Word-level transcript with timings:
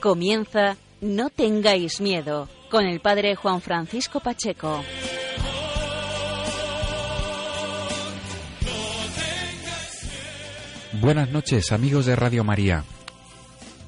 Comienza 0.00 0.76
No 1.00 1.28
tengáis 1.28 2.00
miedo 2.00 2.48
con 2.70 2.86
el 2.86 3.00
padre 3.00 3.34
Juan 3.34 3.60
Francisco 3.60 4.20
Pacheco. 4.20 4.84
Buenas 11.00 11.30
noches 11.30 11.72
amigos 11.72 12.06
de 12.06 12.14
Radio 12.14 12.44
María. 12.44 12.84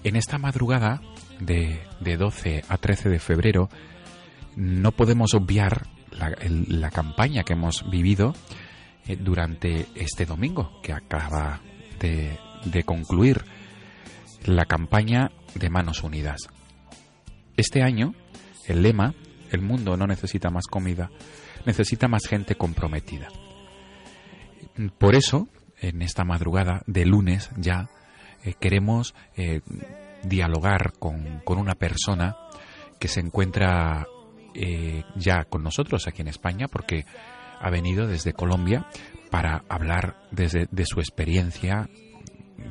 En 0.02 0.16
esta 0.16 0.38
madrugada 0.38 1.00
de, 1.38 1.80
de 2.00 2.16
12 2.16 2.64
a 2.68 2.76
13 2.76 3.08
de 3.08 3.18
febrero 3.20 3.68
no 4.56 4.90
podemos 4.90 5.34
obviar 5.34 5.86
la, 6.10 6.90
campaña 6.90 7.44
que 7.44 7.52
hemos 7.52 7.88
vivido 7.88 8.34
eh, 9.06 9.16
durante 9.16 9.86
este 9.94 10.26
domingo 10.26 10.80
que 10.82 10.92
acaba 10.92 11.60
de, 12.00 12.36
de 12.64 12.82
concluir 12.82 13.44
la 14.44 14.64
campaña 14.64 15.30
de 15.54 15.70
Manos 15.70 16.02
Unidas. 16.02 16.48
Este 17.56 17.82
año, 17.82 18.14
el 18.66 18.82
lema, 18.82 19.14
el 19.50 19.62
mundo 19.62 19.96
no 19.96 20.06
necesita 20.06 20.50
más 20.50 20.66
comida, 20.66 21.10
necesita 21.66 22.08
más 22.08 22.26
gente 22.26 22.54
comprometida. 22.54 23.28
Por 24.98 25.14
eso, 25.14 25.48
en 25.80 26.02
esta 26.02 26.24
madrugada 26.24 26.82
de 26.86 27.04
lunes 27.04 27.50
ya, 27.56 27.88
eh, 28.44 28.54
queremos 28.58 29.14
eh, 29.36 29.60
dialogar 30.22 30.92
con, 30.98 31.40
con 31.44 31.58
una 31.58 31.74
persona 31.74 32.36
que 32.98 33.08
se 33.08 33.20
encuentra 33.20 34.06
eh, 34.54 35.04
ya 35.16 35.44
con 35.44 35.62
nosotros 35.62 36.06
aquí 36.06 36.22
en 36.22 36.28
España, 36.28 36.66
porque 36.68 37.04
ha 37.60 37.70
venido 37.70 38.06
desde 38.06 38.32
Colombia 38.32 38.86
para 39.30 39.64
hablar 39.68 40.16
desde 40.30 40.66
de 40.70 40.86
su 40.86 41.00
experiencia, 41.00 41.88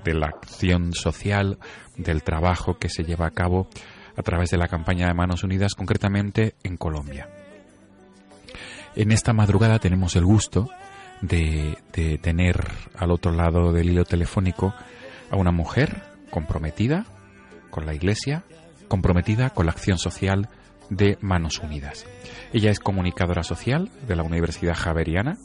de 0.04 0.14
la 0.14 0.28
acción 0.28 0.94
social, 0.94 1.58
del 1.98 2.24
trabajo 2.24 2.78
que 2.78 2.90
se 2.90 3.04
lleva 3.04 3.28
a 3.28 3.32
cabo 3.32 3.68
a 4.16 4.22
través 4.22 4.50
de 4.50 4.58
la 4.58 4.68
campaña 4.68 5.08
de 5.08 5.14
Manos 5.14 5.44
Unidas, 5.44 5.76
concretamente 5.76 6.56
en 6.64 6.78
Colombia. 6.78 7.30
En 8.96 9.12
esta 9.12 9.34
madrugada 9.34 9.80
tenemos 9.80 10.16
el 10.16 10.26
gusto 10.26 10.68
de, 11.22 11.78
de 11.94 12.18
tener 12.18 12.66
al 12.96 13.12
otro 13.12 13.32
lado 13.32 13.72
del 13.72 13.90
hilo 13.90 14.04
telefónico 14.04 14.74
a 15.32 15.36
una 15.36 15.52
mujer 15.52 16.02
comprometida 16.30 17.06
con 17.70 17.86
la 17.86 17.94
Iglesia, 17.94 18.44
comprometida 18.88 19.52
con 19.52 19.66
la 19.66 19.72
acción 19.72 19.98
social 19.98 20.50
de 20.90 21.18
Manos 21.22 21.60
Unidas. 21.60 22.06
Ella 22.52 22.72
es 22.72 22.80
comunicadora 22.80 23.44
social 23.44 23.90
de 24.08 24.16
la 24.16 24.24
Universidad 24.24 24.76
Javeriana 24.76 25.38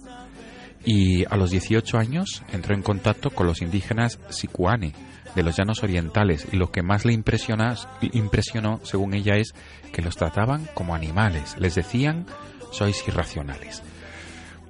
y 0.85 1.25
a 1.25 1.37
los 1.37 1.51
18 1.51 1.99
años 1.99 2.43
entró 2.53 2.75
en 2.75 2.83
contacto 2.83 3.31
con 3.31 3.47
los 3.47 3.63
indígenas 3.63 4.19
Sicuane 4.29 4.93
de 5.35 5.43
los 5.43 5.57
llanos 5.57 5.83
orientales 5.83 6.47
y 6.53 6.57
lo 6.57 6.71
que 6.71 6.83
más 6.83 7.05
le 7.05 7.13
impresiona, 7.13 7.75
impresionó, 8.01 8.81
según 8.85 9.15
ella, 9.15 9.37
es 9.37 9.55
que 9.93 10.03
los 10.03 10.17
trataban 10.17 10.69
como 10.75 10.95
animales. 10.95 11.57
Les 11.59 11.75
decían, 11.75 12.27
sois 12.71 13.07
irracionales. 13.09 13.83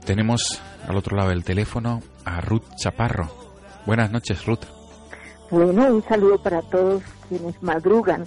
Tenemos 0.04 0.62
al 0.86 0.96
otro 0.96 1.16
lado 1.16 1.30
del 1.30 1.44
teléfono 1.44 2.02
a 2.24 2.40
Ruth 2.40 2.64
Chaparro. 2.76 3.34
Buenas 3.86 4.10
noches, 4.10 4.44
Ruth. 4.46 4.64
Bueno, 5.50 5.86
un 5.86 6.02
saludo 6.02 6.42
para 6.42 6.62
todos 6.62 7.02
quienes 7.28 7.62
madrugan 7.62 8.24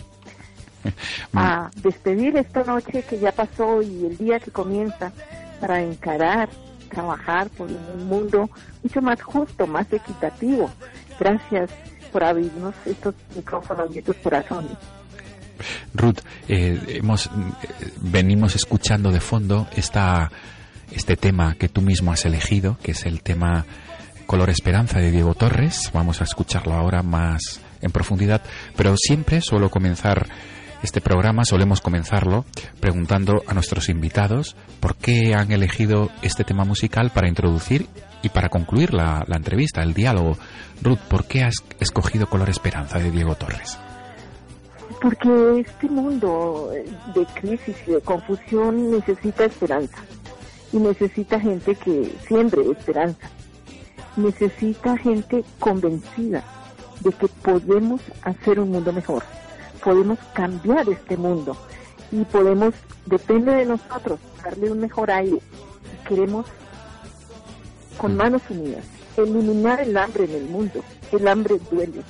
a 1.34 1.69
despedir 1.81 2.38
esta 2.38 2.63
noche 2.63 3.03
que 3.03 3.19
ya 3.19 3.31
pasó 3.31 3.81
y 3.81 4.06
el 4.06 4.17
día 4.17 4.40
que 4.40 4.51
comienza 4.51 5.11
para 5.59 5.81
encarar, 5.81 6.50
trabajar 6.87 7.49
por 7.49 7.69
un 7.69 8.07
mundo 8.07 8.49
mucho 8.83 9.01
más 9.01 9.21
justo, 9.21 9.67
más 9.67 9.91
equitativo. 9.91 10.69
Gracias 11.19 11.71
por 12.11 12.23
abrirnos 12.23 12.73
estos 12.85 13.15
micrófonos 13.35 13.95
y 13.95 13.99
estos 13.99 14.15
corazones. 14.17 14.77
Ruth, 15.93 16.19
eh, 16.47 16.79
hemos, 16.87 17.27
eh, 17.27 17.29
venimos 18.01 18.55
escuchando 18.55 19.11
de 19.11 19.19
fondo 19.19 19.67
esta, 19.75 20.31
este 20.91 21.17
tema 21.17 21.55
que 21.55 21.69
tú 21.69 21.81
mismo 21.81 22.11
has 22.11 22.25
elegido, 22.25 22.77
que 22.81 22.91
es 22.91 23.05
el 23.05 23.21
tema 23.21 23.65
Color 24.25 24.49
Esperanza 24.49 24.99
de 24.99 25.11
Diego 25.11 25.33
Torres. 25.33 25.89
Vamos 25.93 26.21
a 26.21 26.25
escucharlo 26.25 26.73
ahora 26.73 27.01
más 27.01 27.61
en 27.81 27.91
profundidad, 27.91 28.41
pero 28.75 28.95
siempre 28.97 29.41
suelo 29.41 29.69
comenzar 29.69 30.27
este 30.87 31.01
programa, 31.01 31.43
solemos 31.43 31.81
comenzarlo 31.81 32.45
preguntando 32.79 33.43
a 33.45 33.53
nuestros 33.53 33.89
invitados 33.89 34.55
por 34.79 34.95
qué 34.95 35.33
han 35.35 35.51
elegido 35.51 36.09
este 36.21 36.45
tema 36.45 36.63
musical 36.63 37.11
para 37.13 37.27
introducir 37.27 37.87
y 38.23 38.29
para 38.29 38.47
concluir 38.47 38.93
la, 38.93 39.25
la 39.27 39.35
entrevista, 39.35 39.83
el 39.83 39.93
diálogo. 39.93 40.37
Ruth, 40.81 40.99
¿por 41.09 41.25
qué 41.25 41.43
has 41.43 41.55
escogido 41.81 42.27
Color 42.27 42.49
Esperanza 42.49 42.99
de 42.99 43.11
Diego 43.11 43.35
Torres? 43.35 43.77
Porque 45.01 45.59
este 45.59 45.89
mundo 45.89 46.71
de 47.13 47.25
crisis 47.33 47.75
y 47.85 47.91
de 47.91 47.99
confusión 47.99 48.89
necesita 48.89 49.43
esperanza 49.43 49.97
y 50.71 50.77
necesita 50.77 51.37
gente 51.37 51.75
que 51.75 52.13
siembre 52.29 52.61
esperanza. 52.71 53.27
Necesita 54.15 54.95
gente 54.95 55.43
convencida 55.59 56.45
de 57.01 57.11
que 57.11 57.27
podemos 57.27 57.99
hacer 58.23 58.61
un 58.61 58.71
mundo 58.71 58.93
mejor, 58.93 59.23
podemos 59.77 60.19
cambiar 60.33 60.88
este 60.89 61.17
mundo 61.17 61.55
y 62.11 62.23
podemos, 62.25 62.73
depende 63.05 63.53
de 63.53 63.65
nosotros, 63.65 64.19
darle 64.43 64.71
un 64.71 64.79
mejor 64.79 65.11
aire. 65.11 65.39
Queremos, 66.07 66.45
con 67.97 68.16
manos 68.16 68.41
unidas, 68.49 68.85
eliminar 69.17 69.81
el 69.81 69.97
hambre 69.97 70.25
en 70.25 70.35
el 70.35 70.45
mundo. 70.45 70.83
El 71.11 71.27
hambre 71.27 71.59
duele, 71.71 72.01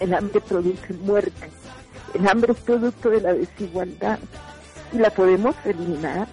el 0.00 0.14
hambre 0.14 0.40
produce 0.40 0.92
muerte. 0.94 1.50
El 2.14 2.26
hambre 2.26 2.52
es 2.52 2.58
producto 2.60 3.10
de 3.10 3.20
la 3.20 3.34
desigualdad 3.34 4.18
y 4.92 4.98
la 4.98 5.10
podemos 5.10 5.54
eliminar, 5.64 6.26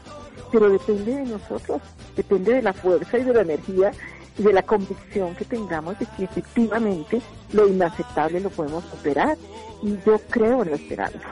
pero 0.51 0.69
depende 0.69 1.15
de 1.15 1.25
nosotros, 1.25 1.81
depende 2.15 2.53
de 2.53 2.61
la 2.61 2.73
fuerza 2.73 3.17
y 3.17 3.23
de 3.23 3.33
la 3.33 3.41
energía 3.41 3.91
de 4.37 4.53
la 4.53 4.63
convicción 4.63 5.35
que 5.35 5.45
tengamos 5.45 5.97
de 5.99 6.05
que 6.05 6.25
efectivamente 6.25 7.21
lo 7.53 7.67
inaceptable 7.67 8.39
lo 8.39 8.49
podemos 8.49 8.83
superar. 8.85 9.37
Y 9.81 9.97
yo 10.05 10.19
creo 10.29 10.63
en 10.63 10.71
la 10.71 10.75
esperanza 10.75 11.29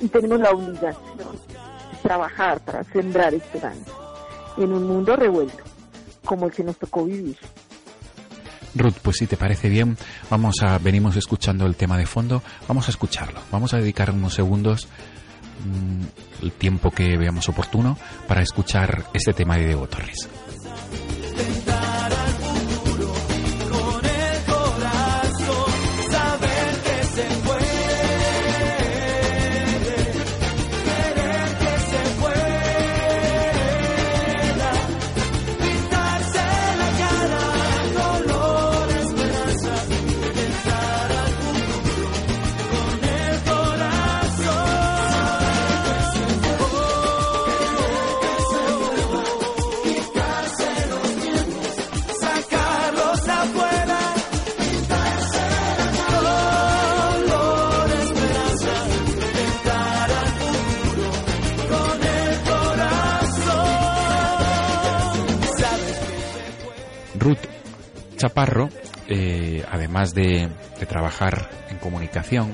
y 0.00 0.08
tenemos 0.08 0.40
la 0.40 0.50
obligación 0.50 0.92
de 1.18 1.98
trabajar 2.02 2.60
para 2.60 2.84
sembrar 2.84 3.34
esperanza 3.34 3.92
en 4.56 4.72
un 4.72 4.86
mundo 4.86 5.16
revuelto 5.16 5.62
como 6.24 6.46
el 6.46 6.52
que 6.52 6.64
nos 6.64 6.76
tocó 6.78 7.04
vivir. 7.04 7.36
Ruth, 8.74 8.96
pues 9.02 9.18
si 9.18 9.26
te 9.26 9.36
parece 9.36 9.68
bien, 9.68 9.96
vamos 10.30 10.62
a 10.62 10.78
venimos 10.78 11.16
escuchando 11.16 11.66
el 11.66 11.76
tema 11.76 11.98
de 11.98 12.06
fondo, 12.06 12.42
vamos 12.66 12.88
a 12.88 12.90
escucharlo. 12.90 13.40
Vamos 13.50 13.74
a 13.74 13.78
dedicar 13.78 14.10
unos 14.10 14.34
segundos 14.34 14.88
mm, 15.64 16.44
el 16.44 16.52
tiempo 16.52 16.90
que 16.90 17.18
veamos 17.18 17.48
oportuno 17.48 17.98
para 18.26 18.40
escuchar 18.40 19.04
este 19.12 19.34
tema 19.34 19.56
de 19.56 19.66
Diego 19.66 19.86
Torres. 19.88 20.28
Chaparro, 68.22 68.68
eh, 69.08 69.64
además 69.68 70.14
de, 70.14 70.48
de 70.78 70.86
trabajar 70.86 71.50
en 71.70 71.78
comunicación, 71.78 72.52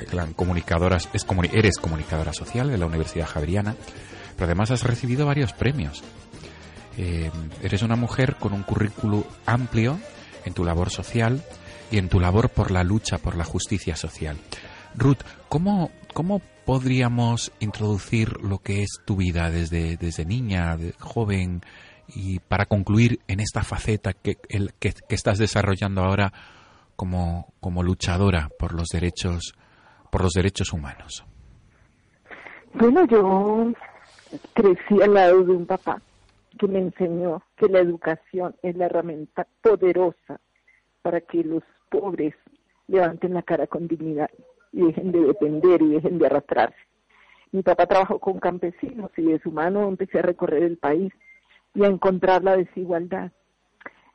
eh, 0.00 0.06
la 0.12 0.26
comunicadora, 0.28 0.96
es 0.96 1.26
eres 1.52 1.76
comunicadora 1.76 2.32
social 2.32 2.70
de 2.70 2.78
la 2.78 2.86
Universidad 2.86 3.26
Javeriana, 3.26 3.76
pero 4.34 4.46
además 4.46 4.70
has 4.70 4.82
recibido 4.84 5.26
varios 5.26 5.52
premios. 5.52 6.02
Eh, 6.96 7.30
eres 7.62 7.82
una 7.82 7.96
mujer 7.96 8.36
con 8.36 8.54
un 8.54 8.62
currículo 8.62 9.26
amplio 9.44 10.00
en 10.46 10.54
tu 10.54 10.64
labor 10.64 10.88
social 10.88 11.44
y 11.90 11.98
en 11.98 12.08
tu 12.08 12.18
labor 12.18 12.48
por 12.48 12.70
la 12.70 12.82
lucha 12.82 13.18
por 13.18 13.36
la 13.36 13.44
justicia 13.44 13.94
social. 13.94 14.38
Ruth, 14.94 15.20
¿cómo, 15.50 15.90
cómo 16.14 16.40
podríamos 16.64 17.52
introducir 17.60 18.40
lo 18.40 18.56
que 18.60 18.84
es 18.84 19.00
tu 19.04 19.16
vida 19.16 19.50
desde, 19.50 19.98
desde 19.98 20.24
niña, 20.24 20.78
de 20.78 20.94
joven, 20.98 21.60
y 22.08 22.40
para 22.40 22.66
concluir 22.66 23.20
en 23.28 23.40
esta 23.40 23.62
faceta 23.62 24.12
que, 24.12 24.36
el- 24.48 24.72
que, 24.78 24.92
que 25.08 25.14
estás 25.14 25.38
desarrollando 25.38 26.02
ahora 26.02 26.32
como, 26.96 27.52
como 27.60 27.82
luchadora 27.82 28.48
por 28.58 28.74
los 28.74 28.88
derechos, 28.88 29.54
por 30.10 30.22
los 30.22 30.32
derechos 30.32 30.72
humanos? 30.72 31.24
Bueno, 32.74 33.06
yo 33.06 33.72
crecí 34.54 35.02
al 35.02 35.14
lado 35.14 35.42
de 35.44 35.52
un 35.52 35.66
papá 35.66 36.00
que 36.58 36.66
me 36.66 36.78
enseñó 36.78 37.42
que 37.56 37.66
la 37.68 37.80
educación 37.80 38.54
es 38.62 38.76
la 38.76 38.86
herramienta 38.86 39.46
poderosa 39.62 40.40
para 41.02 41.20
que 41.20 41.42
los 41.44 41.62
pobres 41.90 42.34
levanten 42.88 43.34
la 43.34 43.42
cara 43.42 43.66
con 43.66 43.88
dignidad 43.88 44.30
y 44.72 44.82
dejen 44.86 45.12
de 45.12 45.20
depender 45.20 45.82
y 45.82 45.88
dejen 45.94 46.18
de 46.18 46.26
arrastrarse. 46.26 46.76
Mi 47.52 47.62
papá 47.62 47.86
trabajó 47.86 48.18
con 48.18 48.38
campesinos 48.38 49.10
y 49.16 49.22
de 49.22 49.38
su 49.40 49.50
mano 49.50 49.86
empecé 49.88 50.20
a 50.20 50.22
recorrer 50.22 50.62
el 50.62 50.78
país 50.78 51.12
y 51.74 51.84
a 51.84 51.88
encontrar 51.88 52.44
la 52.44 52.56
desigualdad 52.56 53.32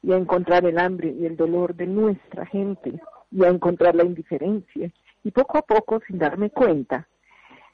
y 0.01 0.11
a 0.13 0.17
encontrar 0.17 0.65
el 0.65 0.77
hambre 0.77 1.09
y 1.09 1.25
el 1.25 1.35
dolor 1.35 1.75
de 1.75 1.87
nuestra 1.87 2.45
gente 2.45 2.99
y 3.31 3.43
a 3.43 3.49
encontrar 3.49 3.95
la 3.95 4.03
indiferencia. 4.03 4.91
Y 5.23 5.31
poco 5.31 5.57
a 5.57 5.61
poco, 5.61 5.99
sin 6.07 6.17
darme 6.17 6.49
cuenta, 6.49 7.07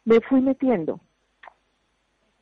me 0.06 0.20
fui 0.22 0.42
metiendo 0.42 1.00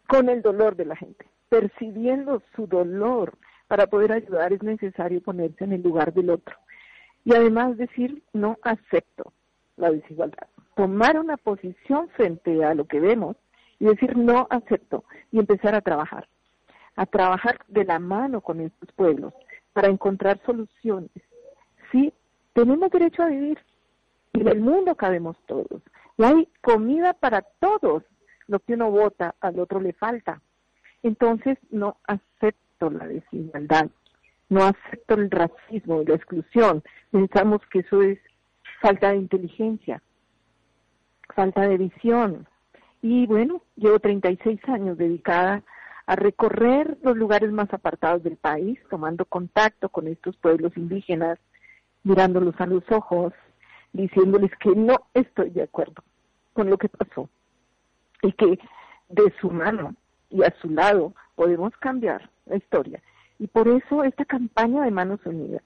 con 0.08 0.30
el 0.30 0.42
dolor 0.42 0.76
de 0.76 0.86
la 0.86 0.96
gente, 0.96 1.26
percibiendo 1.50 2.42
su 2.56 2.68
dolor. 2.68 3.38
Para 3.68 3.88
poder 3.88 4.12
ayudar 4.12 4.52
es 4.54 4.62
necesario 4.64 5.22
ponerse 5.22 5.64
en 5.64 5.74
el 5.74 5.82
lugar 5.82 6.14
del 6.14 6.30
otro. 6.30 6.56
Y 7.24 7.34
además 7.34 7.78
decir, 7.78 8.22
no 8.34 8.58
acepto 8.64 9.32
la 9.78 9.92
desigualdad. 9.92 10.48
Tomar 10.76 11.20
una 11.20 11.38
posición 11.38 12.10
frente 12.10 12.64
a 12.64 12.74
lo 12.74 12.86
que 12.86 13.00
vemos 13.00 13.38
y 13.80 13.86
decir, 13.86 14.18
no 14.18 14.48
acepto. 14.50 15.06
Y 15.32 15.40
empezar 15.40 15.76
a 15.76 15.82
trabajar. 15.82 16.28
A 16.96 17.06
trabajar 17.06 17.60
de 17.68 17.86
la 17.86 18.00
mano 18.00 18.42
con 18.42 18.60
estos 18.60 18.92
pueblos 18.94 19.34
para 19.74 19.88
encontrar 19.88 20.40
soluciones. 20.46 21.12
Sí, 21.92 22.14
tenemos 22.54 22.92
derecho 22.92 23.24
a 23.24 23.28
vivir. 23.28 23.58
Y 24.34 24.42
en 24.42 24.48
el 24.48 24.62
mundo 24.62 24.96
cabemos 24.96 25.38
todos. 25.46 25.82
Y 26.18 26.24
hay 26.24 26.48
comida 26.62 27.14
para 27.14 27.42
todos. 27.60 28.04
Lo 28.48 28.60
que 28.60 28.74
uno 28.74 28.92
vota, 28.92 29.36
al 29.40 29.60
otro 29.60 29.80
le 29.80 29.94
falta. 29.94 30.42
Entonces, 31.04 31.58
no 31.70 31.98
acepto 32.04 32.90
la 32.90 33.08
desigualdad. 33.08 33.90
No 34.50 34.64
acepto 34.64 35.16
el 35.16 35.32
racismo 35.32 36.02
y 36.02 36.06
la 36.06 36.16
exclusión. 36.16 36.84
Pensamos 37.12 37.62
que 37.72 37.80
eso 37.80 38.02
es 38.02 38.20
falta 38.82 39.12
de 39.12 39.18
inteligencia, 39.18 40.02
falta 41.34 41.62
de 41.68 41.78
visión. 41.78 42.48
Y 43.02 43.26
bueno, 43.28 43.62
llevo 43.76 44.00
36 44.00 44.60
años 44.68 44.98
dedicada 44.98 45.64
a 46.12 46.16
recorrer 46.18 46.98
los 47.04 47.16
lugares 47.16 47.54
más 47.54 47.74
apartados 47.74 48.22
del 48.22 48.36
país, 48.36 48.78
tomando 48.90 49.24
contacto 49.24 49.88
con 49.88 50.10
estos 50.10 50.36
pueblos 50.36 50.76
indígenas, 50.76 51.40
mirándolos 52.04 52.54
a 52.60 52.66
los 52.66 52.84
ojos, 52.92 53.32
diciéndoles 53.94 54.52
que 54.60 54.76
no 54.76 54.98
estoy 55.14 55.52
de 55.52 55.64
acuerdo 55.64 56.04
con 56.52 56.70
lo 56.70 56.78
que 56.78 56.90
pasó 56.90 57.30
y 58.24 58.34
que 58.34 58.60
de 59.08 59.34
su 59.40 59.52
mano 59.52 59.96
y 60.30 60.44
a 60.44 60.54
su 60.62 60.70
lado 60.70 61.14
podemos 61.36 61.72
cambiar 61.78 62.30
la 62.46 62.58
historia. 62.58 63.02
Y 63.40 63.48
por 63.48 63.70
eso 63.70 64.04
esta 64.04 64.26
campaña 64.26 64.84
de 64.84 64.92
Manos 64.92 65.22
Unidas, 65.24 65.64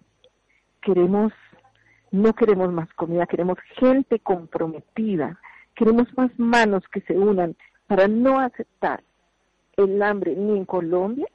queremos, 0.80 1.34
no 2.12 2.34
queremos 2.34 2.72
más 2.72 2.94
comida, 2.94 3.26
queremos 3.26 3.58
gente 3.80 4.20
comprometida, 4.20 5.40
queremos 5.74 6.06
más 6.16 6.30
manos 6.38 6.84
que 6.92 7.02
se 7.02 7.18
unan 7.18 7.56
para 7.88 8.08
no 8.08 8.40
aceptar 8.40 9.02
el 9.78 10.02
hambre 10.02 10.36
ni 10.36 10.58
en 10.58 10.66
Colombia 10.66 11.28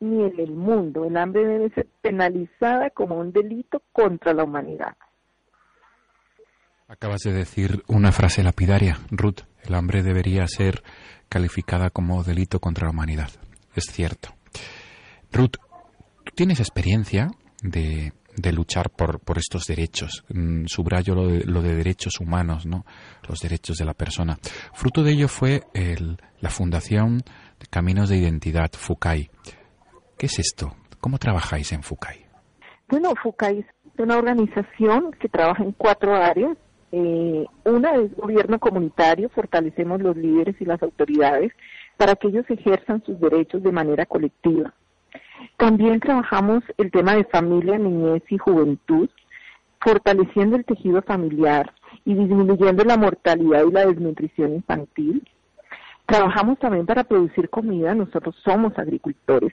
ni 0.00 0.22
en 0.24 0.38
el 0.38 0.52
mundo. 0.52 1.04
El 1.04 1.16
hambre 1.16 1.44
debe 1.44 1.70
ser 1.70 1.88
penalizada 2.00 2.90
como 2.90 3.16
un 3.18 3.32
delito 3.32 3.82
contra 3.92 4.32
la 4.32 4.44
humanidad. 4.44 4.96
Acabas 6.86 7.20
de 7.22 7.32
decir 7.32 7.82
una 7.86 8.12
frase 8.12 8.42
lapidaria, 8.42 8.98
Ruth. 9.10 9.40
El 9.64 9.74
hambre 9.74 10.02
debería 10.02 10.46
ser 10.46 10.82
calificada 11.28 11.90
como 11.90 12.22
delito 12.24 12.60
contra 12.60 12.86
la 12.86 12.92
humanidad. 12.92 13.28
Es 13.74 13.84
cierto. 13.90 14.30
Ruth, 15.32 15.56
tú 16.24 16.32
tienes 16.34 16.60
experiencia 16.60 17.30
de, 17.62 18.14
de 18.36 18.52
luchar 18.52 18.88
por, 18.88 19.20
por 19.20 19.36
estos 19.36 19.64
derechos. 19.66 20.24
Mm, 20.32 20.64
Subrayo 20.66 21.14
lo 21.14 21.26
de, 21.28 21.44
lo 21.44 21.60
de 21.60 21.74
derechos 21.74 22.20
humanos, 22.20 22.64
¿no? 22.64 22.86
Los 23.28 23.40
derechos 23.40 23.76
de 23.76 23.84
la 23.84 23.92
persona. 23.92 24.38
Fruto 24.72 25.02
de 25.02 25.12
ello 25.12 25.28
fue 25.28 25.64
el- 25.74 26.16
la 26.40 26.48
fundación 26.50 27.22
Caminos 27.70 28.08
de 28.08 28.16
Identidad, 28.16 28.70
FUCAI. 28.72 29.30
¿Qué 30.16 30.26
es 30.26 30.38
esto? 30.38 30.74
¿Cómo 31.00 31.18
trabajáis 31.18 31.72
en 31.72 31.82
FUCAI? 31.82 32.26
Bueno, 32.88 33.12
FUCAI 33.22 33.60
es 33.60 33.66
una 33.98 34.16
organización 34.16 35.12
que 35.20 35.28
trabaja 35.28 35.62
en 35.62 35.72
cuatro 35.72 36.14
áreas. 36.14 36.56
Eh, 36.92 37.44
una 37.64 37.94
es 37.96 38.14
gobierno 38.16 38.58
comunitario, 38.58 39.28
fortalecemos 39.28 40.00
los 40.00 40.16
líderes 40.16 40.56
y 40.60 40.64
las 40.64 40.82
autoridades 40.82 41.52
para 41.98 42.14
que 42.16 42.28
ellos 42.28 42.46
ejerzan 42.48 43.02
sus 43.04 43.20
derechos 43.20 43.62
de 43.62 43.72
manera 43.72 44.06
colectiva. 44.06 44.72
También 45.56 46.00
trabajamos 46.00 46.62
el 46.78 46.90
tema 46.90 47.14
de 47.14 47.24
familia, 47.24 47.78
niñez 47.78 48.22
y 48.28 48.38
juventud, 48.38 49.10
fortaleciendo 49.80 50.56
el 50.56 50.64
tejido 50.64 51.02
familiar 51.02 51.72
y 52.04 52.14
disminuyendo 52.14 52.84
la 52.84 52.96
mortalidad 52.96 53.64
y 53.66 53.72
la 53.72 53.86
desnutrición 53.86 54.54
infantil. 54.54 55.28
Trabajamos 56.08 56.58
también 56.58 56.86
para 56.86 57.04
producir 57.04 57.50
comida, 57.50 57.94
nosotros 57.94 58.34
somos 58.42 58.72
agricultores, 58.78 59.52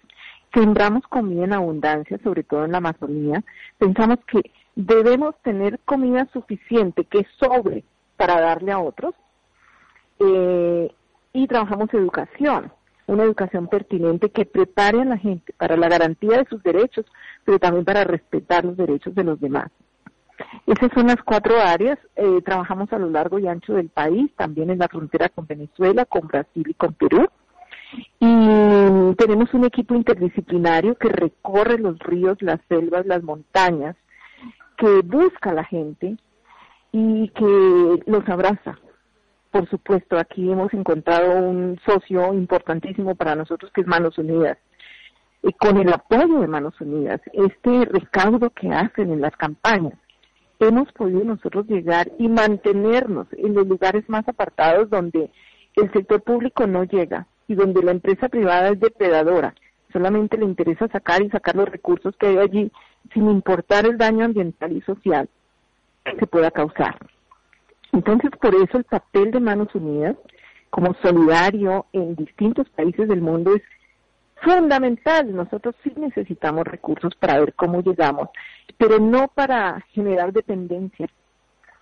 sembramos 0.54 1.04
comida 1.10 1.44
en 1.44 1.52
abundancia, 1.52 2.18
sobre 2.24 2.44
todo 2.44 2.64
en 2.64 2.72
la 2.72 2.78
Amazonía. 2.78 3.44
Pensamos 3.78 4.20
que 4.26 4.52
debemos 4.74 5.36
tener 5.42 5.82
comida 5.84 6.30
suficiente, 6.32 7.04
que 7.04 7.28
sobre 7.42 7.84
para 8.16 8.40
darle 8.40 8.72
a 8.72 8.80
otros. 8.80 9.14
Eh, 10.20 10.96
y 11.34 11.46
trabajamos 11.46 11.94
educación, 11.94 12.72
una 13.06 13.24
educación 13.24 13.68
pertinente 13.68 14.30
que 14.30 14.46
prepare 14.46 15.02
a 15.02 15.06
la 15.06 15.18
gente 15.18 15.52
para 15.58 15.76
la 15.76 15.90
garantía 15.90 16.38
de 16.38 16.46
sus 16.46 16.64
derechos, 16.64 17.06
pero 17.44 17.60
también 17.60 17.84
para 17.84 18.06
respetar 18.06 18.64
los 18.64 18.78
derechos 18.78 19.14
de 19.14 19.26
los 19.26 19.42
demás. 19.42 19.72
Esas 20.66 20.92
son 20.94 21.08
las 21.08 21.22
cuatro 21.24 21.60
áreas. 21.60 22.00
Eh, 22.16 22.42
trabajamos 22.44 22.92
a 22.92 22.98
lo 22.98 23.10
largo 23.10 23.38
y 23.38 23.48
ancho 23.48 23.74
del 23.74 23.90
país, 23.90 24.32
también 24.36 24.70
en 24.72 24.80
la 24.80 24.88
frontera 24.88 25.30
con 25.30 25.46
Venezuela, 25.46 26.06
con 26.06 26.28
Brasil 26.28 26.66
y 26.68 26.74
con 26.74 26.94
Perú. 26.94 27.28
Y 28.20 29.16
tenemos 29.16 29.54
un 29.54 29.66
equipo 29.66 29.94
interdisciplinario 29.94 30.96
que 30.96 31.10
recorre 31.10 31.78
los 31.78 32.00
ríos, 32.00 32.42
las 32.42 32.60
selvas, 32.68 33.06
las 33.06 33.24
montañas, 33.24 33.96
que 34.78 35.02
busca 35.04 35.52
a 35.52 35.54
la 35.54 35.64
gente 35.64 36.18
y 36.92 37.30
que 37.30 38.04
los 38.08 38.28
abraza. 38.28 38.80
Por 39.52 39.70
supuesto, 39.70 40.18
aquí 40.18 40.52
hemos 40.52 40.74
encontrado 40.74 41.40
un 41.40 41.80
socio 41.86 42.34
importantísimo 42.34 43.16
para 43.16 43.36
nosotros 43.36 43.72
que 43.72 43.82
es 43.82 43.88
Manos 43.88 44.18
Unidas. 44.18 44.58
Y 45.44 45.54
con 45.54 45.78
el 45.78 45.94
apoyo 45.94 46.42
de 46.42 46.48
Manos 46.48 46.74
Unidas, 46.82 47.22
este 47.32 47.86
recaudo 47.86 48.50
que 48.50 48.70
hacen 48.70 49.12
en 49.12 49.22
las 49.22 49.36
campañas, 49.38 49.94
hemos 50.60 50.92
podido 50.94 51.24
nosotros 51.24 51.68
llegar 51.68 52.12
y 52.18 52.28
mantenernos 52.28 53.28
en 53.34 53.54
los 53.54 53.68
lugares 53.68 54.08
más 54.08 54.28
apartados 54.28 54.90
donde 54.90 55.30
el 55.76 55.92
sector 55.92 56.22
público 56.22 56.68
no 56.68 56.84
llega 56.84 57.28
y 57.48 57.56
donde 57.56 57.84
la 57.84 57.92
empresa 57.92 58.30
privada 58.30 58.70
es 58.70 58.80
depredadora. 58.80 59.54
Solamente 59.92 60.38
le 60.38 60.46
interesa 60.46 60.88
sacar 60.88 61.22
y 61.22 61.30
sacar 61.30 61.56
los 61.56 61.70
recursos 61.70 62.16
que 62.18 62.28
hay 62.28 62.38
allí 62.38 62.72
sin 63.14 63.30
importar 63.30 63.86
el 63.86 63.98
daño 63.98 64.26
ambiental 64.26 64.72
y 64.76 64.82
social 64.82 65.30
que 66.04 66.16
se 66.18 66.28
pueda 66.28 66.52
causar. 66.52 66.98
Entonces, 67.92 68.32
por 68.42 68.54
eso 68.56 68.78
el 68.78 68.84
papel 68.84 69.32
de 69.32 69.40
Manos 69.40 69.74
Unidas 69.74 70.18
como 70.70 70.94
solidario 71.02 71.86
en 71.94 72.16
distintos 72.16 72.68
países 72.70 73.08
del 73.08 73.22
mundo 73.22 73.56
es 73.56 73.62
fundamental. 74.42 75.34
Nosotros 75.36 75.76
sí 75.84 75.94
necesitamos 75.96 76.66
recursos 76.66 77.16
para 77.16 77.40
ver 77.40 77.54
cómo 77.54 77.82
llegamos, 77.82 78.30
pero 78.78 79.00
no 79.00 79.28
para 79.28 79.82
generar 79.92 80.34
dependencia, 80.34 81.08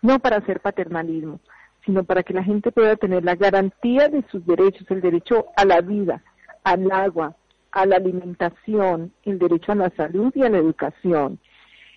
no 0.02 0.20
para 0.20 0.38
hacer 0.38 0.60
paternalismo, 0.60 1.40
sino 1.86 2.04
para 2.04 2.24
que 2.24 2.34
la 2.34 2.44
gente 2.44 2.72
pueda 2.72 2.96
tener 2.96 3.24
la 3.24 3.36
garantía 3.36 4.08
de 4.10 4.24
sus 4.32 4.46
derechos, 4.46 4.90
el 4.90 5.02
derecho 5.02 5.48
a 5.56 5.66
la 5.66 5.82
vida, 5.82 6.22
al 6.64 6.92
agua, 6.92 7.36
a 7.72 7.86
la 7.86 7.98
alimentación, 7.98 9.12
el 9.24 9.40
derecho 9.40 9.72
a 9.72 9.76
la 9.76 9.90
salud 9.92 10.32
y 10.36 10.44
a 10.44 10.50
la 10.50 10.60
educación. 10.60 11.40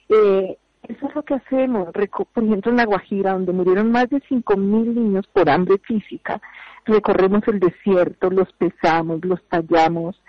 Eh, 0.09 0.57
eso 0.89 1.09
es 1.09 1.15
lo 1.15 1.23
que 1.23 1.35
hacemos. 1.35 1.89
Por 1.93 2.45
ejemplo, 2.45 2.71
en 2.71 2.77
La 2.77 2.85
Guajira, 2.85 3.33
donde 3.33 3.53
murieron 3.53 3.91
más 3.91 4.09
de 4.09 4.19
5.000 4.23 4.95
niños 4.95 5.27
por 5.33 5.51
hambre 5.51 5.79
física, 5.79 6.41
recorremos 6.85 7.43
el 7.49 7.59
desierto, 7.59 8.31
los 8.31 8.53
pesamos, 8.53 9.25
los 9.25 9.43
tallamos, 9.49 10.21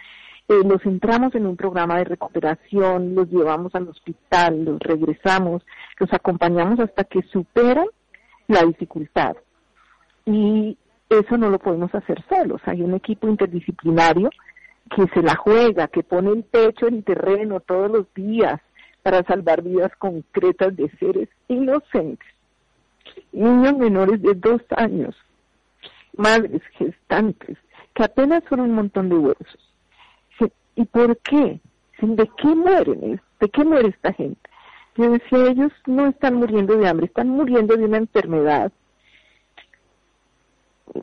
eh, 0.49 0.61
los 0.65 0.85
entramos 0.85 1.35
en 1.35 1.45
un 1.45 1.57
programa 1.57 1.97
de 1.97 2.05
recuperación, 2.05 3.15
los 3.15 3.29
llevamos 3.29 3.75
al 3.75 3.89
hospital, 3.89 4.63
los 4.63 4.79
regresamos, 4.79 5.61
los 5.99 6.13
acompañamos 6.13 6.79
hasta 6.79 7.03
que 7.03 7.21
superan 7.23 7.87
la 8.47 8.63
dificultad. 8.63 9.35
Y 10.25 10.77
eso 11.09 11.37
no 11.37 11.49
lo 11.49 11.59
podemos 11.59 11.93
hacer 11.93 12.23
solos. 12.29 12.61
Hay 12.65 12.81
un 12.81 12.93
equipo 12.93 13.27
interdisciplinario 13.27 14.29
que 14.95 15.05
se 15.13 15.21
la 15.21 15.35
juega, 15.35 15.87
que 15.87 16.03
pone 16.03 16.31
el 16.31 16.43
pecho 16.43 16.87
en 16.87 17.03
terreno 17.03 17.59
todos 17.59 17.91
los 17.91 18.13
días 18.13 18.61
para 19.03 19.23
salvar 19.23 19.61
vidas 19.61 19.91
concretas 19.97 20.75
de 20.75 20.89
seres 20.97 21.29
inocentes. 21.47 22.27
Niños 23.31 23.77
menores 23.77 24.21
de 24.21 24.33
dos 24.33 24.61
años, 24.75 25.15
madres 26.15 26.61
gestantes, 26.77 27.57
que 27.93 28.03
apenas 28.03 28.43
son 28.49 28.61
un 28.61 28.71
montón 28.71 29.09
de 29.09 29.15
huesos. 29.15 29.66
¿Y 30.77 30.85
por 30.85 31.17
qué? 31.17 31.59
¿De 31.99 32.29
qué 32.37 32.47
mueren? 32.47 33.19
¿De 33.39 33.49
qué 33.49 33.65
muere 33.65 33.89
esta 33.89 34.13
gente? 34.13 34.39
Yo 34.95 35.09
decía, 35.11 35.47
ellos 35.49 35.71
no 35.87 36.07
están 36.07 36.35
muriendo 36.35 36.77
de 36.77 36.87
hambre, 36.87 37.07
están 37.07 37.29
muriendo 37.29 37.75
de 37.75 37.85
una 37.85 37.97
enfermedad 37.97 38.71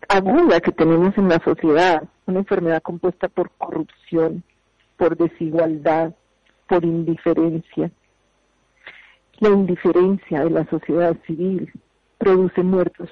aguda 0.08 0.60
que 0.60 0.72
tenemos 0.72 1.16
en 1.18 1.28
la 1.28 1.40
sociedad, 1.40 2.04
una 2.26 2.38
enfermedad 2.38 2.82
compuesta 2.82 3.28
por 3.28 3.50
corrupción, 3.50 4.42
por 4.96 5.16
desigualdad, 5.16 6.14
por 6.68 6.84
indiferencia. 6.84 7.90
La 9.40 9.48
indiferencia 9.50 10.44
de 10.44 10.50
la 10.50 10.64
sociedad 10.66 11.16
civil 11.26 11.72
produce 12.18 12.62
muertos. 12.62 13.10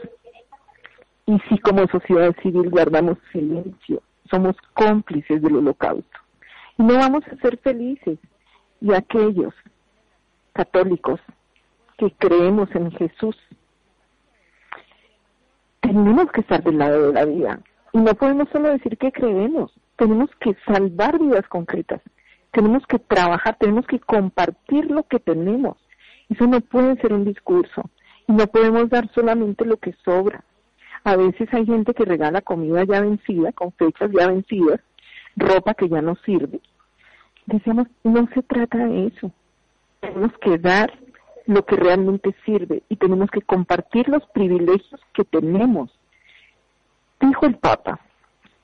Y 1.27 1.39
si 1.49 1.59
como 1.59 1.87
sociedad 1.89 2.35
civil 2.41 2.71
guardamos 2.71 3.19
silencio, 3.33 4.01
somos 4.31 4.57
cómplices 4.75 5.43
del 5.43 5.57
holocausto. 5.57 6.22
No 6.83 6.95
vamos 6.95 7.23
a 7.29 7.37
ser 7.37 7.59
felices. 7.59 8.19
Y 8.81 8.93
aquellos 8.93 9.55
católicos 10.53 11.21
que 11.97 12.11
creemos 12.19 12.75
en 12.75 12.91
Jesús, 12.91 13.37
tenemos 15.81 16.33
que 16.33 16.41
estar 16.41 16.61
del 16.65 16.79
lado 16.79 17.07
de 17.07 17.13
la 17.13 17.25
vida. 17.25 17.61
Y 17.93 17.99
no 17.99 18.13
podemos 18.15 18.49
solo 18.49 18.71
decir 18.71 18.99
que 18.99 19.13
creemos, 19.13 19.73
tenemos 19.95 20.29
que 20.41 20.57
salvar 20.67 21.21
vidas 21.21 21.47
concretas, 21.47 22.03
tenemos 22.51 22.85
que 22.89 22.99
trabajar, 22.99 23.57
tenemos 23.61 23.87
que 23.87 24.01
compartir 24.01 24.91
lo 24.91 25.05
que 25.05 25.21
tenemos. 25.21 25.77
Eso 26.31 26.49
no 26.49 26.61
puede 26.63 27.01
ser 27.01 27.13
un 27.13 27.25
discurso 27.25 27.91
y 28.27 28.33
no 28.33 28.49
podemos 28.49 28.91
dar 28.91 29.09
solamente 29.15 29.65
lo 29.65 29.77
que 29.77 29.95
sobra. 30.05 30.43
A 31.05 31.15
veces 31.15 31.49
hay 31.55 31.65
gente 31.65 31.95
que 31.95 32.05
regala 32.05 32.41
comida 32.41 32.83
ya 32.83 33.03
vencida, 33.03 33.53
con 33.53 33.71
fechas 33.71 34.11
ya 34.11 34.27
vencidas, 34.27 34.81
ropa 35.37 35.75
que 35.75 35.89
ya 35.89 36.03
no 36.03 36.17
sirve. 36.25 36.61
Decíamos, 37.47 37.89
no 38.05 38.29
se 38.35 38.43
trata 38.43 38.79
de 38.79 39.07
eso. 39.09 39.33
Tenemos 40.01 40.33
que 40.39 40.59
dar 40.59 40.93
lo 41.47 41.65
que 41.65 41.77
realmente 41.77 42.35
sirve 42.45 42.83
y 42.89 42.97
tenemos 42.97 43.31
que 43.31 43.43
compartir 43.43 44.09
los 44.09 44.25
privilegios 44.29 45.01
que 45.13 45.25
tenemos. 45.25 45.91
Dijo 47.21 47.47
el 47.47 47.57
Papa 47.57 48.01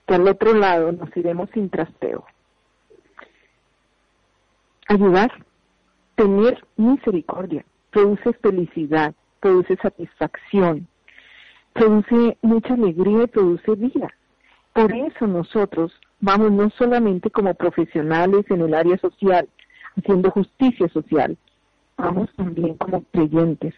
que 0.07 0.15
al 0.15 0.27
otro 0.27 0.55
lado 0.55 0.93
nos 0.93 1.15
iremos 1.17 1.51
sin 1.53 1.69
trasteo. 1.71 2.25
Ayudar, 4.89 5.31
tener 6.15 6.65
misericordia, 6.77 7.65
produce 7.91 8.33
felicidad, 8.35 9.15
produce 9.41 9.77
satisfacción, 9.77 10.89
produce 11.75 12.39
mucha 12.43 12.75
alegría 12.75 13.25
y 13.25 13.27
produce 13.27 13.75
vida. 13.75 14.09
Por 14.73 14.93
eso 14.93 15.27
nosotros 15.27 15.93
vamos 16.21 16.53
no 16.53 16.71
solamente 16.71 17.31
como 17.31 17.55
profesionales 17.55 18.45
en 18.51 18.63
el 18.63 18.75
área 18.75 18.99
social, 18.99 19.49
haciendo 19.97 20.31
justicia 20.31 20.89
social, 20.89 21.37
vamos 21.97 22.31
también 22.37 22.77
como 22.77 23.03
creyentes. 23.13 23.75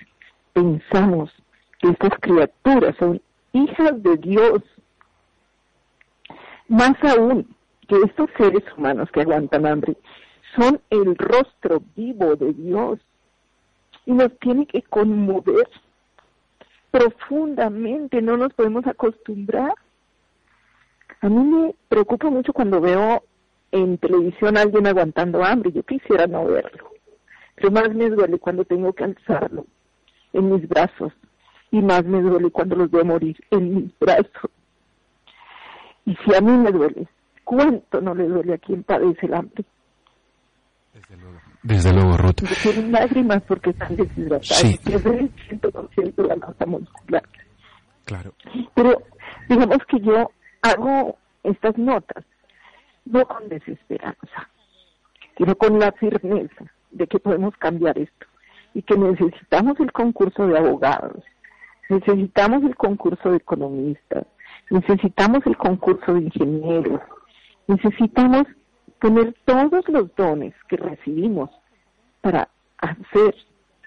Pensamos 0.53 1.31
que 1.79 1.89
estas 1.89 2.19
criaturas 2.21 2.95
son 2.99 3.21
hijas 3.53 4.03
de 4.03 4.17
Dios. 4.17 4.63
Más 6.69 6.95
aún, 7.03 7.47
que 7.89 7.97
estos 8.05 8.31
seres 8.37 8.63
humanos 8.77 9.11
que 9.13 9.23
aguantan 9.23 9.67
hambre 9.67 9.97
son 10.57 10.81
el 10.91 11.17
rostro 11.17 11.83
vivo 11.97 12.37
de 12.37 12.53
Dios 12.53 13.01
y 14.07 14.13
nos 14.13 14.37
tiene 14.39 14.67
que 14.67 14.83
conmover 14.83 15.69
profundamente, 16.91 18.21
no 18.23 18.37
nos 18.37 18.53
podemos 18.55 18.87
acostumbrar. 18.87 19.75
A 21.21 21.29
mí 21.29 21.43
me 21.45 21.75
preocupa 21.89 22.31
mucho 22.31 22.53
cuando 22.53 22.81
veo 22.81 23.23
en 23.73 23.99
televisión 23.99 24.57
a 24.57 24.63
alguien 24.63 24.87
aguantando 24.87 25.45
hambre, 25.45 25.73
yo 25.73 25.83
quisiera 25.83 26.27
no 26.27 26.45
verlo, 26.47 26.91
pero 27.55 27.71
más 27.71 27.95
me 27.95 28.09
duele 28.11 28.39
cuando 28.39 28.65
tengo 28.65 28.93
que 28.93 29.05
alzarlo 29.05 29.67
en 30.33 30.53
mis 30.53 30.69
brazos 30.69 31.13
y 31.71 31.81
más 31.81 32.05
me 32.05 32.21
duele 32.21 32.51
cuando 32.51 32.77
los 32.77 32.91
veo 32.91 33.05
morir 33.05 33.37
en 33.51 33.75
mis 33.75 33.99
brazos. 33.99 34.51
Y 36.07 36.17
si 36.25 36.35
a 36.35 36.41
mí 36.41 36.51
me 36.53 36.73
duele, 36.73 37.07
¿cuánto 37.45 38.01
no 38.01 38.15
le 38.15 38.25
duele 38.27 38.55
a 38.55 38.59
quien 38.59 38.83
padece 38.83 39.27
el 39.27 39.35
hambre? 39.35 39.65
Desde 41.63 41.93
luego, 41.93 42.17
Ruth. 42.17 42.37
que 42.37 42.71
tienen 42.73 42.91
lágrimas 42.93 43.43
porque 43.47 43.71
están 43.71 43.95
deshidratados, 43.95 44.47
Sí. 44.57 44.79
pierden 44.85 45.19
el 45.19 45.61
100% 45.61 46.23
de 46.23 46.29
la 46.29 46.37
masa 46.37 46.67
muscular. 46.67 47.23
Claro. 48.07 48.33
Pero 48.75 49.03
digamos 49.49 49.79
que 49.89 50.01
yo 50.01 50.31
hago 50.63 51.17
estas 51.43 51.77
notas 51.79 52.25
no 53.05 53.27
con 53.27 53.49
desesperanza, 53.49 54.49
sino 55.37 55.55
con 55.57 55.79
la 55.79 55.93
firmeza 55.93 56.65
de 56.91 57.07
que 57.07 57.19
podemos 57.19 57.57
cambiar 57.57 57.99
esto 57.99 58.27
y 58.75 58.83
que 58.83 58.97
necesitamos 58.97 59.79
el 59.81 59.93
concurso 59.93 60.47
de 60.47 60.59
abogados, 60.59 61.25
necesitamos 61.89 62.63
el 62.63 62.77
concurso 62.77 63.31
de 63.31 63.39
economistas, 63.39 64.27
necesitamos 64.71 65.45
el 65.47 65.57
concurso 65.57 66.15
de 66.15 66.21
ingenieros, 66.21 67.01
necesitamos 67.67 68.45
tener 69.01 69.35
todos 69.45 69.89
los 69.89 70.15
dones 70.15 70.55
que 70.69 70.77
recibimos 70.77 71.51
para 72.21 72.49
hacer 72.79 73.35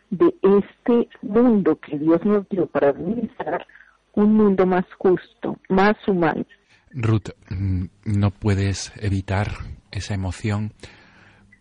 de 0.10 0.34
este 0.42 1.10
mundo 1.22 1.76
que 1.78 1.98
Dios 1.98 2.24
nos 2.26 2.48
dio 2.50 2.68
para 2.68 2.90
administrar 2.90 3.66
un 4.14 4.36
mundo 4.36 4.66
más 4.66 4.86
justo, 4.98 5.58
más 5.70 5.96
humano. 6.08 6.46
Ruth, 6.94 7.30
mm, 7.50 7.86
no 8.06 8.32
puedes 8.32 8.92
evitar 8.98 9.52
esa 9.92 10.14
emoción. 10.14 10.74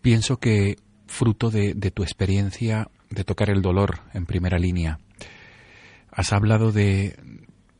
Pienso 0.01 0.37
que 0.37 0.77
fruto 1.07 1.49
de, 1.49 1.73
de 1.75 1.91
tu 1.91 2.03
experiencia 2.03 2.89
de 3.09 3.23
tocar 3.23 3.49
el 3.49 3.61
dolor 3.61 3.99
en 4.13 4.25
primera 4.25 4.57
línea, 4.57 4.99
has 6.11 6.33
hablado 6.33 6.71
de, 6.71 7.15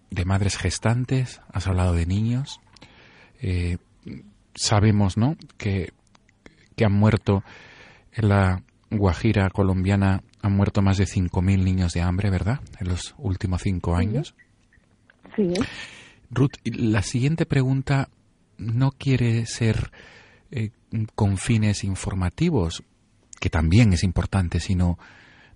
de 0.09 0.25
madres 0.25 0.57
gestantes, 0.57 1.41
has 1.51 1.67
hablado 1.67 1.93
de 1.93 2.05
niños. 2.05 2.59
Eh, 3.41 3.77
sabemos, 4.55 5.17
¿no? 5.17 5.35
Que, 5.57 5.91
que 6.75 6.85
han 6.85 6.93
muerto 6.93 7.43
en 8.13 8.29
la 8.29 8.63
Guajira 8.91 9.49
colombiana, 9.49 10.23
han 10.41 10.55
muerto 10.55 10.81
más 10.81 10.97
de 10.97 11.05
5.000 11.05 11.63
niños 11.63 11.93
de 11.93 12.01
hambre, 12.01 12.29
¿verdad? 12.29 12.59
En 12.79 12.89
los 12.89 13.15
últimos 13.17 13.63
cinco 13.63 13.95
años. 13.95 14.35
Sí, 15.35 15.53
Ruth, 16.33 16.53
la 16.63 17.01
siguiente 17.01 17.45
pregunta 17.45 18.09
no 18.57 18.91
quiere 18.91 19.45
ser 19.45 19.91
eh, 20.51 20.71
con 21.15 21.37
fines 21.37 21.83
informativos, 21.83 22.83
que 23.39 23.49
también 23.49 23.93
es 23.93 24.03
importante, 24.03 24.59
sino 24.59 24.97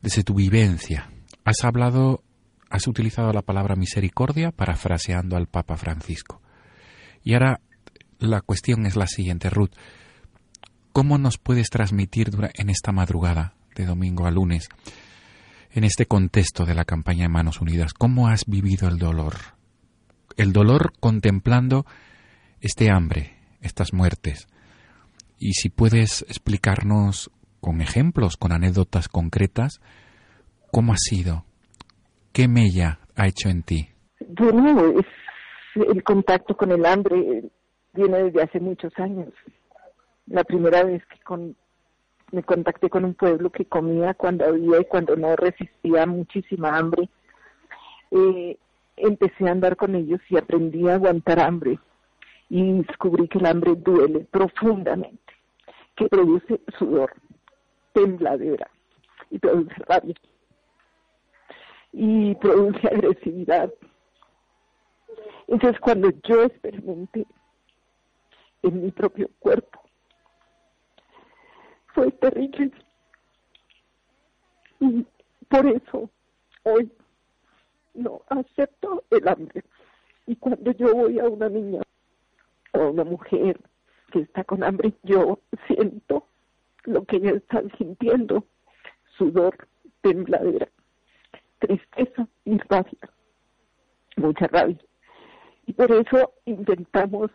desde 0.02 0.24
tu 0.24 0.34
vivencia. 0.34 1.10
Has 1.44 1.64
hablado, 1.64 2.24
has 2.70 2.88
utilizado 2.88 3.32
la 3.34 3.42
palabra 3.42 3.76
misericordia 3.76 4.52
parafraseando 4.52 5.38
al 5.38 5.48
Papa 5.48 5.78
Francisco. 5.78 6.42
Y 7.24 7.34
ahora 7.34 7.62
la 8.20 8.42
cuestión 8.42 8.86
es 8.86 8.96
la 8.96 9.08
siguiente, 9.08 9.50
Ruth. 9.50 9.72
¿Cómo 10.92 11.18
nos 11.18 11.38
puedes 11.38 11.70
transmitir 11.70 12.32
en 12.56 12.70
esta 12.70 12.92
madrugada, 12.92 13.54
de 13.76 13.86
domingo 13.86 14.26
a 14.26 14.32
lunes, 14.32 14.70
en 15.72 15.84
este 15.84 16.08
contexto 16.08 16.66
de 16.66 16.74
la 16.74 16.86
campaña 16.86 17.24
de 17.24 17.30
Manos 17.30 17.62
Unidas, 17.62 17.94
cómo 17.94 18.28
has 18.28 18.46
vivido 18.46 18.88
el 18.88 18.98
dolor? 18.98 19.57
El 20.38 20.54
dolor 20.54 20.94
contemplando 21.00 21.86
este 22.62 22.90
hambre, 22.90 23.36
estas 23.62 23.94
muertes. 23.94 24.48
Y 25.40 25.54
si 25.54 25.70
puedes 25.70 26.22
explicarnos 26.24 27.32
con 27.60 27.82
ejemplos, 27.82 28.38
con 28.38 28.52
anécdotas 28.52 29.10
concretas, 29.10 29.82
cómo 30.72 30.94
ha 30.94 30.98
sido, 30.98 31.44
qué 32.34 32.48
mella 32.48 33.00
ha 33.16 33.28
hecho 33.28 33.50
en 33.50 33.64
ti. 33.64 33.90
Bueno, 34.20 35.00
es 35.00 35.06
el 35.76 36.04
contacto 36.04 36.56
con 36.56 36.72
el 36.72 36.86
hambre 36.86 37.44
viene 37.94 38.24
desde 38.24 38.44
hace 38.44 38.60
muchos 38.60 38.94
años. 38.98 39.30
la 40.28 40.44
primera 40.44 40.84
vez 40.84 41.02
que 41.06 41.20
con, 41.24 41.56
me 42.32 42.44
contacté 42.44 42.90
con 42.90 43.06
un 43.06 43.14
pueblo 43.14 43.50
que 43.50 43.66
comía 43.66 44.14
cuando 44.14 44.46
había 44.46 44.82
y 44.82 44.86
cuando 44.86 45.16
no 45.16 45.36
resistía 45.36 46.06
muchísima 46.06 46.78
hambre, 46.78 47.10
eh, 48.12 48.58
empecé 48.98 49.48
a 49.48 49.52
andar 49.52 49.76
con 49.78 49.96
ellos 49.96 50.20
y 50.30 50.38
aprendí 50.38 50.88
a 50.88 50.96
aguantar 50.96 51.40
hambre 51.40 51.80
y 52.50 52.82
descubrí 52.82 53.28
que 53.28 53.38
el 53.38 53.46
hambre 53.46 53.76
duele 53.76 54.28
profundamente, 54.32 55.34
que 55.96 56.08
produce 56.08 56.60
sudor, 56.78 57.14
tembladera 57.94 58.70
y 59.30 59.40
produce 59.40 59.76
rabia 59.88 60.16
y 61.92 62.36
produce 62.36 62.88
agresividad. 62.88 63.72
Entonces 65.48 65.80
cuando 65.80 66.10
yo 66.24 66.44
experimenté 66.44 67.26
en 68.64 68.84
mi 68.84 68.92
propio 68.92 69.30
cuerpo, 69.40 69.82
fue 71.94 72.12
terrible. 72.12 72.72
Y 74.80 75.06
por 75.50 75.66
eso 75.66 76.10
hoy 76.64 76.92
no 77.98 78.22
acepto 78.30 79.04
el 79.10 79.28
hambre. 79.28 79.64
Y 80.26 80.36
cuando 80.36 80.72
yo 80.72 80.94
voy 80.94 81.20
a 81.20 81.26
una 81.26 81.50
niña 81.50 81.82
o 82.74 82.80
a 82.80 82.90
una 82.90 83.04
mujer 83.04 83.60
que 84.12 84.20
está 84.20 84.44
con 84.44 84.64
hambre, 84.64 84.94
yo 85.04 85.40
siento 85.68 86.26
lo 86.84 87.04
que 87.06 87.18
ella 87.18 87.32
está 87.32 87.62
sintiendo, 87.78 88.46
sudor, 89.18 89.68
tembladera, 90.02 90.70
tristeza 91.60 92.28
y 92.46 92.58
rabia, 92.70 93.10
mucha 94.16 94.48
rabia. 94.48 94.80
Y 95.66 95.74
por 95.74 95.92
eso 95.92 96.34
intentamos 96.46 97.30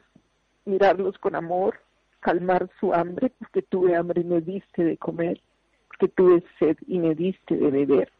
mirarlos 0.64 1.18
con 1.18 1.34
amor, 1.34 1.78
calmar 2.20 2.70
su 2.80 2.94
hambre, 2.94 3.32
porque 3.38 3.62
tuve 3.62 3.94
hambre 3.94 4.22
y 4.22 4.24
me 4.24 4.40
diste 4.40 4.84
de 4.84 4.96
comer, 4.96 5.40
porque 5.88 6.08
tuve 6.08 6.42
sed 6.58 6.76
y 6.86 6.98
me 6.98 7.14
diste 7.14 7.56
de 7.56 7.70
beber. 7.70 8.10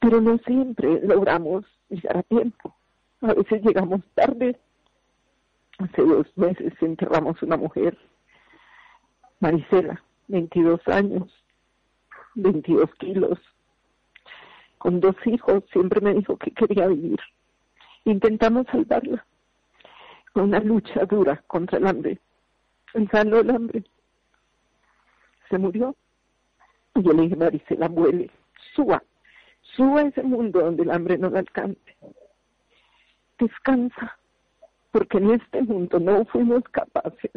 Pero 0.00 0.20
no 0.20 0.38
siempre 0.38 1.00
logramos 1.02 1.64
llegar 1.88 2.18
a 2.18 2.22
tiempo. 2.24 2.74
A 3.20 3.34
veces 3.34 3.62
llegamos 3.62 4.00
tarde. 4.14 4.58
Hace 5.78 6.02
dos 6.02 6.26
meses 6.36 6.72
enterramos 6.80 7.42
una 7.42 7.56
mujer, 7.56 7.96
Marisela, 9.40 10.02
22 10.28 10.86
años, 10.88 11.32
22 12.34 12.94
kilos, 12.96 13.38
con 14.80 14.98
dos 15.00 15.16
hijos, 15.26 15.62
siempre 15.72 16.00
me 16.00 16.14
dijo 16.14 16.38
que 16.38 16.50
quería 16.52 16.86
vivir. 16.86 17.20
Intentamos 18.04 18.66
salvarla 18.72 19.26
con 20.32 20.44
una 20.44 20.60
lucha 20.60 21.04
dura 21.04 21.42
contra 21.46 21.78
el 21.78 21.86
hambre. 21.86 22.18
Pensando 22.92 23.40
el 23.40 23.50
hambre. 23.50 23.84
Se 25.50 25.58
murió. 25.58 25.94
Y 26.94 27.02
yo 27.02 27.12
le 27.12 27.22
dije, 27.22 27.36
Marisela, 27.36 27.88
vuele, 27.88 28.30
suba, 28.74 29.02
suba 29.76 30.00
a 30.00 30.08
ese 30.08 30.22
mundo 30.22 30.60
donde 30.60 30.82
el 30.82 30.90
hambre 30.90 31.18
no 31.18 31.30
la 31.30 31.40
alcance. 31.40 31.96
Descansa, 33.38 34.18
porque 34.90 35.18
en 35.18 35.30
este 35.32 35.62
mundo 35.62 35.98
no 35.98 36.24
fuimos 36.26 36.62
capaces 36.70 37.32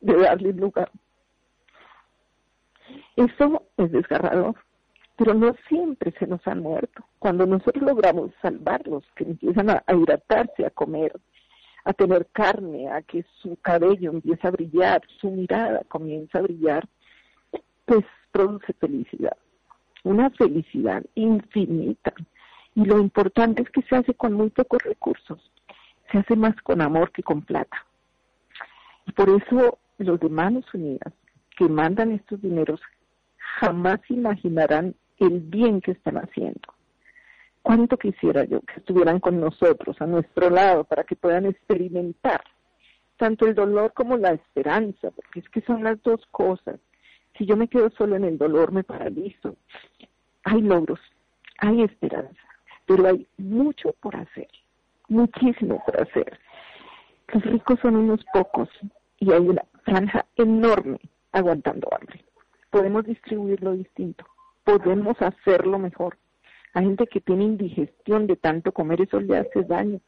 de 0.00 0.16
darle 0.16 0.52
lugar. 0.52 0.90
Eso 3.16 3.62
es 3.76 3.92
desgarrador, 3.92 4.56
pero 5.16 5.34
no 5.34 5.54
siempre 5.68 6.12
se 6.18 6.26
nos 6.26 6.46
han 6.46 6.60
muerto. 6.60 7.04
Cuando 7.18 7.46
nosotros 7.46 7.82
logramos 7.82 8.30
salvarlos, 8.40 9.04
que 9.14 9.24
empiezan 9.24 9.70
a, 9.70 9.84
hidratarse, 9.88 10.64
a 10.64 10.70
comer, 10.70 11.12
a 11.84 11.92
tener 11.92 12.26
carne, 12.32 12.90
a 12.90 13.02
que 13.02 13.24
su 13.42 13.56
cabello 13.56 14.10
empiece 14.10 14.46
a 14.46 14.50
brillar, 14.50 15.02
su 15.20 15.30
mirada 15.30 15.82
comienza 15.88 16.38
a 16.38 16.42
brillar, 16.42 16.88
pues 17.84 18.04
produce 18.30 18.72
felicidad, 18.74 19.36
una 20.02 20.30
felicidad 20.30 21.04
infinita. 21.14 22.12
Y 22.74 22.84
lo 22.84 22.98
importante 22.98 23.62
es 23.62 23.70
que 23.70 23.82
se 23.82 23.96
hace 23.96 24.14
con 24.14 24.32
muy 24.32 24.50
pocos 24.50 24.82
recursos, 24.82 25.50
se 26.10 26.18
hace 26.18 26.36
más 26.36 26.54
con 26.62 26.80
amor 26.80 27.12
que 27.12 27.22
con 27.22 27.42
plata. 27.42 27.86
Y 29.06 29.12
por 29.12 29.28
eso 29.28 29.78
los 29.98 30.20
de 30.20 30.28
Manos 30.28 30.64
Unidas 30.74 31.12
que 31.56 31.68
mandan 31.68 32.12
estos 32.12 32.40
dineros 32.40 32.80
jamás 33.60 34.00
imaginarán 34.08 34.94
el 35.18 35.40
bien 35.40 35.80
que 35.80 35.92
están 35.92 36.16
haciendo. 36.16 36.60
Cuánto 37.62 37.96
quisiera 37.96 38.44
yo 38.44 38.60
que 38.62 38.80
estuvieran 38.80 39.20
con 39.20 39.38
nosotros, 39.40 40.00
a 40.00 40.06
nuestro 40.06 40.50
lado, 40.50 40.84
para 40.84 41.04
que 41.04 41.14
puedan 41.14 41.46
experimentar 41.46 42.42
tanto 43.18 43.46
el 43.46 43.54
dolor 43.54 43.92
como 43.92 44.16
la 44.16 44.32
esperanza, 44.32 45.10
porque 45.12 45.40
es 45.40 45.48
que 45.48 45.60
son 45.60 45.84
las 45.84 46.02
dos 46.02 46.26
cosas. 46.32 46.80
Si 47.36 47.46
yo 47.46 47.56
me 47.56 47.68
quedo 47.68 47.90
solo 47.90 48.16
en 48.16 48.24
el 48.24 48.38
dolor, 48.38 48.72
me 48.72 48.84
paralizo. 48.84 49.56
Hay 50.44 50.60
logros, 50.60 51.00
hay 51.58 51.82
esperanza, 51.82 52.42
pero 52.86 53.06
hay 53.06 53.26
mucho 53.38 53.92
por 54.00 54.16
hacer, 54.16 54.48
muchísimo 55.08 55.82
por 55.84 56.00
hacer. 56.00 56.38
Los 57.32 57.44
ricos 57.44 57.78
son 57.80 57.96
unos 57.96 58.24
pocos 58.32 58.68
y 59.18 59.32
hay 59.32 59.40
una 59.40 59.64
franja 59.84 60.26
enorme 60.36 60.98
aguantando 61.32 61.88
hambre. 61.92 62.24
Podemos 62.70 63.04
distribuirlo 63.04 63.72
distinto, 63.72 64.26
podemos 64.64 65.16
hacerlo 65.22 65.78
mejor. 65.78 66.18
Hay 66.74 66.84
gente 66.84 67.06
que 67.06 67.20
tiene 67.20 67.44
indigestión 67.44 68.26
de 68.26 68.36
tanto 68.36 68.72
comer, 68.72 69.02
eso 69.02 69.20
le 69.20 69.38
hace 69.38 69.62
daño. 69.64 70.00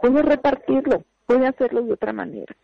Puede 0.00 0.22
repartirlo, 0.22 1.04
puede 1.26 1.46
hacerlo 1.46 1.82
de 1.82 1.92
otra 1.92 2.12
manera. 2.12 2.54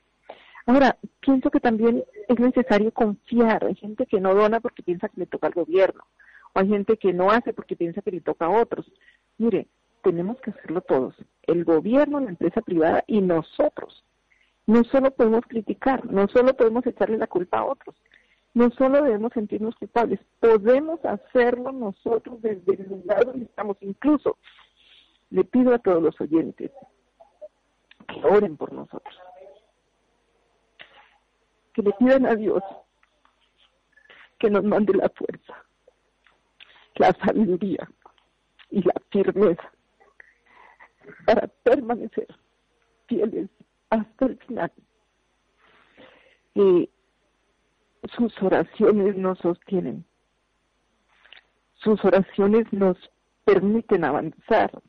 Ahora, 0.68 0.98
pienso 1.20 1.50
que 1.50 1.60
también 1.60 2.04
es 2.28 2.38
necesario 2.38 2.92
confiar. 2.92 3.64
Hay 3.64 3.74
gente 3.74 4.04
que 4.04 4.20
no 4.20 4.34
dona 4.34 4.60
porque 4.60 4.82
piensa 4.82 5.08
que 5.08 5.20
le 5.20 5.24
toca 5.24 5.46
al 5.46 5.54
gobierno, 5.54 6.04
o 6.52 6.60
hay 6.60 6.68
gente 6.68 6.98
que 6.98 7.14
no 7.14 7.30
hace 7.30 7.54
porque 7.54 7.74
piensa 7.74 8.02
que 8.02 8.10
le 8.10 8.20
toca 8.20 8.44
a 8.44 8.50
otros. 8.50 8.84
Mire, 9.38 9.66
tenemos 10.02 10.38
que 10.42 10.50
hacerlo 10.50 10.82
todos, 10.82 11.14
el 11.44 11.64
gobierno, 11.64 12.20
la 12.20 12.28
empresa 12.28 12.60
privada 12.60 13.02
y 13.06 13.22
nosotros. 13.22 14.04
No 14.66 14.84
solo 14.84 15.10
podemos 15.10 15.40
criticar, 15.48 16.04
no 16.04 16.28
solo 16.28 16.54
podemos 16.54 16.86
echarle 16.86 17.16
la 17.16 17.28
culpa 17.28 17.60
a 17.60 17.64
otros, 17.64 17.96
no 18.52 18.70
solo 18.72 19.02
debemos 19.02 19.32
sentirnos 19.32 19.74
culpables, 19.74 20.20
podemos 20.38 21.02
hacerlo 21.02 21.72
nosotros 21.72 22.42
desde 22.42 22.74
el 22.74 22.90
lugar 22.90 23.24
donde 23.24 23.46
estamos. 23.46 23.78
Incluso 23.80 24.36
le 25.30 25.44
pido 25.44 25.74
a 25.74 25.78
todos 25.78 26.02
los 26.02 26.20
oyentes 26.20 26.70
que 28.06 28.22
oren 28.26 28.58
por 28.58 28.74
nosotros, 28.74 29.16
que 31.78 31.84
le 31.84 31.92
pidan 31.92 32.26
a 32.26 32.34
Dios 32.34 32.62
que 34.40 34.50
nos 34.50 34.64
mande 34.64 34.94
la 34.94 35.08
fuerza, 35.10 35.64
la 36.96 37.12
sabiduría 37.24 37.88
y 38.70 38.82
la 38.82 38.94
firmeza 39.10 39.72
para 41.24 41.46
permanecer 41.62 42.26
fieles 43.06 43.48
hasta 43.90 44.26
el 44.26 44.38
final. 44.38 44.72
Y 46.54 46.90
sus 48.16 48.42
oraciones 48.42 49.16
nos 49.16 49.38
sostienen, 49.38 50.04
sus 51.74 52.04
oraciones 52.04 52.72
nos 52.72 52.96
permiten 53.44 54.04
avanzar. 54.04 54.82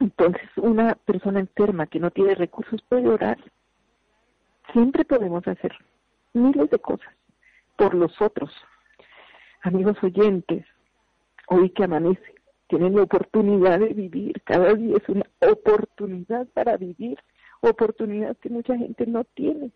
Entonces, 0.00 0.50
una 0.56 0.94
persona 0.96 1.40
enferma 1.40 1.86
que 1.86 1.98
no 1.98 2.10
tiene 2.10 2.34
recursos 2.34 2.82
puede 2.82 3.08
orar. 3.08 3.38
Siempre 4.72 5.04
podemos 5.04 5.46
hacer 5.46 5.72
miles 6.34 6.70
de 6.70 6.78
cosas 6.78 7.12
por 7.76 7.94
los 7.94 8.20
otros. 8.20 8.50
Amigos 9.62 9.96
oyentes, 10.02 10.64
hoy 11.48 11.70
que 11.70 11.84
amanece, 11.84 12.34
tienen 12.68 12.94
la 12.96 13.02
oportunidad 13.02 13.78
de 13.78 13.94
vivir. 13.94 14.42
Cada 14.42 14.74
día 14.74 14.96
es 14.96 15.08
una 15.08 15.26
oportunidad 15.40 16.46
para 16.48 16.76
vivir, 16.76 17.18
oportunidad 17.60 18.36
que 18.38 18.50
mucha 18.50 18.76
gente 18.76 19.06
no 19.06 19.24
tiene, 19.24 19.70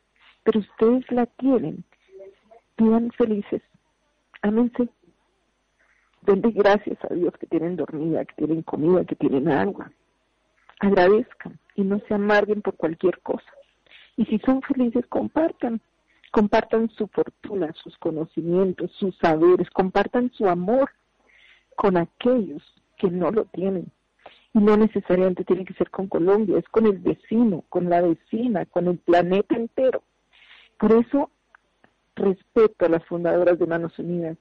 pero 0.44 0.60
ustedes 0.60 1.10
la 1.10 1.26
tienen 1.26 1.84
vivan 2.76 3.10
felices, 3.12 3.62
ámense, 4.42 4.88
denle 6.22 6.50
gracias 6.50 6.98
a 7.08 7.14
Dios 7.14 7.32
que 7.38 7.46
tienen 7.46 7.76
dormida, 7.76 8.24
que 8.24 8.34
tienen 8.34 8.62
comida, 8.62 9.04
que 9.04 9.16
tienen 9.16 9.48
agua. 9.48 9.92
Agradezcan 10.80 11.58
y 11.76 11.82
no 11.82 12.00
se 12.00 12.14
amarguen 12.14 12.62
por 12.62 12.76
cualquier 12.76 13.20
cosa. 13.20 13.50
Y 14.16 14.24
si 14.26 14.38
son 14.40 14.62
felices, 14.62 15.06
compartan. 15.06 15.80
Compartan 16.30 16.88
su 16.90 17.08
fortuna, 17.08 17.72
sus 17.74 17.96
conocimientos, 17.98 18.90
sus 18.92 19.16
saberes, 19.18 19.68
compartan 19.70 20.32
su 20.32 20.48
amor 20.48 20.90
con 21.76 21.98
aquellos 21.98 22.62
que 22.96 23.10
no 23.10 23.30
lo 23.30 23.44
tienen. 23.46 23.90
Y 24.54 24.58
no 24.58 24.76
necesariamente 24.76 25.44
tiene 25.44 25.64
que 25.64 25.74
ser 25.74 25.90
con 25.90 26.08
Colombia, 26.08 26.58
es 26.58 26.68
con 26.68 26.86
el 26.86 26.98
vecino, 26.98 27.64
con 27.68 27.90
la 27.90 28.00
vecina, 28.00 28.64
con 28.66 28.86
el 28.86 28.98
planeta 28.98 29.56
entero. 29.56 30.02
Por 30.78 30.92
eso 30.92 31.30
respeto 32.16 32.86
a 32.86 32.88
las 32.88 33.04
fundadoras 33.06 33.58
de 33.58 33.66
Manos 33.66 33.98
Unidas, 33.98 34.36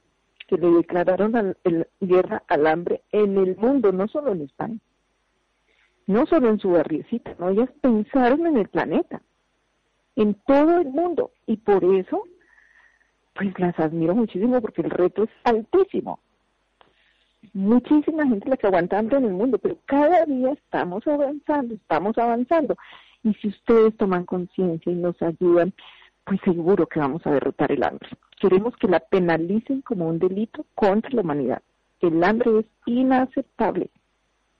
que 0.46 0.56
le 0.56 0.70
declararon 0.70 1.36
al, 1.36 1.56
el, 1.64 1.86
guerra 2.00 2.42
al 2.48 2.66
hambre 2.66 3.02
en 3.12 3.38
el 3.38 3.56
mundo, 3.56 3.92
no 3.92 4.08
solo 4.08 4.32
en 4.32 4.42
España, 4.42 4.78
no 6.06 6.26
solo 6.26 6.48
en 6.48 6.58
su 6.58 6.70
barriecita, 6.70 7.34
no, 7.38 7.50
ellas 7.50 7.70
pensaron 7.80 8.46
en 8.46 8.58
el 8.58 8.68
planeta. 8.68 9.22
En 10.16 10.34
todo 10.46 10.80
el 10.80 10.88
mundo. 10.88 11.32
Y 11.46 11.56
por 11.56 11.84
eso, 11.84 12.24
pues 13.34 13.58
las 13.58 13.78
admiro 13.78 14.14
muchísimo 14.14 14.60
porque 14.60 14.82
el 14.82 14.90
reto 14.90 15.24
es 15.24 15.30
altísimo. 15.44 16.20
Muchísima 17.54 18.26
gente 18.26 18.48
la 18.48 18.56
que 18.56 18.66
aguanta 18.66 18.98
hambre 18.98 19.18
en 19.18 19.24
el 19.24 19.32
mundo, 19.32 19.58
pero 19.58 19.76
cada 19.86 20.24
día 20.26 20.52
estamos 20.52 21.06
avanzando, 21.06 21.74
estamos 21.74 22.16
avanzando. 22.16 22.76
Y 23.24 23.34
si 23.34 23.48
ustedes 23.48 23.96
toman 23.96 24.24
conciencia 24.24 24.90
y 24.90 24.94
nos 24.94 25.20
ayudan, 25.20 25.72
pues 26.24 26.40
seguro 26.44 26.86
que 26.86 27.00
vamos 27.00 27.26
a 27.26 27.32
derrotar 27.32 27.70
el 27.72 27.82
hambre. 27.82 28.08
Queremos 28.40 28.76
que 28.76 28.88
la 28.88 29.00
penalicen 29.00 29.82
como 29.82 30.08
un 30.08 30.18
delito 30.18 30.64
contra 30.74 31.10
la 31.10 31.22
humanidad. 31.22 31.62
El 32.00 32.22
hambre 32.24 32.60
es 32.60 32.66
inaceptable. 32.86 33.90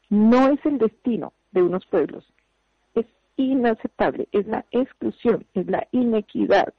No 0.09 0.49
es 0.49 0.65
el 0.65 0.79
destino 0.79 1.33
de 1.53 1.63
unos 1.63 1.87
pueblos. 1.87 2.25
Inaceptable. 3.43 4.29
Es 4.33 4.47
la 4.47 4.65
exclusión, 4.71 5.45
es 5.55 5.67
la 5.67 5.87
inequidad. 5.91 6.73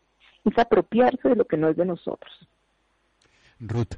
Es 0.45 0.57
apropiarse 0.57 1.29
de 1.29 1.35
lo 1.35 1.45
que 1.45 1.57
no 1.57 1.69
es 1.69 1.77
de 1.77 1.85
nosotros. 1.85 2.31
Ruth, 3.59 3.95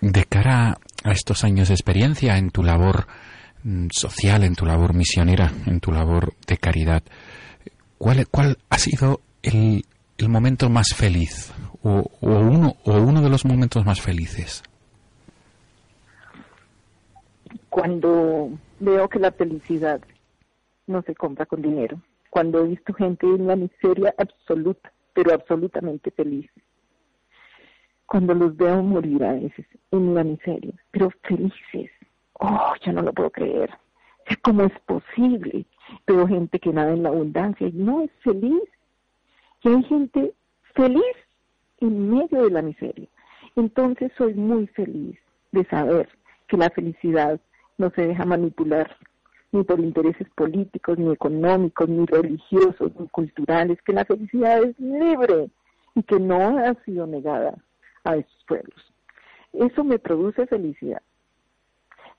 de 0.00 0.24
cara 0.24 0.78
a 1.04 1.12
estos 1.12 1.44
años 1.44 1.68
de 1.68 1.74
experiencia 1.74 2.36
en 2.38 2.50
tu 2.50 2.62
labor 2.62 3.06
mm, 3.62 3.88
social, 3.90 4.42
en 4.44 4.54
tu 4.54 4.64
labor 4.64 4.94
misionera, 4.94 5.50
en 5.66 5.80
tu 5.80 5.92
labor 5.92 6.34
de 6.46 6.56
caridad, 6.56 7.02
¿cuál, 7.98 8.26
cuál 8.28 8.58
ha 8.70 8.78
sido 8.78 9.20
el, 9.42 9.84
el 10.18 10.28
momento 10.28 10.68
más 10.70 10.94
feliz 10.94 11.52
o, 11.82 12.10
o 12.20 12.28
uno, 12.28 12.76
o 12.84 12.92
uno 12.98 13.20
de 13.20 13.30
los 13.30 13.44
momentos 13.44 13.84
más 13.84 14.00
felices? 14.00 14.62
Cuando 17.68 18.50
veo 18.80 19.08
que 19.08 19.18
la 19.18 19.32
felicidad 19.32 20.00
no 20.86 21.02
se 21.02 21.14
compra 21.14 21.46
con 21.46 21.62
dinero, 21.62 22.00
cuando 22.30 22.64
he 22.64 22.68
visto 22.68 22.92
gente 22.94 23.26
en 23.26 23.46
la 23.46 23.56
miseria 23.56 24.14
absoluta, 24.18 24.92
pero 25.12 25.34
absolutamente 25.34 26.10
feliz, 26.10 26.50
cuando 28.06 28.34
los 28.34 28.56
veo 28.56 28.82
morir 28.82 29.24
a 29.24 29.32
veces 29.34 29.66
en 29.90 30.14
la 30.14 30.24
miseria, 30.24 30.74
pero 30.90 31.10
felices. 31.22 31.90
Oh, 32.34 32.74
ya 32.84 32.92
no 32.92 33.02
lo 33.02 33.12
puedo 33.12 33.30
creer. 33.30 33.70
¿cómo 34.42 34.62
es 34.64 34.78
posible? 34.86 35.64
Veo 36.06 36.26
gente 36.26 36.58
que 36.58 36.72
nada 36.72 36.92
en 36.92 37.02
la 37.02 37.10
abundancia 37.10 37.66
y 37.66 37.72
no 37.72 38.02
es 38.02 38.10
feliz. 38.22 38.62
Y 39.62 39.68
hay 39.68 39.82
gente 39.84 40.32
feliz 40.74 41.16
en 41.80 42.10
medio 42.10 42.44
de 42.44 42.50
la 42.50 42.62
miseria. 42.62 43.08
Entonces 43.56 44.10
soy 44.16 44.34
muy 44.34 44.66
feliz 44.68 45.18
de 45.52 45.64
saber 45.66 46.08
que 46.48 46.56
la 46.56 46.70
felicidad 46.70 47.40
no 47.78 47.90
se 47.90 48.06
deja 48.08 48.24
manipular 48.24 48.96
ni 49.52 49.62
por 49.64 49.78
intereses 49.80 50.28
políticos, 50.34 50.98
ni 50.98 51.12
económicos, 51.12 51.88
ni 51.88 52.06
religiosos, 52.06 52.92
ni 52.98 53.06
culturales, 53.08 53.80
que 53.82 53.92
la 53.92 54.04
felicidad 54.04 54.62
es 54.62 54.78
libre 54.80 55.50
y 55.94 56.02
que 56.02 56.18
no 56.18 56.58
ha 56.58 56.74
sido 56.84 57.06
negada 57.06 57.54
a 58.04 58.16
esos 58.16 58.44
pueblos. 58.46 58.92
Eso 59.52 59.84
me 59.84 59.98
produce 59.98 60.46
felicidad. 60.46 61.02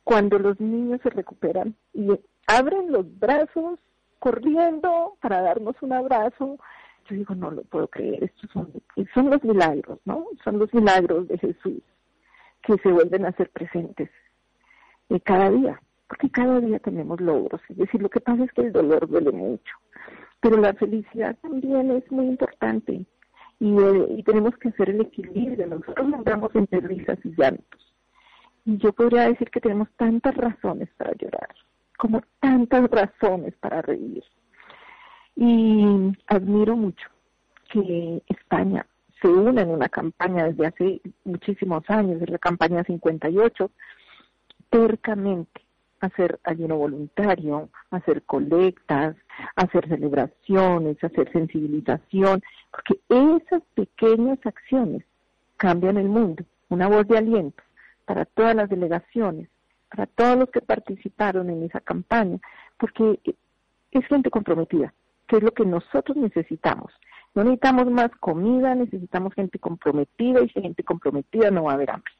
Cuando 0.04 0.38
los 0.38 0.60
niños 0.60 1.02
se 1.02 1.10
recuperan 1.10 1.76
y 1.94 2.08
abren 2.48 2.92
los 2.92 3.06
brazos 3.20 3.80
corriendo 4.20 5.18
para 5.22 5.42
darnos 5.42 5.76
un 5.82 5.94
abrazo, 5.94 6.58
yo 7.10 7.16
digo, 7.16 7.36
no 7.36 7.52
lo 7.52 7.64
puedo 7.64 7.88
creer, 7.88 8.24
estos 8.24 8.50
son, 8.52 8.72
son 9.14 9.30
los 9.30 9.44
milagros, 9.44 10.00
¿no? 10.06 10.28
Son 10.44 10.60
los 10.60 10.74
milagros 10.74 11.28
de 11.28 11.38
Jesús 11.38 11.82
que 12.62 12.78
se 12.78 12.92
vuelven 12.92 13.26
a 13.26 13.34
ser 13.34 13.50
presentes 13.50 14.10
eh, 15.10 15.20
cada 15.20 15.50
día, 15.50 15.82
porque 16.14 16.30
cada 16.30 16.60
día 16.62 16.78
tenemos 16.78 17.20
logros, 17.20 17.60
es 17.70 17.76
decir, 17.76 18.00
lo 18.00 18.08
que 18.08 18.20
pasa 18.20 18.44
es 18.44 18.52
que 18.52 18.62
el 18.62 18.72
dolor 18.72 19.10
duele 19.10 19.32
mucho, 19.32 19.74
pero 20.42 20.58
la 20.58 20.72
felicidad 20.76 21.36
también 21.42 21.90
es 21.90 22.12
muy 22.12 22.28
importante 22.28 23.04
y, 23.60 23.76
eh, 23.80 24.24
tenemos 24.24 24.56
que 24.58 24.70
hacer 24.70 24.92
el 24.92 25.02
equilibrio, 25.02 25.66
nosotros 25.66 26.14
andamos 26.14 26.54
entre 26.54 26.82
risas 26.82 27.18
y 27.24 27.34
llantos, 27.36 27.96
y 28.64 28.78
yo 28.78 28.94
podría 28.94 29.28
decir 29.28 29.50
que 29.50 29.60
tenemos 29.60 29.88
tantas 29.98 30.36
razones 30.36 30.88
para 30.98 31.14
llorar, 31.14 31.50
como 31.98 32.22
tantas 32.40 32.88
razones 32.92 33.56
para 33.60 33.82
reír. 33.82 34.24
Y 35.36 36.16
admiro 36.28 36.76
mucho 36.76 37.10
que 37.72 38.22
España 38.28 38.86
se 39.20 39.30
una 39.30 39.64
en 39.64 39.70
una 39.70 39.90
campaña 39.90 40.44
desde 40.46 40.68
hace 40.68 41.02
muchísimos 41.24 41.84
años, 41.90 42.20
desde 42.20 42.34
la 42.34 42.38
campaña 42.38 42.84
58, 42.84 43.72
tercamente 44.70 45.64
hacer 46.04 46.40
ayuno 46.44 46.76
voluntario, 46.76 47.70
hacer 47.90 48.24
colectas, 48.24 49.16
hacer 49.56 49.88
celebraciones, 49.88 51.02
hacer 51.02 51.32
sensibilización, 51.32 52.42
porque 52.72 53.00
esas 53.08 53.62
pequeñas 53.74 54.38
acciones 54.44 55.04
cambian 55.56 55.98
el 55.98 56.10
mundo. 56.10 56.44
Una 56.70 56.88
voz 56.90 57.08
de 57.08 57.18
aliento 57.18 57.64
para 58.06 58.26
todas 58.26 58.54
las 58.54 58.70
delegaciones, 58.70 59.48
para 59.90 60.06
todos 60.08 60.38
los 60.38 60.50
que 60.50 60.60
participaron 60.60 61.50
en 61.50 61.64
esa 61.64 61.80
campaña, 61.80 62.40
porque 62.78 63.20
es 63.92 64.06
gente 64.08 64.30
comprometida, 64.30 64.94
que 65.28 65.38
es 65.38 65.44
lo 65.44 65.52
que 65.52 65.66
nosotros 65.66 66.18
necesitamos. 66.18 66.92
No 67.34 67.44
necesitamos 67.44 67.90
más 67.90 68.12
comida, 68.20 68.76
necesitamos 68.76 69.34
gente 69.34 69.58
comprometida 69.58 70.42
y 70.42 70.50
si 70.50 70.62
gente 70.62 70.84
comprometida 70.84 71.50
no 71.50 71.64
va 71.64 71.72
a 71.72 71.76
haber 71.76 71.92
hambre. 71.92 72.12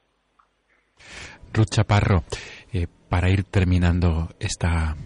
Ruth 1.52 1.68
Chaparro, 1.68 2.24
eh, 2.72 2.86
para 3.14 3.30
ir 3.30 3.44
terminando 3.44 4.34
esta, 4.40 4.96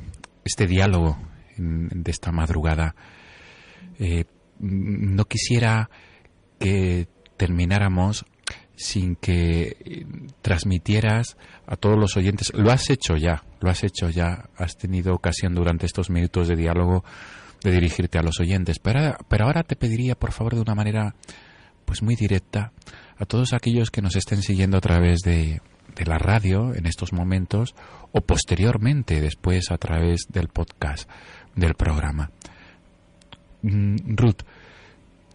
este 0.42 0.66
diálogo 0.66 1.18
en- 1.58 1.90
de 1.90 2.10
esta 2.10 2.32
madrugada, 2.32 2.94
eh, 3.98 4.24
no 4.60 5.26
quisiera 5.26 5.90
que 6.58 7.06
termináramos 7.36 8.24
sin 8.76 9.14
que 9.14 9.76
eh, 9.84 10.06
transmitieras 10.40 11.36
a 11.66 11.76
todos 11.76 11.98
los 11.98 12.16
oyentes, 12.16 12.50
lo 12.54 12.70
has 12.72 12.88
hecho 12.88 13.18
ya, 13.18 13.44
lo 13.60 13.68
has 13.68 13.84
hecho 13.84 14.08
ya, 14.08 14.48
has 14.56 14.78
tenido 14.78 15.12
ocasión 15.14 15.54
durante 15.54 15.84
estos 15.84 16.08
minutos 16.08 16.48
de 16.48 16.56
diálogo 16.56 17.04
de 17.62 17.72
dirigirte 17.72 18.16
a 18.18 18.22
los 18.22 18.40
oyentes, 18.40 18.78
pero, 18.78 19.18
pero 19.28 19.44
ahora 19.44 19.64
te 19.64 19.76
pediría, 19.76 20.14
por 20.14 20.32
favor, 20.32 20.54
de 20.54 20.62
una 20.62 20.74
manera 20.74 21.14
pues 21.84 22.02
muy 22.02 22.16
directa, 22.16 22.72
a 23.18 23.26
todos 23.26 23.52
aquellos 23.52 23.90
que 23.90 24.00
nos 24.00 24.16
estén 24.16 24.40
siguiendo 24.40 24.78
a 24.78 24.80
través 24.80 25.18
de, 25.18 25.60
de 25.94 26.04
la 26.04 26.18
radio 26.18 26.74
en 26.74 26.86
estos 26.86 27.12
momentos 27.12 27.74
o 28.12 28.20
posteriormente, 28.20 29.20
después 29.20 29.70
a 29.70 29.78
través 29.78 30.26
del 30.28 30.48
podcast 30.48 31.08
del 31.54 31.74
programa. 31.74 32.30
Mm, 33.62 33.96
Ruth, 34.16 34.42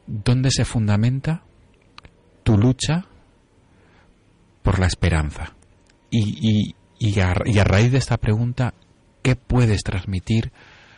¿dónde 0.08 0.50
se 0.52 0.66
fundamenta 0.66 1.44
tu 2.44 2.58
lucha 2.58 3.06
por 4.62 4.80
la 4.80 4.88
esperanza? 4.88 5.54
Y, 6.10 6.38
y, 6.42 6.76
y, 7.00 7.20
a, 7.20 7.34
y 7.46 7.60
a 7.60 7.63
raíz 7.63 7.92
de 7.92 7.98
esta 7.98 8.18
pregunta, 8.18 8.74
¿qué 9.22 9.36
puedes 9.36 9.84
transmitir 9.84 10.52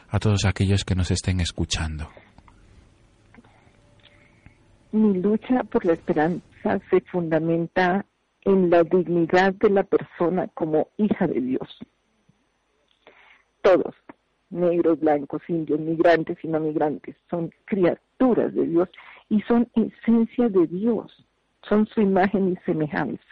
a 0.10 0.20
todos 0.20 0.46
aquellos 0.46 0.86
que 0.86 0.96
nos 0.96 1.12
estén 1.12 1.40
escuchando? 1.40 2.10
Mi 4.92 5.20
lucha 5.20 5.64
por 5.70 5.84
la 5.86 5.94
esperanza 5.94 6.80
se 6.90 7.02
fundamenta 7.12 8.06
en 8.46 8.70
la 8.70 8.84
dignidad 8.84 9.54
de 9.56 9.70
la 9.70 9.84
persona 9.84 10.48
como 10.54 10.88
hija 10.98 11.28
de 11.28 11.42
Dios. 11.42 11.78
Todos, 13.62 13.96
negros, 14.52 15.00
blancos, 15.00 15.42
indios, 15.48 15.80
migrantes 15.80 16.38
y 16.44 16.48
no 16.48 16.60
migrantes, 16.60 17.16
son 17.30 17.52
criaturas 17.66 18.54
de 18.54 18.68
Dios 18.68 18.90
y 19.30 19.42
son 19.42 19.68
esencia 19.74 20.48
de 20.50 20.68
Dios, 20.68 21.26
son 21.68 21.88
su 21.88 22.02
imagen 22.02 22.54
y 22.54 22.56
semejanza. 22.66 23.24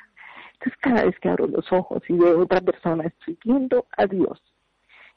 Entonces 0.53 0.79
cada 0.81 1.05
vez 1.05 1.19
que 1.19 1.29
abro 1.29 1.47
los 1.47 1.71
ojos 1.71 2.01
y 2.09 2.13
veo 2.13 2.39
a 2.39 2.43
otra 2.43 2.61
persona, 2.61 3.05
estoy 3.05 3.37
viendo 3.43 3.85
a 3.95 4.07
Dios. 4.07 4.41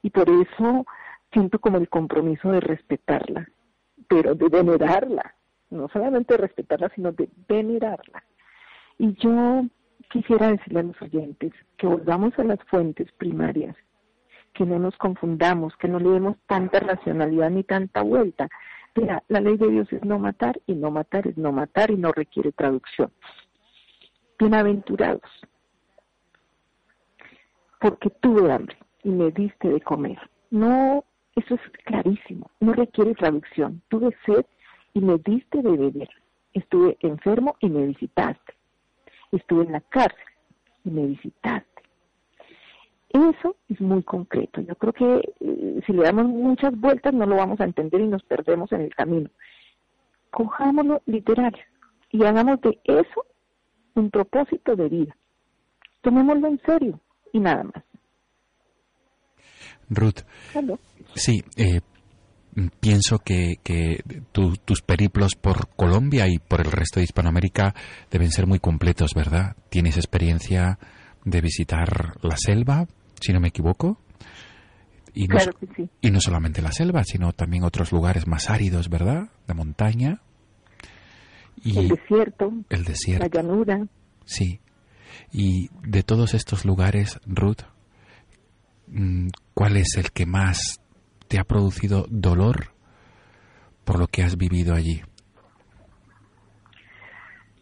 Y 0.02 0.11
por 0.11 0.28
eso 0.28 0.85
siento 1.32 1.59
como 1.59 1.78
el 1.78 1.88
compromiso 1.88 2.50
de 2.50 2.61
respetarla, 2.61 3.48
pero 4.09 4.35
de 4.35 4.48
venerarla, 4.48 5.35
no 5.70 5.88
solamente 5.88 6.37
respetarla, 6.37 6.90
sino 6.94 7.12
de 7.12 7.28
venerarla. 7.48 8.22
Y 8.98 9.14
yo 9.14 9.64
quisiera 10.11 10.51
decirle 10.51 10.81
a 10.81 10.85
los 10.85 11.03
oyentes 11.03 11.53
que 11.77 11.87
volvamos 11.87 12.38
a 12.38 12.45
las 12.45 12.59
fuentes 12.64 13.11
primarias, 13.12 13.77
que 14.55 14.64
no 14.64 14.79
nos 14.79 14.97
confundamos, 14.97 15.77
que 15.77 15.88
no 15.88 15.99
le 15.99 16.11
demos 16.11 16.37
tanta 16.47 16.81
racionalidad 16.81 17.51
ni 17.51 17.64
tanta 17.64 18.03
vuelta. 18.03 18.49
Mira, 18.95 19.23
la 19.29 19.40
ley 19.40 19.57
de 19.57 19.69
Dios 19.69 19.92
es 19.92 20.03
no 20.05 20.19
matar 20.19 20.59
y 20.66 20.75
no 20.75 20.90
matar 20.90 21.27
es 21.27 21.37
no 21.37 21.53
matar 21.53 21.90
y 21.90 21.97
no 21.97 22.12
requiere 22.12 22.53
traducción. 22.53 23.12
Bienaventurados, 24.38 25.31
porque 27.81 28.11
tuve 28.11 28.53
hambre 28.53 28.77
y 29.03 29.11
me 29.11 29.31
diste 29.31 29.69
de 29.69 29.81
comer. 29.81 30.19
No, 30.51 31.05
eso 31.35 31.55
es 31.55 31.61
clarísimo, 31.85 32.51
no 32.61 32.73
requiere 32.73 33.14
traducción. 33.14 33.83
Tuve 33.88 34.16
sed 34.25 34.47
y 34.95 35.01
me 35.01 35.19
diste 35.19 35.62
de 35.62 35.77
beber. 35.77 36.09
Estuve 36.55 36.97
enfermo 37.01 37.57
y 37.61 37.69
me 37.69 37.87
visitaste. 37.87 38.56
Estuve 39.37 39.64
en 39.64 39.72
la 39.72 39.81
cárcel 39.81 40.18
y 40.85 40.90
me 40.90 41.07
visitaste. 41.07 41.83
Eso 43.11 43.57
es 43.68 43.81
muy 43.81 44.03
concreto. 44.03 44.61
Yo 44.61 44.75
creo 44.75 44.92
que 44.92 45.35
eh, 45.40 45.81
si 45.87 45.92
le 45.92 46.03
damos 46.03 46.27
muchas 46.27 46.79
vueltas 46.79 47.14
no 47.14 47.25
lo 47.27 47.37
vamos 47.37 47.61
a 47.61 47.64
entender 47.64 48.01
y 48.01 48.09
nos 48.09 48.22
perdemos 48.25 48.70
en 48.72 48.83
el 48.83 48.94
camino. 48.94 49.31
cojámoslo 50.31 51.01
literal 51.07 51.57
y 52.11 52.22
hagamos 52.25 52.61
de 52.61 52.79
eso 52.85 53.25
un 53.94 54.11
propósito 54.11 54.77
de 54.77 54.88
vida. 54.88 55.16
Tomémoslo 56.03 56.49
en 56.49 56.61
serio 56.66 57.01
y 57.33 57.40
nada 57.40 57.64
más. 57.64 57.83
Ruth, 59.88 60.20
Claro. 60.53 60.79
sí, 61.14 61.42
eh, 61.57 61.81
pienso 62.81 63.19
que, 63.19 63.57
que 63.62 64.03
tu- 64.33 64.57
tus 64.57 64.81
periplos 64.83 65.33
por 65.40 65.69
Colombia 65.77 66.27
y 66.29 66.38
por 66.38 66.61
el 66.61 66.73
resto 66.73 67.01
de 67.01 67.05
Hispanoamérica 67.05 67.75
deben 68.11 68.31
ser 68.31 68.47
muy 68.47 68.59
completos, 68.59 69.12
¿verdad? 69.14 69.57
¿Tienes 69.69 69.97
experiencia 69.97 70.79
de 71.25 71.40
visitar 71.40 72.16
la 72.23 72.37
selva, 72.37 72.87
si 73.21 73.33
no 73.33 73.40
me 73.40 73.49
equivoco? 73.49 73.99
Y 75.14 75.29
no, 75.29 75.37
Claro 75.37 75.53
que 75.55 75.66
sí. 75.77 75.88
y 76.01 76.11
no 76.11 76.21
solamente 76.21 76.61
la 76.62 76.73
selva, 76.73 77.03
sino 77.05 77.33
también 77.33 77.64
otros 77.64 77.90
lugares 77.92 78.27
más 78.27 78.51
áridos, 78.51 78.88
¿verdad? 78.88 79.29
De 79.47 79.55
montaña. 79.55 80.21
Y 81.62 81.79
El 81.79 81.88
desierto, 81.88 82.53
el 82.69 82.83
la 82.83 82.88
desierto. 82.88 83.29
llanura. 83.33 83.87
Sí. 84.25 84.61
Y 85.33 85.71
de 85.83 86.03
todos 86.03 86.35
estos 86.35 86.64
lugares, 86.66 87.19
Ruth, 87.27 87.62
mm, 88.88 89.29
¿cuál 89.55 89.77
es 89.79 89.97
el 89.97 90.12
que 90.12 90.27
más 90.27 90.81
te 91.29 91.39
ha 91.39 91.45
producido 91.45 92.07
dolor 92.09 92.69
por 93.85 93.99
lo 93.99 94.07
que 94.07 94.23
has 94.23 94.37
vivido 94.37 94.75
allí? 94.75 95.03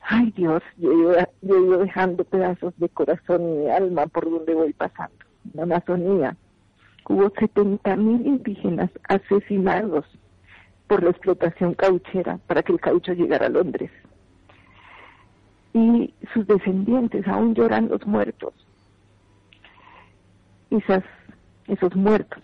Ay 0.06 0.32
Dios, 0.36 0.62
yo 0.76 0.92
ido, 0.92 1.16
yo 1.42 1.78
dejando 1.78 2.24
pedazos 2.24 2.74
de 2.76 2.88
corazón 2.90 3.42
y 3.42 3.56
de 3.62 3.72
alma 3.72 4.06
por 4.06 4.30
donde 4.30 4.54
voy 4.54 4.72
pasando. 4.74 5.16
La 5.54 5.62
Amazonía 5.62 6.36
hubo 7.08 7.30
70 7.38 7.96
mil 7.96 8.26
indígenas 8.26 8.90
asesinados 9.08 10.04
por 10.88 11.02
la 11.02 11.10
explotación 11.10 11.74
cauchera 11.74 12.38
para 12.46 12.62
que 12.62 12.72
el 12.72 12.80
caucho 12.80 13.12
llegara 13.12 13.46
a 13.46 13.50
Londres. 13.50 13.90
Y 15.72 16.14
sus 16.32 16.46
descendientes 16.46 17.26
aún 17.26 17.54
lloran 17.54 17.88
los 17.88 18.06
muertos. 18.06 18.54
Esas, 20.70 21.02
esos 21.66 21.96
muertos 21.96 22.42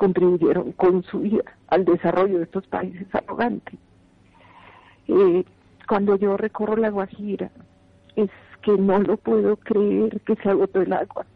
contribuyeron 0.00 0.72
con 0.72 1.02
su 1.02 1.20
vida 1.20 1.44
al 1.66 1.84
desarrollo 1.84 2.38
de 2.38 2.44
estos 2.44 2.66
países 2.68 3.06
arrogantes. 3.14 3.78
Eh, 5.08 5.44
cuando 5.86 6.16
yo 6.16 6.38
recorro 6.38 6.74
la 6.76 6.88
Guajira, 6.88 7.50
es 8.16 8.30
que 8.62 8.72
no 8.78 8.98
lo 9.00 9.18
puedo 9.18 9.56
creer 9.56 10.22
que 10.22 10.36
se 10.36 10.48
agotó 10.48 10.80
el 10.80 10.94
agua. 10.94 11.26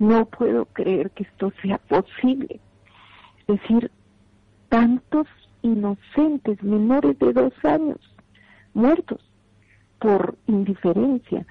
No 0.00 0.24
puedo 0.24 0.64
creer 0.64 1.12
que 1.12 1.22
esto 1.22 1.52
sea 1.62 1.78
posible. 1.78 2.58
Es 3.46 3.60
decir, 3.60 3.92
tantos 4.68 5.28
inocentes 5.62 6.60
menores 6.64 7.16
de 7.20 7.32
dos 7.32 7.52
años 7.62 8.00
muertos 8.74 9.20
por 10.00 10.36
indiferencia. 10.48 11.46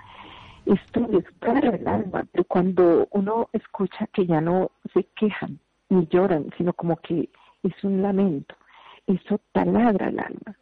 Esto 0.65 0.99
desgarra 1.07 1.77
el 1.77 1.87
alma, 1.87 2.25
pero 2.29 2.43
cuando 2.43 3.07
uno 3.11 3.47
escucha 3.53 4.05
que 4.07 4.25
ya 4.25 4.41
no 4.41 4.71
se 4.93 5.05
quejan 5.15 5.59
ni 5.89 6.07
lloran, 6.07 6.49
sino 6.57 6.73
como 6.73 6.97
que 6.97 7.29
es 7.63 7.83
un 7.83 8.01
lamento, 8.01 8.55
eso 9.07 9.39
taladra 9.51 10.09
el 10.09 10.19
alma. 10.19 10.57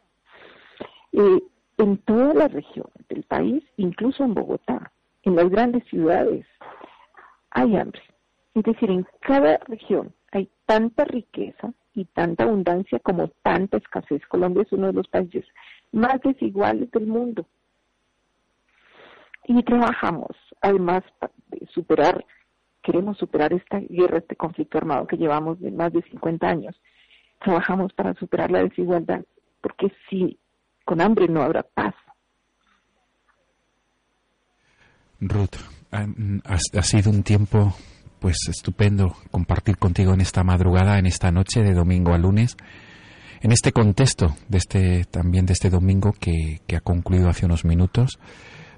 Eh, 1.12 1.42
en 1.78 1.98
toda 1.98 2.34
la 2.34 2.48
región 2.48 2.88
del 3.08 3.22
país, 3.22 3.62
incluso 3.76 4.24
en 4.24 4.34
Bogotá, 4.34 4.90
en 5.22 5.36
las 5.36 5.48
grandes 5.48 5.84
ciudades, 5.84 6.46
hay 7.50 7.76
hambre. 7.76 8.02
Es 8.54 8.64
decir, 8.64 8.90
en 8.90 9.06
cada 9.20 9.58
región 9.68 10.12
hay 10.32 10.50
tanta 10.66 11.04
riqueza 11.04 11.72
y 11.94 12.04
tanta 12.06 12.44
abundancia 12.44 12.98
como 12.98 13.28
tanta 13.42 13.76
escasez. 13.76 14.26
Colombia 14.26 14.62
es 14.62 14.72
uno 14.72 14.88
de 14.88 14.92
los 14.94 15.08
países 15.08 15.44
más 15.92 16.20
desiguales 16.22 16.90
del 16.90 17.06
mundo. 17.06 17.46
Y 19.44 19.62
trabajamos, 19.62 20.36
además, 20.60 21.02
de 21.48 21.66
superar, 21.68 22.24
queremos 22.88 23.18
superar 23.18 23.52
esta 23.52 23.80
guerra, 23.80 24.16
este 24.16 24.34
conflicto 24.34 24.78
armado 24.78 25.06
que 25.06 25.18
llevamos 25.18 25.60
de 25.60 25.70
más 25.70 25.92
de 25.92 26.00
50 26.10 26.48
años. 26.48 26.74
Trabajamos 27.38 27.92
para 27.92 28.14
superar 28.14 28.50
la 28.50 28.62
desigualdad, 28.62 29.20
porque 29.60 29.92
si 30.08 30.38
con 30.86 31.02
hambre 31.02 31.28
no 31.28 31.42
habrá 31.42 31.62
paz. 31.62 31.94
Ruth, 35.20 35.56
ha, 35.90 36.82
sido 36.82 37.10
un 37.10 37.22
tiempo 37.22 37.74
pues 38.20 38.38
estupendo 38.48 39.14
compartir 39.30 39.76
contigo 39.76 40.14
en 40.14 40.22
esta 40.22 40.42
madrugada, 40.42 40.98
en 40.98 41.04
esta 41.04 41.30
noche 41.30 41.62
de 41.62 41.74
domingo 41.74 42.14
a 42.14 42.18
lunes, 42.18 42.56
en 43.42 43.52
este 43.52 43.70
contexto 43.72 44.34
de 44.48 44.56
este 44.56 45.04
también 45.04 45.44
de 45.44 45.52
este 45.52 45.68
domingo 45.68 46.14
que, 46.18 46.62
que 46.66 46.76
ha 46.76 46.80
concluido 46.80 47.28
hace 47.28 47.44
unos 47.44 47.66
minutos, 47.66 48.18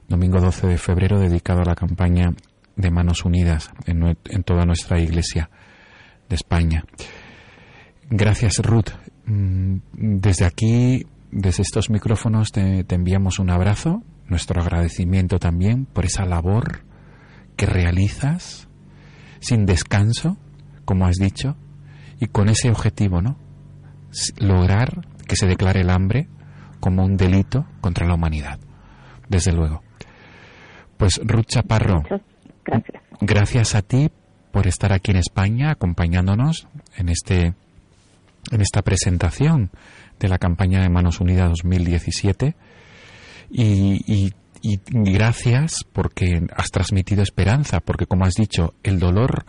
domingo 0.09 0.41
12 0.41 0.67
de 0.67 0.79
febrero 0.79 1.21
dedicado 1.21 1.61
a 1.61 1.65
la 1.65 1.77
campaña 1.77 2.35
de 2.81 2.91
Manos 2.91 3.25
Unidas 3.25 3.71
en, 3.87 4.17
toda 4.45 4.65
nuestra 4.65 5.01
iglesia 5.01 5.51
de 6.29 6.37
España. 6.37 6.85
Gracias, 8.09 8.59
Ruth. 8.59 8.91
Mm, 9.27 9.79
Desde 9.93 10.47
aquí, 10.47 11.07
desde 11.31 11.63
estos 11.63 11.91
micrófonos, 11.91 12.51
te, 12.51 12.85
enviamos 12.89 13.39
un 13.39 13.51
abrazo, 13.51 14.03
nuestro 14.27 14.61
agradecimiento 14.61 15.39
también 15.39 15.87
por 15.87 16.05
esa 16.05 16.25
labor 16.25 16.85
que 17.57 17.67
realizas 17.67 18.69
sin 19.41 19.67
descanso, 19.67 20.39
como 20.85 21.07
has 21.07 21.17
dicho, 21.17 21.57
y 22.19 22.27
con 22.27 22.49
ese 22.49 22.71
objetivo, 22.71 23.23
¿no? 23.23 23.39
Lograr 24.39 25.07
que 25.27 25.37
se 25.37 25.47
declare 25.47 25.83
el 25.83 25.91
hambre 25.91 26.29
como 26.81 27.05
un 27.05 27.17
delito 27.17 27.67
contra 27.81 28.07
la 28.07 28.15
humanidad. 28.15 28.59
Desde 29.29 29.53
luego. 29.53 29.83
Pues 30.97 31.21
Ruth 31.25 31.47
Chaparro, 31.47 32.03
gracias. 32.65 33.03
gracias 33.21 33.75
a 33.75 33.83
ti 33.83 34.11
por 34.53 34.67
estar 34.67 34.93
aquí 34.93 35.11
en 35.13 35.17
España 35.19 35.71
acompañándonos 35.71 36.67
en 36.97 37.09
este 37.09 37.55
en 38.51 38.61
esta 38.61 38.83
presentación 38.83 39.71
de 40.19 40.29
la 40.29 40.39
campaña 40.39 40.81
de 40.83 40.89
Manos 40.89 41.21
Unidas 41.21 41.49
2017 41.51 42.55
y, 43.51 44.03
y- 44.07 44.33
y 44.63 44.79
gracias 44.93 45.85
porque 45.93 46.43
has 46.55 46.71
transmitido 46.71 47.23
esperanza 47.23 47.81
porque 47.81 48.07
como 48.07 48.25
has 48.27 48.35
dicho 48.35 48.75
el 48.83 48.99
dolor 48.99 49.45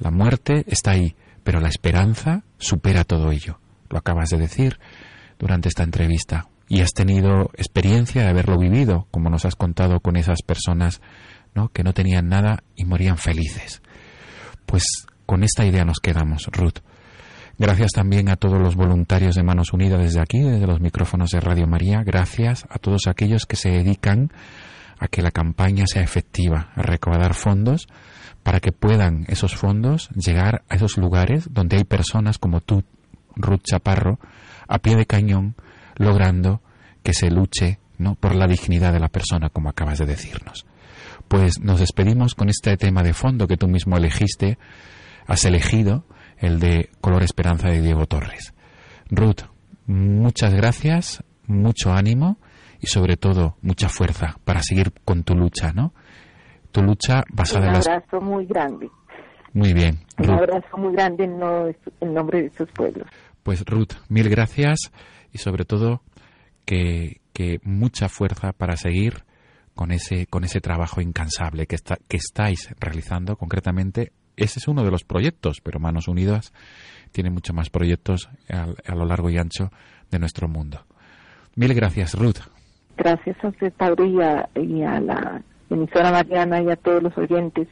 la 0.00 0.10
muerte 0.10 0.64
está 0.66 0.92
ahí 0.92 1.14
pero 1.44 1.60
la 1.60 1.68
esperanza 1.68 2.42
supera 2.58 3.04
todo 3.04 3.30
ello. 3.32 3.58
Lo 3.88 3.96
acabas 3.98 4.28
de 4.28 4.36
decir 4.36 4.78
durante 5.38 5.68
esta 5.70 5.82
entrevista. 5.82 6.48
Y 6.68 6.80
has 6.82 6.92
tenido 6.92 7.50
experiencia 7.54 8.20
de 8.22 8.28
haberlo 8.28 8.58
vivido 8.58 9.06
como 9.10 9.30
nos 9.30 9.46
has 9.46 9.54
contado 9.56 10.00
con 10.00 10.16
esas 10.16 10.42
personas 10.42 11.00
¿no? 11.54 11.68
que 11.68 11.82
no 11.82 11.92
tenían 11.92 12.28
nada 12.28 12.62
y 12.76 12.84
morían 12.84 13.18
felices 13.18 13.82
pues 14.68 14.84
con 15.26 15.42
esta 15.42 15.64
idea 15.64 15.84
nos 15.84 15.98
quedamos, 15.98 16.46
Ruth. 16.52 16.80
Gracias 17.58 17.90
también 17.92 18.28
a 18.28 18.36
todos 18.36 18.60
los 18.60 18.76
voluntarios 18.76 19.34
de 19.34 19.42
Manos 19.42 19.72
Unidas 19.72 20.00
desde 20.00 20.20
aquí, 20.20 20.40
desde 20.40 20.66
los 20.66 20.80
micrófonos 20.80 21.30
de 21.30 21.40
Radio 21.40 21.66
María. 21.66 22.02
Gracias 22.04 22.66
a 22.70 22.78
todos 22.78 23.08
aquellos 23.08 23.46
que 23.46 23.56
se 23.56 23.70
dedican 23.70 24.30
a 24.98 25.08
que 25.08 25.22
la 25.22 25.30
campaña 25.30 25.86
sea 25.86 26.02
efectiva, 26.02 26.70
a 26.76 26.82
recaudar 26.82 27.34
fondos 27.34 27.88
para 28.42 28.60
que 28.60 28.70
puedan 28.70 29.24
esos 29.28 29.56
fondos 29.56 30.10
llegar 30.10 30.62
a 30.68 30.76
esos 30.76 30.98
lugares 30.98 31.48
donde 31.50 31.78
hay 31.78 31.84
personas 31.84 32.38
como 32.38 32.60
tú, 32.60 32.84
Ruth 33.34 33.62
Chaparro, 33.64 34.20
a 34.68 34.78
pie 34.78 34.96
de 34.96 35.06
cañón, 35.06 35.56
logrando 35.96 36.60
que 37.02 37.14
se 37.14 37.30
luche 37.30 37.78
¿no? 37.96 38.16
por 38.16 38.34
la 38.34 38.46
dignidad 38.46 38.92
de 38.92 39.00
la 39.00 39.08
persona, 39.08 39.48
como 39.48 39.70
acabas 39.70 39.98
de 39.98 40.06
decirnos. 40.06 40.66
Pues 41.28 41.60
nos 41.60 41.80
despedimos 41.80 42.34
con 42.34 42.48
este 42.48 42.76
tema 42.76 43.02
de 43.02 43.12
fondo 43.12 43.46
que 43.46 43.56
tú 43.56 43.68
mismo 43.68 43.96
elegiste, 43.96 44.58
has 45.26 45.44
elegido, 45.44 46.04
el 46.38 46.58
de 46.58 46.90
Color 47.00 47.22
Esperanza 47.22 47.68
de 47.68 47.82
Diego 47.82 48.06
Torres. 48.06 48.54
Ruth, 49.10 49.42
muchas 49.86 50.54
gracias, 50.54 51.22
mucho 51.46 51.92
ánimo 51.92 52.38
y 52.80 52.86
sobre 52.86 53.16
todo 53.16 53.56
mucha 53.60 53.88
fuerza 53.88 54.36
para 54.44 54.62
seguir 54.62 54.92
con 55.04 55.22
tu 55.24 55.34
lucha, 55.34 55.72
¿no? 55.72 55.92
Tu 56.72 56.82
lucha 56.82 57.24
basada 57.30 57.62
Un 57.62 57.66
en 57.68 57.72
las... 57.74 57.86
abrazo 57.88 58.20
muy 58.20 58.46
grande. 58.46 58.88
Muy 59.52 59.72
bien, 59.72 59.98
Un 60.18 60.30
abrazo 60.30 60.76
muy 60.76 60.92
grande 60.92 61.24
en, 61.24 61.38
no- 61.38 61.66
en 61.68 62.14
nombre 62.14 62.40
de 62.42 62.46
estos 62.48 62.70
pueblos. 62.72 63.06
Pues 63.42 63.64
Ruth, 63.66 63.92
mil 64.08 64.28
gracias 64.28 64.92
y 65.32 65.38
sobre 65.38 65.64
todo 65.64 66.02
que, 66.64 67.20
que 67.32 67.58
mucha 67.62 68.08
fuerza 68.08 68.52
para 68.52 68.76
seguir 68.76 69.24
con 69.78 69.92
ese, 69.92 70.26
con 70.26 70.42
ese 70.42 70.60
trabajo 70.60 71.00
incansable 71.00 71.68
que, 71.68 71.76
está, 71.76 71.98
que 72.08 72.16
estáis 72.16 72.74
realizando. 72.80 73.36
Concretamente, 73.36 74.10
ese 74.36 74.58
es 74.58 74.66
uno 74.66 74.82
de 74.82 74.90
los 74.90 75.04
proyectos, 75.04 75.60
pero 75.60 75.78
Manos 75.78 76.08
Unidas 76.08 76.52
tiene 77.12 77.30
muchos 77.30 77.54
más 77.54 77.70
proyectos 77.70 78.28
a, 78.50 78.66
a 78.84 78.94
lo 78.96 79.04
largo 79.04 79.30
y 79.30 79.38
ancho 79.38 79.70
de 80.10 80.18
nuestro 80.18 80.48
mundo. 80.48 80.84
Mil 81.54 81.72
gracias, 81.74 82.14
Ruth. 82.14 82.40
Gracias 82.96 83.36
a 83.44 83.46
usted, 83.46 83.72
y 84.04 84.20
a, 84.20 84.48
y 84.56 84.82
a 84.82 84.98
la 84.98 85.42
emisora 85.70 86.10
Mariana 86.10 86.60
y 86.60 86.70
a 86.70 86.76
todos 86.76 87.00
los 87.00 87.16
oyentes. 87.16 87.68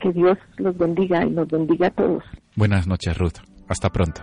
Que 0.00 0.10
Dios 0.10 0.38
los 0.56 0.78
bendiga 0.78 1.22
y 1.22 1.30
nos 1.32 1.48
bendiga 1.48 1.88
a 1.88 1.90
todos. 1.90 2.24
Buenas 2.56 2.86
noches, 2.86 3.18
Ruth. 3.18 3.40
Hasta 3.68 3.90
pronto. 3.90 4.22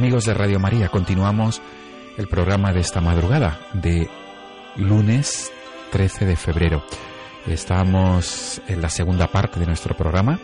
Amigos 0.00 0.24
de 0.24 0.32
Radio 0.32 0.58
María, 0.58 0.88
continuamos 0.88 1.60
el 2.16 2.26
programa 2.26 2.72
de 2.72 2.80
esta 2.80 3.02
madrugada 3.02 3.60
de 3.74 4.08
lunes 4.76 5.52
13 5.92 6.24
de 6.24 6.36
febrero. 6.36 6.82
Estamos 7.46 8.62
en 8.66 8.80
la 8.80 8.88
segunda 8.88 9.26
parte 9.26 9.60
de 9.60 9.66
nuestro 9.66 9.94
programa. 9.94 10.40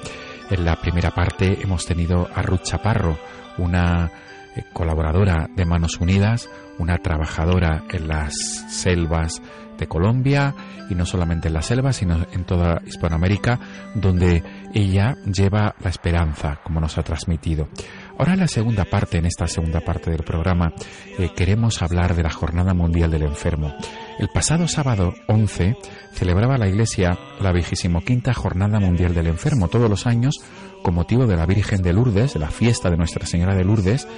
En 0.50 0.62
la 0.62 0.76
primera 0.76 1.10
parte 1.10 1.56
hemos 1.62 1.86
tenido 1.86 2.28
a 2.34 2.42
Ruth 2.42 2.64
Chaparro, 2.64 3.18
una 3.56 4.12
eh, 4.54 4.64
colaboradora 4.74 5.48
de 5.56 5.64
Manos 5.64 6.00
Unidas, 6.02 6.50
una 6.78 6.98
trabajadora 6.98 7.84
en 7.90 8.08
las 8.08 8.34
selvas 8.68 9.40
de 9.78 9.86
Colombia 9.86 10.54
y 10.88 10.94
no 10.94 11.06
solamente 11.06 11.48
en 11.48 11.54
las 11.54 11.66
selvas, 11.66 11.96
sino 11.96 12.26
en 12.32 12.44
toda 12.44 12.82
Hispanoamérica, 12.86 13.58
donde 13.94 14.42
ella 14.74 15.16
lleva 15.24 15.74
la 15.82 15.90
esperanza, 15.90 16.60
como 16.62 16.80
nos 16.80 16.98
ha 16.98 17.02
transmitido. 17.02 17.68
Ahora 18.18 18.32
en 18.32 18.40
la 18.40 18.48
segunda 18.48 18.84
parte, 18.86 19.18
en 19.18 19.26
esta 19.26 19.46
segunda 19.46 19.80
parte 19.80 20.10
del 20.10 20.22
programa, 20.22 20.72
eh, 21.18 21.28
queremos 21.36 21.82
hablar 21.82 22.14
de 22.16 22.22
la 22.22 22.30
Jornada 22.30 22.72
Mundial 22.72 23.10
del 23.10 23.24
Enfermo. 23.24 23.74
El 24.18 24.28
pasado 24.28 24.66
sábado 24.68 25.12
11 25.28 25.76
celebraba 26.12 26.56
la 26.56 26.66
Iglesia 26.68 27.18
la 27.40 27.52
25 27.52 28.00
Jornada 28.34 28.80
Mundial 28.80 29.14
del 29.14 29.26
Enfermo. 29.26 29.68
Todos 29.68 29.90
los 29.90 30.06
años, 30.06 30.40
con 30.82 30.94
motivo 30.94 31.26
de 31.26 31.36
la 31.36 31.44
Virgen 31.44 31.82
de 31.82 31.92
Lourdes, 31.92 32.32
de 32.34 32.40
la 32.40 32.48
fiesta 32.50 32.88
de 32.90 32.96
Nuestra 32.96 33.26
Señora 33.26 33.54
de 33.54 33.64
Lourdes, 33.64 34.08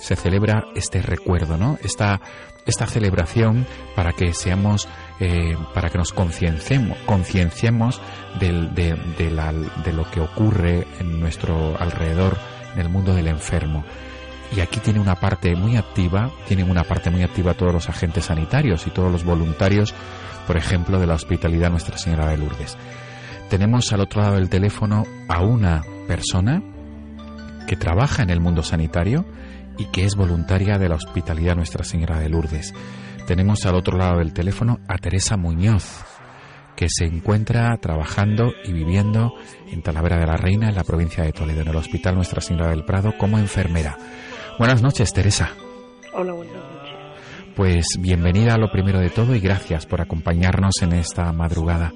se 0.00 0.16
celebra 0.16 0.64
este 0.74 1.02
recuerdo, 1.02 1.58
¿no? 1.58 1.78
Esta, 1.84 2.20
esta 2.66 2.86
celebración 2.86 3.66
para 3.94 4.12
que 4.14 4.32
seamos, 4.32 4.88
eh, 5.20 5.56
para 5.74 5.90
que 5.90 5.98
nos 5.98 6.12
concienciemos, 6.12 6.96
concienciemos 7.06 8.00
del- 8.40 8.74
de, 8.74 8.96
de 9.18 9.92
lo 9.92 10.10
que 10.10 10.20
ocurre 10.20 10.86
en 10.98 11.20
nuestro 11.20 11.76
alrededor, 11.78 12.36
en 12.74 12.80
el 12.80 12.88
mundo 12.88 13.14
del 13.14 13.28
enfermo. 13.28 13.84
Y 14.54 14.60
aquí 14.60 14.80
tiene 14.80 15.00
una 15.00 15.14
parte 15.14 15.54
muy 15.56 15.76
activa, 15.76 16.30
tienen 16.46 16.70
una 16.70 16.84
parte 16.84 17.10
muy 17.10 17.22
activa 17.22 17.54
todos 17.54 17.72
los 17.72 17.88
agentes 17.88 18.26
sanitarios 18.26 18.86
y 18.86 18.90
todos 18.90 19.10
los 19.10 19.24
voluntarios, 19.24 19.94
por 20.46 20.56
ejemplo, 20.56 20.98
de 20.98 21.06
la 21.06 21.14
Hospitalidad 21.14 21.70
Nuestra 21.70 21.96
Señora 21.96 22.28
de 22.28 22.36
Lourdes. 22.36 22.76
Tenemos 23.48 23.92
al 23.92 24.00
otro 24.00 24.22
lado 24.22 24.34
del 24.34 24.50
teléfono 24.50 25.04
a 25.28 25.42
una 25.42 25.82
persona 26.06 26.62
que 27.66 27.76
trabaja 27.76 28.22
en 28.22 28.30
el 28.30 28.40
mundo 28.40 28.62
sanitario 28.62 29.24
y 29.78 29.86
que 29.86 30.04
es 30.04 30.16
voluntaria 30.16 30.78
de 30.78 30.88
la 30.88 30.96
Hospitalidad 30.96 31.56
Nuestra 31.56 31.84
Señora 31.84 32.18
de 32.18 32.28
Lourdes. 32.28 32.74
Tenemos 33.26 33.64
al 33.64 33.76
otro 33.76 33.96
lado 33.96 34.18
del 34.18 34.32
teléfono 34.32 34.80
a 34.88 34.98
Teresa 34.98 35.36
Muñoz, 35.36 36.04
que 36.76 36.86
se 36.88 37.04
encuentra 37.04 37.76
trabajando 37.78 38.52
y 38.64 38.72
viviendo 38.72 39.34
en 39.70 39.82
Talavera 39.82 40.18
de 40.18 40.26
la 40.26 40.36
Reina, 40.36 40.68
en 40.68 40.74
la 40.74 40.84
provincia 40.84 41.24
de 41.24 41.32
Toledo, 41.32 41.60
en 41.62 41.68
el 41.68 41.76
Hospital 41.76 42.14
Nuestra 42.14 42.40
Señora 42.40 42.70
del 42.70 42.84
Prado, 42.84 43.14
como 43.18 43.38
enfermera. 43.38 43.96
Buenas 44.58 44.82
noches, 44.82 45.12
Teresa. 45.12 45.50
Hola, 46.14 46.32
buenas 46.32 46.54
noches. 46.54 46.92
Pues 47.56 47.86
bienvenida 47.98 48.54
a 48.54 48.58
lo 48.58 48.70
primero 48.70 48.98
de 49.00 49.10
todo 49.10 49.34
y 49.34 49.40
gracias 49.40 49.84
por 49.86 50.00
acompañarnos 50.00 50.74
en 50.82 50.92
esta 50.94 51.30
madrugada 51.32 51.92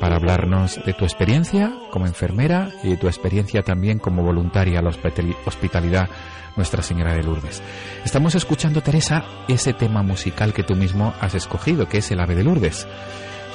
para 0.00 0.14
hablarnos 0.16 0.80
de 0.86 0.92
tu 0.92 1.04
experiencia 1.04 1.72
como 1.90 2.06
enfermera 2.06 2.70
y 2.84 2.90
de 2.90 2.96
tu 2.96 3.08
experiencia 3.08 3.62
también 3.62 3.98
como 3.98 4.22
voluntaria 4.22 4.78
a 4.78 4.82
la 4.82 4.90
hospitali- 4.90 5.36
hospitalidad 5.44 6.08
Nuestra 6.56 6.82
Señora 6.82 7.14
de 7.14 7.22
Lourdes. 7.24 7.60
Estamos 8.04 8.36
escuchando, 8.36 8.80
Teresa, 8.80 9.24
ese 9.48 9.72
tema 9.72 10.02
musical 10.04 10.52
que 10.52 10.62
tú 10.62 10.76
mismo 10.76 11.12
has 11.20 11.34
escogido, 11.34 11.88
que 11.88 11.98
es 11.98 12.10
el 12.12 12.20
Ave 12.20 12.36
de 12.36 12.44
Lourdes. 12.44 12.86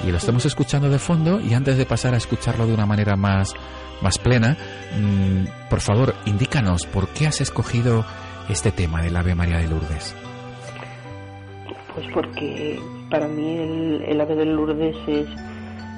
Y 0.06 0.12
lo 0.12 0.18
estamos 0.18 0.46
escuchando 0.46 0.90
de 0.90 1.00
fondo 1.00 1.40
y 1.40 1.54
antes 1.54 1.78
de 1.78 1.86
pasar 1.86 2.14
a 2.14 2.18
escucharlo 2.18 2.68
de 2.68 2.74
una 2.74 2.86
manera 2.86 3.16
más, 3.16 3.54
más 4.02 4.18
plena, 4.18 4.58
mm, 4.98 5.70
por 5.70 5.82
favor, 5.82 6.14
indícanos 6.26 6.86
por 6.86 7.08
qué 7.10 7.28
has 7.28 7.42
escogido 7.42 8.06
este 8.50 8.72
tema 8.72 9.02
del 9.02 9.16
Ave 9.16 9.36
María 9.36 9.58
de 9.58 9.68
Lourdes. 9.68 10.16
Pues 11.94 12.08
porque 12.14 12.80
para 13.10 13.28
mí 13.28 13.58
el, 13.58 14.04
el 14.08 14.22
ave 14.22 14.36
de 14.36 14.46
Lourdes 14.46 14.96
es, 15.08 15.28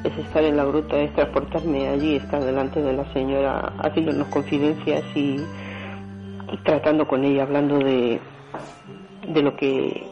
es 0.03 0.17
estar 0.17 0.43
en 0.43 0.58
la 0.58 0.65
gruta, 0.65 0.97
es 0.97 1.13
transportarme 1.13 1.88
allí, 1.88 2.17
estar 2.17 2.43
delante 2.43 2.81
de 2.81 2.93
la 2.93 3.12
señora, 3.13 3.73
haciéndonos 3.79 4.27
confidencias 4.27 5.03
y, 5.15 5.38
y 6.52 6.58
tratando 6.65 7.08
con 7.08 7.23
ella, 7.23 7.43
hablando 7.43 7.77
de, 7.79 8.19
de 9.27 9.41
lo 9.41 9.56
que 9.56 10.06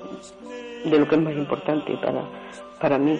de 0.85 0.99
lo 0.99 1.07
que 1.07 1.15
es 1.15 1.21
más 1.21 1.33
importante 1.33 1.95
para, 1.97 2.23
para 2.79 2.97
mí. 2.97 3.19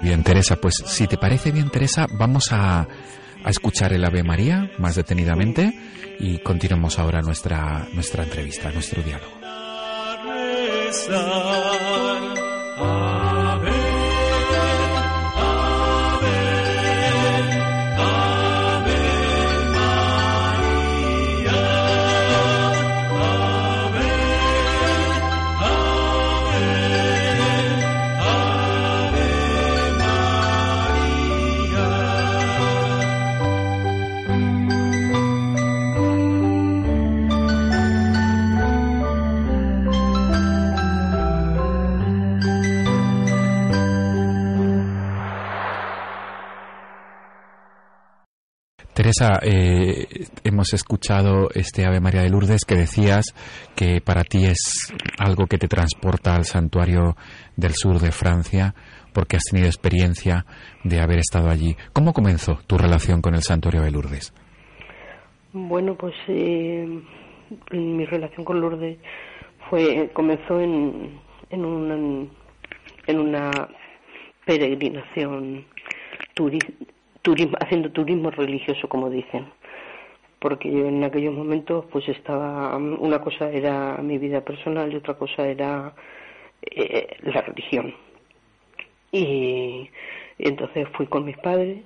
Bien, 0.00 0.22
Teresa, 0.22 0.56
pues 0.56 0.74
si 0.86 1.06
te 1.06 1.16
parece 1.16 1.52
bien, 1.52 1.70
Teresa, 1.70 2.06
vamos 2.10 2.52
a, 2.52 2.80
a 2.80 3.50
escuchar 3.50 3.92
el 3.92 4.04
Ave 4.04 4.22
María 4.22 4.70
más 4.78 4.94
detenidamente 4.94 5.72
y 6.18 6.38
continuamos 6.38 6.98
ahora 6.98 7.22
nuestra, 7.22 7.86
nuestra 7.92 8.24
entrevista, 8.24 8.70
nuestro 8.72 9.02
diálogo. 9.02 9.36
Teresa, 49.06 49.38
eh, 49.40 50.26
hemos 50.42 50.74
escuchado 50.74 51.48
este 51.54 51.86
Ave 51.86 52.00
María 52.00 52.22
de 52.22 52.28
Lourdes 52.28 52.64
que 52.64 52.74
decías 52.74 53.24
que 53.76 54.00
para 54.00 54.24
ti 54.24 54.46
es 54.46 54.92
algo 55.20 55.46
que 55.46 55.58
te 55.58 55.68
transporta 55.68 56.34
al 56.34 56.44
santuario 56.44 57.14
del 57.56 57.74
sur 57.74 58.00
de 58.00 58.10
Francia 58.10 58.74
porque 59.14 59.36
has 59.36 59.44
tenido 59.48 59.68
experiencia 59.68 60.44
de 60.82 60.98
haber 60.98 61.20
estado 61.20 61.50
allí. 61.50 61.76
¿Cómo 61.92 62.12
comenzó 62.12 62.58
tu 62.66 62.78
relación 62.78 63.22
con 63.22 63.36
el 63.36 63.42
santuario 63.42 63.82
de 63.82 63.92
Lourdes? 63.92 64.34
Bueno, 65.52 65.94
pues 65.94 66.14
eh, 66.26 66.84
mi 67.70 68.04
relación 68.06 68.44
con 68.44 68.60
Lourdes 68.60 68.98
fue 69.70 70.10
comenzó 70.14 70.60
en, 70.60 71.20
en 71.50 71.64
una 71.64 72.28
en 73.06 73.20
una 73.20 73.52
peregrinación 74.44 75.64
turismo, 77.26 77.56
haciendo 77.60 77.90
turismo 77.90 78.30
religioso, 78.30 78.88
como 78.88 79.10
dicen. 79.10 79.46
Porque 80.38 80.70
yo 80.70 80.86
en 80.86 81.02
aquellos 81.02 81.34
momentos, 81.34 81.84
pues 81.90 82.08
estaba, 82.08 82.76
una 82.76 83.20
cosa 83.20 83.50
era 83.50 83.96
mi 84.00 84.16
vida 84.16 84.42
personal 84.42 84.92
y 84.92 84.96
otra 84.96 85.14
cosa 85.14 85.44
era 85.44 85.92
eh, 86.62 87.16
la 87.22 87.40
religión. 87.42 87.92
Y, 89.10 89.90
entonces 90.38 90.86
fui 90.92 91.06
con 91.08 91.24
mis 91.24 91.36
padres, 91.38 91.82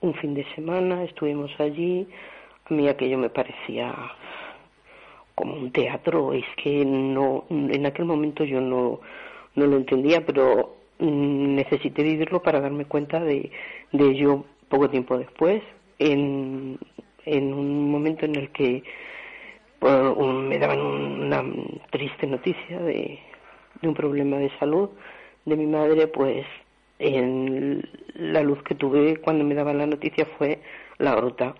un 0.00 0.12
fin 0.14 0.34
de 0.34 0.44
semana, 0.56 1.04
estuvimos 1.04 1.52
allí, 1.60 2.08
a 2.68 2.74
mí 2.74 2.88
aquello 2.88 3.18
me 3.18 3.30
parecía 3.30 3.94
como 5.36 5.54
un 5.54 5.70
teatro, 5.70 6.32
es 6.32 6.46
que 6.56 6.84
no, 6.84 7.44
en 7.48 7.86
aquel 7.86 8.06
momento 8.06 8.42
yo 8.42 8.60
no, 8.60 9.00
no 9.54 9.66
lo 9.66 9.76
entendía, 9.76 10.26
pero 10.26 10.81
necesité 11.02 12.02
vivirlo 12.02 12.42
para 12.42 12.60
darme 12.60 12.84
cuenta 12.84 13.20
de, 13.20 13.50
de 13.92 14.04
ello 14.04 14.44
poco 14.68 14.88
tiempo 14.88 15.18
después, 15.18 15.62
en, 15.98 16.78
en 17.24 17.54
un 17.54 17.90
momento 17.90 18.24
en 18.24 18.36
el 18.36 18.50
que 18.50 18.82
me 19.82 20.58
daban 20.58 20.80
una 20.80 21.44
triste 21.90 22.26
noticia 22.26 22.78
de, 22.80 23.18
de 23.80 23.88
un 23.88 23.94
problema 23.94 24.36
de 24.38 24.50
salud 24.58 24.90
de 25.44 25.56
mi 25.56 25.66
madre, 25.66 26.06
pues 26.06 26.46
en 27.00 27.82
la 28.14 28.42
luz 28.42 28.62
que 28.62 28.76
tuve 28.76 29.16
cuando 29.16 29.44
me 29.44 29.56
daban 29.56 29.78
la 29.78 29.86
noticia 29.86 30.24
fue 30.38 30.60
la 30.98 31.16
grota. 31.16 31.54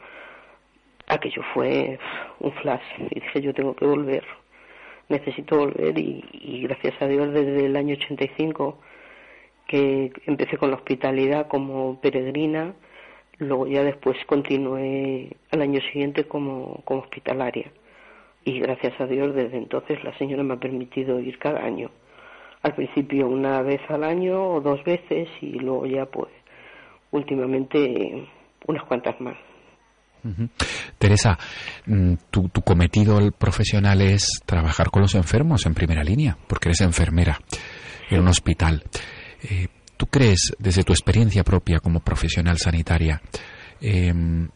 Aquello 1.09 1.43
fue 1.53 1.99
un 2.39 2.53
flash 2.53 2.85
y 3.11 3.21
dije 3.21 3.43
yo 3.43 3.53
tengo 3.53 3.75
que 3.75 3.85
volver, 3.85 4.25
necesito 5.09 5.59
volver 5.59 5.99
y, 5.99 6.25
y 6.33 6.63
gracias 6.63 6.95
a 7.03 7.09
Dios 7.09 7.33
desde 7.33 7.67
el 7.67 7.77
año 7.77 7.97
85 7.97 8.79
que 9.67 10.13
empecé 10.27 10.57
con 10.57 10.71
la 10.71 10.77
hospitalidad 10.77 11.49
como 11.49 12.01
peregrina, 12.01 12.75
luego 13.39 13.67
ya 13.67 13.83
después 13.83 14.17
continué 14.27 15.37
al 15.51 15.63
año 15.63 15.81
siguiente 15.93 16.25
como, 16.25 16.83
como 16.85 17.03
hospitalaria. 17.03 17.71
Y 18.45 18.59
gracias 18.61 19.01
a 19.01 19.07
Dios 19.07 19.35
desde 19.35 19.57
entonces 19.57 20.03
la 20.05 20.17
señora 20.19 20.43
me 20.43 20.55
ha 20.55 20.61
permitido 20.61 21.21
ir 21.21 21.39
cada 21.39 21.65
año. 21.65 21.91
Al 22.63 22.75
principio 22.75 23.29
una 23.29 23.63
vez 23.63 23.81
al 23.89 24.05
año 24.05 24.55
o 24.55 24.61
dos 24.61 24.83
veces 24.85 25.29
y 25.41 25.59
luego 25.59 25.87
ya 25.87 26.07
pues 26.07 26.29
últimamente 27.11 28.29
unas 28.67 28.85
cuantas 28.85 29.21
más. 29.21 29.37
Teresa, 30.99 31.37
mm, 31.87 32.15
tu, 32.31 32.49
tu, 32.49 32.63
cometido 32.63 33.19
profesional 33.33 34.01
es 34.03 34.41
trabajar 34.47 34.91
con 34.91 35.03
los 35.03 35.17
enfermos 35.17 35.67
en 35.67 35.75
primera 35.75 36.05
línea, 36.05 36.39
porque 36.47 36.69
eres 36.69 36.81
enfermera 36.83 37.41
en 38.09 38.21
un 38.21 38.29
hospital. 38.29 38.85
Eh, 39.43 39.69
¿Tú 39.97 40.07
crees, 40.07 40.57
desde 40.59 40.83
tu 40.83 40.93
experiencia 40.93 41.45
propia 41.45 41.79
como 41.79 42.01
profesional 42.01 42.59
sanitaria, 42.59 43.21
em, 43.81 44.49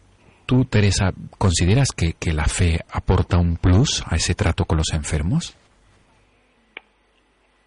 tú, 0.45 0.64
Teresa, 0.64 1.12
consideras 1.39 1.93
que, 1.93 2.14
que, 2.14 2.32
la 2.32 2.47
fe 2.47 2.80
aporta 2.91 3.39
un 3.39 3.57
plus 3.57 4.03
a 4.09 4.16
ese 4.16 4.34
trato 4.34 4.64
con 4.64 4.78
los 4.78 4.93
enfermos? 4.93 5.57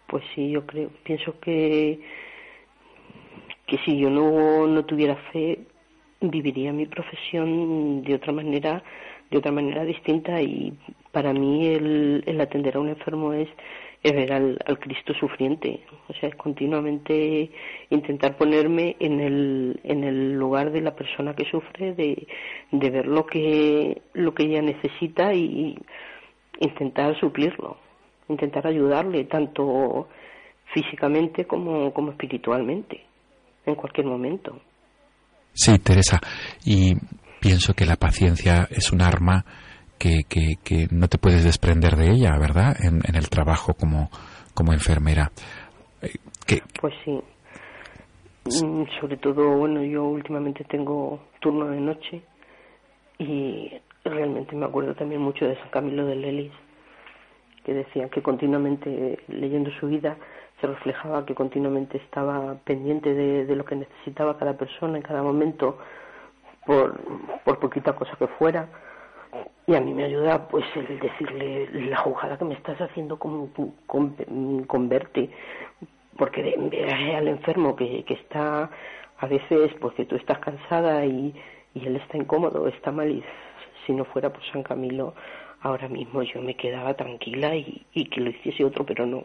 Pues 0.08 0.24
sí, 0.34 0.50
yo 0.50 0.66
creo, 0.66 0.90
pienso 1.04 1.38
que, 1.40 2.00
que 3.66 3.78
si 3.84 3.98
yo 3.98 4.10
no, 4.10 4.66
no 4.66 4.84
tuviera 4.84 5.16
fe, 5.32 5.60
viviría 6.20 6.72
mi 6.72 6.86
profesión 6.86 8.02
de 8.02 8.14
otra 8.14 8.32
manera, 8.32 8.82
de 9.30 9.38
otra 9.38 9.52
manera 9.52 9.84
distinta 9.84 10.42
y 10.42 10.74
para 11.12 11.32
mí 11.32 11.66
el, 11.68 12.24
el 12.26 12.40
atender 12.40 12.76
a 12.76 12.80
un 12.80 12.88
enfermo 12.88 13.32
es 13.32 13.48
es 14.02 14.12
ver 14.12 14.32
al, 14.32 14.58
Cristo 14.80 15.12
sufriente, 15.14 15.80
o 16.08 16.14
sea, 16.14 16.30
es 16.30 16.34
continuamente 16.36 17.50
intentar 17.90 18.36
ponerme 18.36 18.96
en 18.98 19.20
el, 19.20 19.80
en 19.84 20.04
el 20.04 20.32
lugar 20.32 20.72
de 20.72 20.80
la 20.80 20.94
persona 20.94 21.34
que 21.34 21.44
sufre, 21.50 21.92
de, 21.94 22.26
de 22.70 22.90
ver 22.90 23.06
lo 23.06 23.26
que, 23.26 24.00
lo 24.14 24.32
que 24.32 24.44
ella 24.44 24.62
necesita 24.62 25.34
y 25.34 25.76
intentar 26.60 27.18
suplirlo, 27.20 27.76
intentar 28.28 28.66
ayudarle 28.66 29.24
tanto 29.24 30.08
físicamente 30.72 31.44
como, 31.44 31.92
como 31.92 32.12
espiritualmente, 32.12 33.04
en 33.66 33.74
cualquier 33.74 34.06
momento. 34.06 34.60
Sí, 35.52 35.78
Teresa, 35.78 36.20
y 36.64 36.94
pienso 37.40 37.74
que 37.74 37.84
la 37.84 37.96
paciencia 37.96 38.66
es 38.70 38.92
un 38.92 39.02
arma 39.02 39.44
que, 40.00 40.56
que, 40.64 40.88
no 40.90 41.08
te 41.08 41.18
puedes 41.18 41.44
desprender 41.44 41.94
de 41.96 42.10
ella, 42.10 42.38
¿verdad? 42.38 42.74
En, 42.82 43.14
el 43.14 43.28
trabajo 43.28 43.74
como, 43.74 44.08
como 44.54 44.72
enfermera. 44.72 45.30
Eh, 46.00 46.60
pues 46.80 46.94
sí. 47.04 47.20
Mm, 48.64 48.84
sobre 48.98 49.18
todo, 49.18 49.56
bueno, 49.58 49.84
yo 49.84 50.04
últimamente 50.04 50.64
tengo 50.64 51.20
turno 51.40 51.66
de 51.66 51.80
noche 51.80 52.22
y 53.18 53.70
realmente 54.02 54.56
me 54.56 54.64
acuerdo 54.64 54.94
también 54.94 55.20
mucho 55.20 55.44
de 55.44 55.56
San 55.56 55.68
Camilo 55.68 56.06
de 56.06 56.16
Lelis, 56.16 56.52
que 57.64 57.74
decía 57.74 58.08
que 58.08 58.22
continuamente 58.22 59.18
leyendo 59.28 59.70
su 59.78 59.88
vida 59.88 60.16
se 60.62 60.66
reflejaba 60.66 61.26
que 61.26 61.34
continuamente 61.34 61.98
estaba 61.98 62.54
pendiente 62.64 63.12
de, 63.12 63.44
de 63.44 63.56
lo 63.56 63.66
que 63.66 63.76
necesitaba 63.76 64.38
cada 64.38 64.54
persona 64.54 64.96
en 64.96 65.02
cada 65.02 65.22
momento, 65.22 65.78
por, 66.64 66.98
por 67.44 67.58
poquita 67.58 67.94
cosa 67.94 68.16
que 68.18 68.26
fuera 68.26 68.68
y 69.70 69.76
a 69.76 69.80
mí 69.80 69.94
me 69.94 70.02
ayuda 70.04 70.48
pues 70.48 70.64
el 70.74 70.98
decirle 70.98 71.68
la 71.88 71.96
jugada 71.98 72.36
que 72.36 72.44
me 72.44 72.54
estás 72.54 72.80
haciendo 72.80 73.20
con, 73.20 73.52
con, 73.86 74.88
verte 74.88 75.30
porque 76.16 76.42
de, 76.42 77.14
al 77.14 77.28
enfermo 77.28 77.76
que, 77.76 78.02
que 78.04 78.14
está 78.14 78.68
a 79.18 79.26
veces 79.26 79.70
porque 79.80 80.06
tú 80.06 80.16
estás 80.16 80.40
cansada 80.40 81.06
y, 81.06 81.32
y 81.74 81.86
él 81.86 81.94
está 81.94 82.16
incómodo 82.16 82.66
está 82.66 82.90
mal 82.90 83.12
y 83.12 83.22
si 83.86 83.92
no 83.92 84.04
fuera 84.06 84.32
por 84.32 84.42
San 84.50 84.64
Camilo 84.64 85.14
ahora 85.60 85.88
mismo 85.88 86.24
yo 86.24 86.42
me 86.42 86.56
quedaba 86.56 86.94
tranquila 86.94 87.54
y, 87.54 87.86
y 87.92 88.06
que 88.06 88.20
lo 88.22 88.30
hiciese 88.30 88.64
otro 88.64 88.84
pero 88.84 89.06
no 89.06 89.22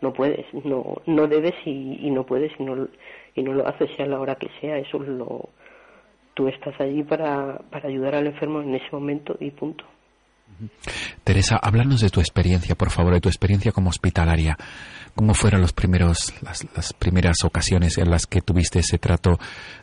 no 0.00 0.12
puedes 0.12 0.46
no 0.64 1.02
no 1.06 1.26
debes 1.26 1.56
y, 1.64 1.98
y 2.06 2.10
no 2.12 2.24
puedes 2.24 2.52
y 2.60 2.62
no 2.62 2.86
y 3.34 3.42
no 3.42 3.52
lo 3.52 3.66
haces 3.66 3.90
sea 3.96 4.06
la 4.06 4.20
hora 4.20 4.36
que 4.36 4.48
sea 4.60 4.78
eso 4.78 5.02
es 5.02 5.08
lo 5.08 5.48
tú 6.38 6.46
estás 6.46 6.80
allí 6.80 7.02
para, 7.02 7.58
para 7.68 7.88
ayudar 7.88 8.14
al 8.14 8.28
enfermo 8.28 8.62
en 8.62 8.72
ese 8.76 8.86
momento 8.92 9.36
y 9.40 9.50
punto. 9.50 9.84
Teresa, 11.24 11.56
háblanos 11.60 12.00
de 12.00 12.10
tu 12.10 12.20
experiencia, 12.20 12.76
por 12.76 12.90
favor, 12.90 13.14
de 13.14 13.20
tu 13.20 13.28
experiencia 13.28 13.72
como 13.72 13.90
hospitalaria. 13.90 14.56
¿Cómo 15.16 15.34
fueron 15.34 15.60
los 15.60 15.72
primeros, 15.72 16.40
las, 16.40 16.64
las, 16.76 16.92
primeras 16.92 17.38
ocasiones 17.44 17.98
en 17.98 18.08
las 18.08 18.26
que 18.26 18.40
tuviste 18.40 18.78
ese 18.78 18.98
trato 18.98 19.36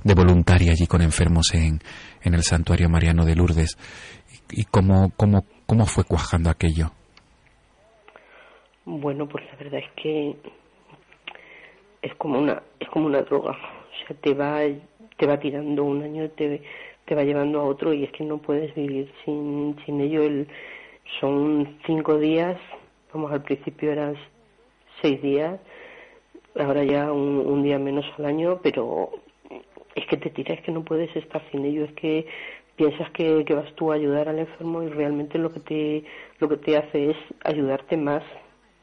de 0.05 0.13
voluntaria 0.13 0.71
allí 0.71 0.87
con 0.87 1.01
enfermos 1.01 1.53
en, 1.53 1.81
en 2.23 2.33
el 2.33 2.43
santuario 2.43 2.87
mariano 2.87 3.25
de 3.25 3.35
Lourdes? 3.35 3.77
¿Y, 4.49 4.63
cómo, 4.63 5.11
cómo, 5.17 5.43
cómo 5.65 5.85
fue 5.85 6.05
cuajando 6.05 6.49
aquello? 6.49 6.91
Bueno, 8.85 9.27
pues 9.27 9.43
la 9.51 9.57
verdad 9.57 9.81
es 9.81 9.91
que 10.01 10.37
es 12.01 12.15
como 12.15 12.39
una, 12.39 12.63
es 12.79 12.87
como 12.87 13.07
una 13.07 13.23
droga. 13.23 13.51
O 13.51 14.07
sea, 14.07 14.15
te 14.21 14.33
va 14.33 14.61
te 15.17 15.27
va 15.27 15.39
tirando 15.39 15.83
un 15.83 16.03
año, 16.03 16.29
te, 16.31 16.61
te 17.05 17.15
va 17.15 17.23
llevando 17.23 17.61
a 17.61 17.65
otro 17.65 17.93
y 17.93 18.03
es 18.03 18.11
que 18.11 18.23
no 18.23 18.37
puedes 18.39 18.73
vivir 18.75 19.11
sin, 19.23 19.75
sin 19.85 20.01
ello. 20.01 20.23
El, 20.23 20.47
son 21.19 21.77
cinco 21.85 22.17
días, 22.17 22.57
vamos, 23.13 23.31
al 23.31 23.43
principio 23.43 23.91
eran 23.91 24.15
seis 25.01 25.21
días, 25.21 25.59
ahora 26.57 26.83
ya 26.83 27.11
un, 27.11 27.63
día 27.63 27.79
menos 27.79 28.05
al 28.17 28.25
año, 28.25 28.59
pero 28.63 29.11
es 29.93 30.05
que 30.07 30.17
te 30.17 30.29
tiras, 30.29 30.57
es 30.59 30.65
que 30.65 30.71
no 30.71 30.83
puedes 30.83 31.15
estar 31.15 31.41
sin 31.51 31.65
ello, 31.65 31.85
es 31.85 31.93
que 31.93 32.27
piensas 32.75 33.09
que, 33.11 33.45
que, 33.45 33.53
vas 33.53 33.73
tú 33.75 33.91
a 33.91 33.95
ayudar 33.95 34.27
al 34.27 34.39
enfermo 34.39 34.83
y 34.83 34.89
realmente 34.89 35.37
lo 35.37 35.53
que 35.53 35.59
te 35.61 36.03
lo 36.39 36.49
que 36.49 36.57
te 36.57 36.75
hace 36.75 37.11
es 37.11 37.17
ayudarte 37.45 37.95
más 37.95 38.21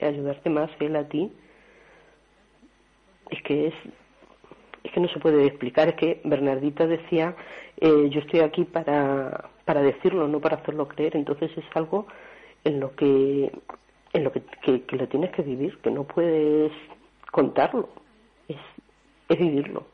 ayudarte 0.00 0.48
más 0.48 0.70
él 0.80 0.96
a 0.96 1.06
ti 1.06 1.30
es 3.30 3.42
que 3.42 3.66
es 3.68 3.74
es 4.84 4.92
que 4.92 5.00
no 5.00 5.08
se 5.08 5.20
puede 5.20 5.46
explicar, 5.46 5.88
es 5.88 5.94
que 5.94 6.20
Bernardita 6.24 6.86
decía, 6.86 7.36
eh, 7.78 8.08
yo 8.10 8.20
estoy 8.20 8.40
aquí 8.40 8.64
para, 8.64 9.50
para 9.64 9.82
decirlo, 9.82 10.28
no 10.28 10.40
para 10.40 10.56
hacerlo 10.56 10.88
creer, 10.88 11.16
entonces 11.16 11.50
es 11.56 11.64
algo 11.74 12.06
en 12.64 12.80
lo 12.80 12.94
que 12.94 13.52
en 14.12 14.24
lo 14.24 14.32
que, 14.32 14.42
que, 14.86 14.96
lo 14.96 15.08
tienes 15.08 15.30
que 15.30 15.42
vivir, 15.42 15.78
que 15.78 15.90
no 15.90 16.04
puedes 16.04 16.70
contarlo, 17.30 17.88
es, 18.46 18.58
es 19.28 19.38
vivirlo. 19.38 19.86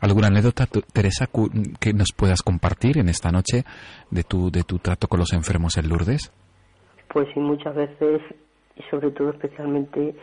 ¿Alguna 0.00 0.28
anécdota, 0.28 0.66
Teresa, 0.92 1.28
que 1.80 1.92
nos 1.92 2.12
puedas 2.16 2.42
compartir 2.42 2.98
en 2.98 3.08
esta 3.08 3.32
noche 3.32 3.64
de 4.10 4.22
tu, 4.22 4.50
de 4.50 4.62
tu 4.62 4.78
trato 4.78 5.08
con 5.08 5.18
los 5.18 5.32
enfermos 5.32 5.76
en 5.76 5.88
Lourdes? 5.88 6.32
Pues 7.08 7.26
sí, 7.34 7.40
muchas 7.40 7.74
veces, 7.74 8.22
y 8.76 8.82
sobre 8.90 9.10
todo 9.10 9.30
especialmente 9.30 10.14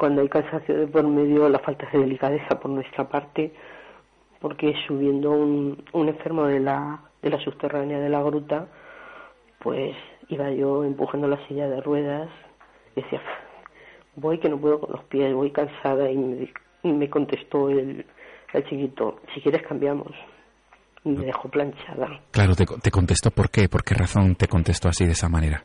cuando 0.00 0.22
hay 0.22 0.30
cansancio 0.30 0.74
de 0.78 0.86
por 0.86 1.06
medio, 1.06 1.46
la 1.50 1.58
falta 1.58 1.86
de 1.92 1.98
delicadeza 1.98 2.58
por 2.58 2.70
nuestra 2.70 3.06
parte, 3.06 3.52
porque 4.40 4.74
subiendo 4.86 5.30
un, 5.30 5.84
un 5.92 6.08
enfermo 6.08 6.46
de 6.46 6.58
la, 6.58 7.02
de 7.20 7.28
la 7.28 7.38
subterránea 7.38 8.00
de 8.00 8.08
la 8.08 8.22
gruta, 8.22 8.66
pues 9.58 9.94
iba 10.28 10.50
yo 10.52 10.84
empujando 10.84 11.28
la 11.28 11.46
silla 11.46 11.68
de 11.68 11.82
ruedas 11.82 12.30
y 12.96 13.02
decía, 13.02 13.20
voy 14.16 14.38
que 14.38 14.48
no 14.48 14.58
puedo 14.58 14.80
con 14.80 14.92
los 14.92 15.04
pies, 15.04 15.34
voy 15.34 15.50
cansada 15.50 16.10
y 16.10 16.16
me, 16.16 16.50
y 16.82 16.92
me 16.92 17.10
contestó 17.10 17.68
el, 17.68 18.06
el 18.54 18.64
chiquito, 18.70 19.20
si 19.34 19.42
quieres 19.42 19.66
cambiamos. 19.68 20.12
Y 21.04 21.10
me 21.10 21.26
dejó 21.26 21.50
planchada. 21.50 22.22
Claro, 22.30 22.54
te, 22.54 22.64
te 22.64 22.90
contestó 22.90 23.30
por 23.30 23.50
qué, 23.50 23.68
por 23.68 23.84
qué 23.84 23.94
razón 23.94 24.34
te 24.34 24.48
contestó 24.48 24.88
así 24.88 25.04
de 25.04 25.12
esa 25.12 25.28
manera. 25.28 25.62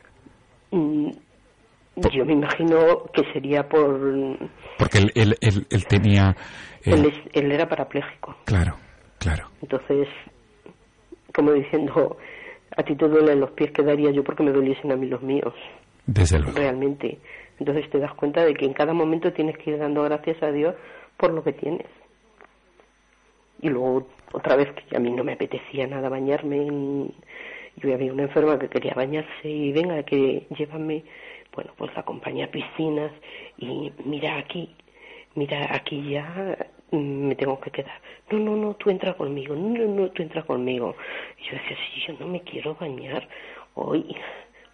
Yo 2.12 2.24
me 2.26 2.34
imagino 2.34 3.04
que 3.12 3.22
sería 3.32 3.66
por... 3.68 3.98
Porque 4.78 4.98
él, 4.98 5.12
él, 5.14 5.36
él, 5.40 5.66
él 5.70 5.86
tenía... 5.86 6.36
eh, 6.84 6.90
Él, 6.92 7.06
es- 7.06 7.30
él 7.32 7.50
era 7.50 7.68
parapléjico. 7.68 8.36
Claro, 8.44 8.76
claro. 9.18 9.48
Entonces, 9.62 10.06
como 11.34 11.52
diciendo, 11.52 12.18
a 12.76 12.82
ti 12.82 12.94
te 12.96 13.08
duelen 13.08 13.40
los 13.40 13.50
pies, 13.52 13.70
¿qué 13.72 13.82
daría 13.82 14.10
yo 14.10 14.22
porque 14.24 14.42
me 14.42 14.52
doliesen 14.52 14.92
a 14.92 14.96
mí 14.96 15.06
los 15.06 15.22
míos? 15.22 15.54
Desde 16.06 16.38
luego. 16.38 16.56
Realmente. 16.58 17.18
Entonces 17.58 17.88
te 17.90 17.98
das 17.98 18.12
cuenta 18.14 18.44
de 18.44 18.52
que 18.52 18.66
en 18.66 18.74
cada 18.74 18.92
momento 18.92 19.32
tienes 19.32 19.56
que 19.56 19.70
ir 19.70 19.78
dando 19.78 20.02
gracias 20.02 20.42
a 20.42 20.52
Dios 20.52 20.74
por 21.16 21.32
lo 21.32 21.42
que 21.42 21.54
tienes. 21.54 21.86
Y 23.62 23.70
luego, 23.70 24.06
otra 24.32 24.54
vez, 24.56 24.68
que 24.90 24.96
a 24.96 25.00
mí 25.00 25.10
no 25.10 25.24
me 25.24 25.32
apetecía 25.32 25.86
nada 25.86 26.10
bañarme. 26.10 26.66
en- 26.66 27.14
Yo 27.76 27.92
había 27.94 28.12
una 28.12 28.24
enferma 28.24 28.58
que 28.58 28.68
quería 28.68 28.92
bañarse 28.94 29.48
y 29.48 29.72
venga, 29.72 30.02
que 30.02 30.46
llévame. 30.56 31.04
Bueno, 31.56 31.72
pues 31.78 31.92
la 31.94 32.00
acompañé 32.00 32.44
a 32.44 32.50
piscinas 32.50 33.10
y 33.56 33.90
mira 34.04 34.36
aquí, 34.36 34.68
mira 35.34 35.74
aquí 35.74 36.10
ya 36.10 36.54
me 36.90 37.34
tengo 37.34 37.58
que 37.60 37.70
quedar. 37.70 37.98
No, 38.30 38.38
no, 38.38 38.56
no, 38.56 38.74
tú 38.74 38.90
entra 38.90 39.14
conmigo, 39.14 39.54
no, 39.56 39.70
no, 39.70 39.86
no, 39.86 40.10
tú 40.10 40.22
entra 40.22 40.42
conmigo. 40.42 40.94
Y 41.38 41.44
yo 41.46 41.52
decía, 41.52 41.76
sí, 41.76 42.02
yo 42.06 42.14
no 42.20 42.28
me 42.28 42.42
quiero 42.42 42.74
bañar 42.74 43.26
hoy. 43.74 44.14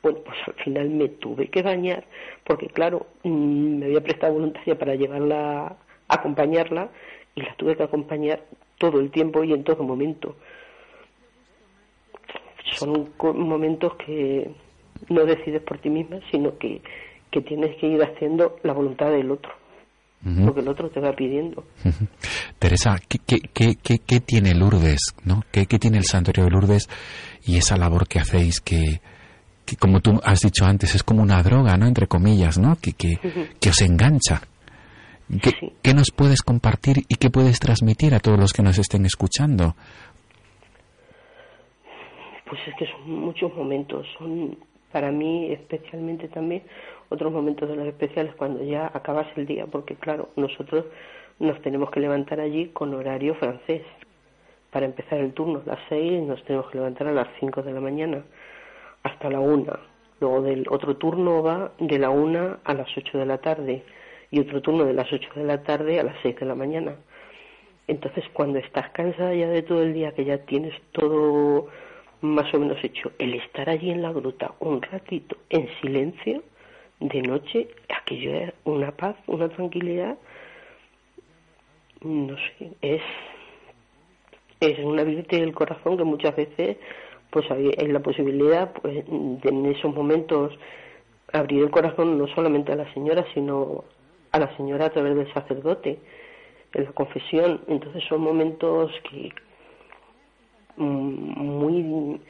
Bueno, 0.03 0.19
pues 0.25 0.37
al 0.45 0.55
final 0.55 0.91
me 0.91 1.09
tuve 1.09 1.47
que 1.47 1.63
bañar 1.63 2.05
porque, 2.43 2.67
claro, 2.67 3.07
mm, 3.23 3.79
me 3.79 3.87
había 3.87 4.01
prestado 4.03 4.35
voluntaria 4.35 4.77
para 4.77 4.97
llevarla, 4.97 5.77
acompañarla 6.09 6.91
y 7.37 7.43
la 7.43 7.55
tuve 7.55 7.77
que 7.77 7.85
acompañar 7.85 8.43
todo 8.79 8.99
el 8.99 9.13
tiempo 9.13 9.45
y 9.45 9.53
en 9.53 9.63
todo 9.63 9.85
momento. 9.85 10.35
Son 12.75 13.13
momentos 13.21 13.95
que 13.95 14.51
no 15.09 15.25
decides 15.25 15.63
por 15.63 15.79
ti 15.79 15.91
misma, 15.91 16.19
sino 16.31 16.57
que, 16.59 16.81
que 17.31 17.41
tienes 17.41 17.77
que 17.77 17.87
ir 17.89 18.03
haciendo 18.03 18.57
la 18.63 18.73
voluntad 18.73 19.11
del 19.11 19.31
otro, 19.31 19.53
lo 20.25 20.55
que 20.55 20.61
el 20.61 20.69
otro 20.69 20.89
te 20.91 21.01
va 21.01 21.13
pidiendo. 21.13 21.65
Teresa, 22.59 22.97
¿qué, 23.09 23.19
qué, 23.27 23.41
qué, 23.53 23.99
qué, 23.99 24.21
tiene 24.21 24.55
Lourdes? 24.55 25.15
¿no? 25.25 25.43
¿Qué, 25.51 25.67
¿Qué 25.67 25.79
tiene 25.79 25.99
el 25.99 26.05
Santuario 26.05 26.45
de 26.45 26.51
Lourdes 26.51 26.89
y 27.45 27.57
esa 27.57 27.77
labor 27.77 28.07
que 28.07 28.21
hacéis 28.21 28.61
que, 28.61 29.01
que, 29.67 29.77
como 29.77 30.01
tú 30.01 30.21
has 30.23 30.41
dicho 30.41 30.65
antes, 30.65 30.95
es 30.95 31.03
como 31.03 31.23
una 31.23 31.43
droga, 31.43 31.77
¿no? 31.77 31.87
Entre 31.87 32.07
comillas, 32.07 32.59
¿no? 32.59 32.77
Que, 32.77 32.93
que, 32.93 33.19
que 33.61 33.71
os 33.71 33.81
engancha. 33.83 34.43
¿Qué, 35.43 35.51
Sí. 35.59 35.73
¿Qué 35.83 35.95
nos 35.95 36.11
puedes 36.15 36.43
compartir 36.43 36.99
y 37.09 37.15
qué 37.17 37.31
puedes 37.31 37.59
transmitir 37.59 38.15
a 38.15 38.21
todos 38.21 38.39
los 38.39 38.53
que 38.53 38.63
nos 38.63 38.79
estén 38.79 39.07
escuchando? 39.07 39.75
Pues 42.49 42.61
es 42.69 42.75
que 42.77 42.87
son 42.87 43.11
muchos 43.11 43.55
momentos, 43.55 44.07
son 44.19 44.57
para 44.93 45.11
mí 45.11 45.53
especialmente 45.53 46.29
también 46.29 46.63
otros 47.09 47.33
momentos 47.33 47.69
de 47.69 47.77
los 47.77 47.87
especiales 47.87 48.35
cuando 48.37 48.63
ya 48.63 48.91
acabas 48.93 49.27
el 49.37 49.47
día, 49.47 49.67
porque 49.67 49.97
claro, 49.97 50.29
nosotros 50.37 50.85
nos 51.39 51.61
tenemos 51.63 51.91
que 51.91 52.01
levantar 52.01 52.41
allí 52.41 52.69
con 52.69 52.95
horario 52.95 53.35
francés. 53.35 53.83
Para 54.71 54.87
empezar 54.87 55.19
el 55.19 55.33
turno 55.33 55.63
a 55.65 55.69
las 55.69 55.81
seis 55.89 56.23
nos 56.23 56.43
tenemos 56.45 56.71
que 56.71 56.79
levantar 56.79 57.09
a 57.09 57.13
las 57.13 57.29
cinco 57.41 57.63
de 57.63 57.73
la 57.73 57.81
mañana 57.81 58.23
hasta 59.03 59.29
la 59.29 59.41
una. 59.41 59.79
Luego 60.21 60.43
del 60.43 60.67
otro 60.71 60.97
turno 60.97 61.43
va 61.43 61.73
de 61.79 61.99
la 61.99 62.11
una 62.11 62.61
a 62.65 62.75
las 62.75 62.97
ocho 62.97 63.19
de 63.19 63.27
la 63.27 63.39
tarde 63.39 63.83
y 64.31 64.41
otro 64.41 64.63
turno 64.63 64.85
de 64.85 64.95
las 64.95 65.13
ocho 65.13 65.29
de 65.35 65.45
la 65.45 65.63
tarde 65.63 66.01
a 66.01 66.05
las 66.05 66.17
seis 66.23 66.37
de 66.39 66.47
la 66.47 66.55
mañana. 66.55 66.95
Entonces, 67.89 68.25
cuando 68.33 68.59
estás 68.59 68.91
cansada 68.91 69.35
ya 69.35 69.49
de 69.49 69.63
todo 69.63 69.83
el 69.83 69.93
día, 69.93 70.13
que 70.13 70.25
ya 70.25 70.39
tienes 70.39 70.75
todo 70.93 71.67
más 72.23 72.53
o 72.55 72.59
menos 72.59 72.83
hecho, 72.83 73.13
el 73.19 73.35
estar 73.35 73.69
allí 73.69 73.91
en 73.91 74.03
la 74.03 74.13
gruta 74.13 74.55
un 74.61 74.81
ratito 74.81 75.37
en 75.51 75.69
silencio, 75.81 76.43
de 77.01 77.21
noche, 77.21 77.69
aquello 77.89 78.35
es 78.35 78.53
una 78.65 78.93
paz, 78.93 79.17
una 79.27 79.49
tranquilidad, 79.49 80.17
no 82.01 82.37
sé, 82.37 82.71
es, 82.81 83.03
es 84.61 84.79
un 84.79 84.99
abrirte 84.99 85.37
el 85.37 85.53
corazón 85.53 85.97
que 85.97 86.05
muchas 86.05 86.35
veces 86.37 86.77
pues 87.31 87.51
hay, 87.51 87.71
hay 87.77 87.89
la 87.89 88.01
posibilidad 88.01 88.73
pues 88.73 89.05
de 89.07 89.49
en 89.49 89.67
esos 89.67 89.95
momentos 89.95 90.53
abrir 91.33 91.63
el 91.63 91.71
corazón 91.71 92.19
no 92.19 92.29
solamente 92.29 92.73
a 92.73 92.77
la 92.77 92.93
señora, 92.93 93.25
sino 93.35 93.85
a 94.31 94.39
la 94.39 94.55
señora 94.57 94.87
a 94.87 94.91
través 94.91 95.17
del 95.17 95.33
sacerdote 95.33 95.99
en 96.75 96.85
la 96.85 96.93
confesión. 96.93 97.63
Entonces 97.69 98.05
son 98.09 98.21
momentos 98.21 98.93
que 99.11 99.33
muy 100.77 102.21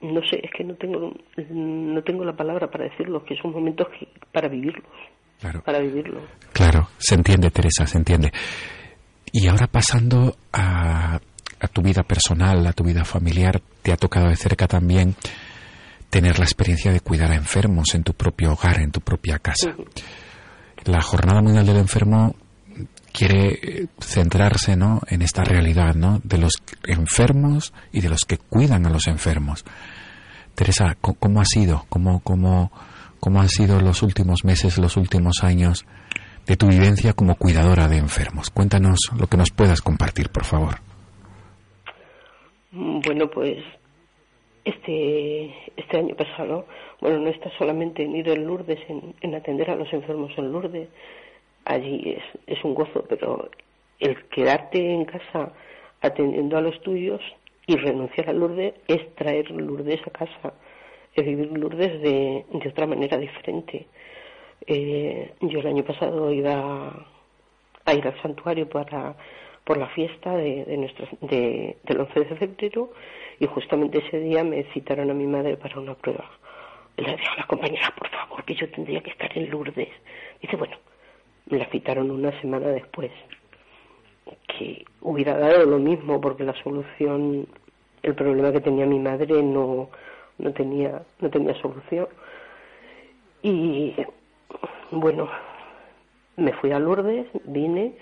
no 0.00 0.20
sé, 0.28 0.40
es 0.42 0.50
que 0.56 0.64
no 0.64 0.74
tengo 0.74 1.12
no 1.50 2.02
tengo 2.02 2.24
la 2.24 2.34
palabra 2.34 2.68
para 2.68 2.84
decirlo, 2.84 3.24
que 3.24 3.36
son 3.36 3.52
momentos 3.52 3.86
que 3.98 4.08
para 4.32 4.48
vivirlos, 4.48 4.84
Claro. 5.40 5.62
para 5.62 5.78
vivirlos. 5.80 6.22
Claro, 6.52 6.88
se 6.98 7.14
entiende, 7.14 7.50
Teresa, 7.50 7.86
se 7.86 7.98
entiende. 7.98 8.32
Y 9.32 9.46
ahora 9.48 9.66
pasando 9.66 10.34
a, 10.52 11.16
a 11.60 11.68
tu 11.68 11.82
vida 11.82 12.02
personal, 12.02 12.66
a 12.66 12.72
tu 12.72 12.84
vida 12.84 13.04
familiar, 13.04 13.60
te 13.82 13.92
ha 13.92 13.96
tocado 13.96 14.28
de 14.28 14.36
cerca 14.36 14.66
también 14.66 15.14
tener 16.10 16.38
la 16.38 16.44
experiencia 16.44 16.92
de 16.92 17.00
cuidar 17.00 17.30
a 17.30 17.36
enfermos 17.36 17.94
en 17.94 18.02
tu 18.02 18.12
propio 18.12 18.52
hogar, 18.52 18.80
en 18.80 18.90
tu 18.90 19.00
propia 19.00 19.38
casa. 19.38 19.74
La 20.84 21.00
Jornada 21.00 21.40
Mundial 21.42 21.64
del 21.64 21.76
Enfermo 21.78 22.34
quiere 23.12 23.48
eh, 23.62 23.86
centrarse 24.00 24.76
¿no? 24.76 25.00
en 25.08 25.22
esta 25.22 25.44
realidad 25.44 25.94
¿no? 25.94 26.20
de 26.24 26.38
los 26.38 26.52
enfermos 26.86 27.72
y 27.92 28.00
de 28.00 28.08
los 28.08 28.24
que 28.24 28.38
cuidan 28.38 28.86
a 28.86 28.90
los 28.90 29.06
enfermos. 29.06 29.64
Teresa, 30.54 30.96
¿cómo 31.00 31.40
ha 31.40 31.44
sido? 31.44 31.84
¿Cómo, 31.88 32.20
cómo, 32.22 32.72
cómo 33.20 33.40
han 33.40 33.48
sido 33.48 33.80
los 33.80 34.02
últimos 34.02 34.44
meses, 34.44 34.78
los 34.78 34.96
últimos 34.96 35.42
años 35.42 35.86
de 36.46 36.56
tu 36.56 36.68
vivencia 36.68 37.12
como 37.12 37.36
cuidadora 37.36 37.88
de 37.88 37.98
enfermos? 37.98 38.50
Cuéntanos 38.50 38.98
lo 39.18 39.26
que 39.26 39.36
nos 39.36 39.50
puedas 39.50 39.80
compartir, 39.80 40.28
por 40.30 40.44
favor. 40.44 40.76
Mm, 42.72 43.00
Bueno, 43.00 43.30
pues 43.30 43.58
este 44.64 45.46
este 45.76 45.98
año 45.98 46.14
pasado, 46.14 46.66
bueno, 47.00 47.18
no 47.20 47.30
está 47.30 47.50
solamente 47.58 48.02
en 48.02 48.14
ir 48.14 48.28
en 48.28 48.46
Lourdes, 48.46 48.78
en, 48.88 49.14
en 49.20 49.34
atender 49.34 49.70
a 49.70 49.76
los 49.76 49.92
enfermos 49.92 50.30
en 50.36 50.52
Lourdes, 50.52 50.88
allí 51.64 52.16
es, 52.16 52.24
es 52.46 52.64
un 52.64 52.74
gozo, 52.74 53.04
pero 53.08 53.50
el 53.98 54.28
quedarte 54.28 54.92
en 54.92 55.04
casa 55.04 55.52
atendiendo 56.00 56.56
a 56.56 56.60
los 56.60 56.80
tuyos 56.82 57.20
y 57.66 57.76
renunciar 57.76 58.28
a 58.28 58.32
Lourdes 58.32 58.74
es 58.88 59.14
traer 59.14 59.50
Lourdes 59.50 60.00
a 60.06 60.10
casa, 60.10 60.54
es 61.14 61.24
vivir 61.24 61.50
Lourdes 61.52 62.00
de, 62.02 62.44
de 62.52 62.68
otra 62.68 62.86
manera 62.86 63.16
diferente. 63.16 63.86
Eh, 64.66 65.32
yo 65.40 65.60
el 65.60 65.66
año 65.66 65.84
pasado 65.84 66.32
iba 66.32 67.06
a 67.84 67.94
ir 67.94 68.06
al 68.06 68.22
santuario 68.22 68.68
para 68.68 69.16
por 69.64 69.76
la 69.76 69.88
fiesta 69.88 70.36
de, 70.36 70.64
de 70.64 70.76
de, 71.20 71.76
del 71.84 72.00
11 72.00 72.20
de 72.20 72.36
febrero 72.36 72.92
y 73.38 73.46
justamente 73.46 73.98
ese 73.98 74.18
día 74.18 74.42
me 74.42 74.64
citaron 74.72 75.10
a 75.10 75.14
mi 75.14 75.26
madre 75.26 75.56
para 75.56 75.78
una 75.78 75.94
prueba. 75.94 76.30
Le 76.96 77.16
dije 77.16 77.28
a 77.28 77.40
la 77.40 77.46
compañera, 77.46 77.92
por 77.96 78.08
favor, 78.08 78.44
que 78.44 78.54
yo 78.54 78.68
tendría 78.70 79.00
que 79.00 79.10
estar 79.10 79.36
en 79.38 79.50
Lourdes. 79.50 79.88
Dice, 80.40 80.56
bueno, 80.56 80.76
me 81.46 81.58
la 81.58 81.66
citaron 81.70 82.10
una 82.10 82.38
semana 82.40 82.68
después. 82.68 83.10
Que 84.48 84.84
hubiera 85.00 85.36
dado 85.36 85.66
lo 85.66 85.78
mismo 85.78 86.20
porque 86.20 86.44
la 86.44 86.54
solución, 86.62 87.46
el 88.02 88.14
problema 88.14 88.52
que 88.52 88.60
tenía 88.60 88.86
mi 88.86 88.98
madre 88.98 89.42
no, 89.42 89.88
no 90.38 90.52
tenía, 90.52 91.02
no 91.20 91.30
tenía 91.30 91.54
solución. 91.60 92.08
Y 93.42 93.94
bueno, 94.90 95.28
me 96.36 96.52
fui 96.54 96.70
a 96.72 96.78
Lourdes, 96.78 97.26
vine, 97.44 97.94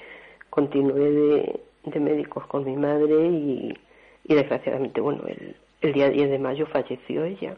continué 0.50 1.10
de, 1.10 1.60
de 1.84 2.00
médicos 2.00 2.46
con 2.46 2.64
mi 2.64 2.76
madre 2.76 3.26
y, 3.26 3.78
y 4.24 4.34
desgraciadamente, 4.34 5.00
bueno, 5.00 5.22
el, 5.26 5.56
el 5.80 5.92
día 5.92 6.10
10 6.10 6.30
de 6.30 6.38
mayo 6.38 6.66
falleció 6.66 7.24
ella. 7.24 7.56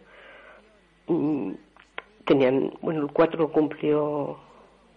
Mm, 1.09 1.53
Tenían, 2.25 2.73
bueno, 2.81 3.01
el 3.03 3.13
4 3.13 3.51
cumplió, 3.51 4.39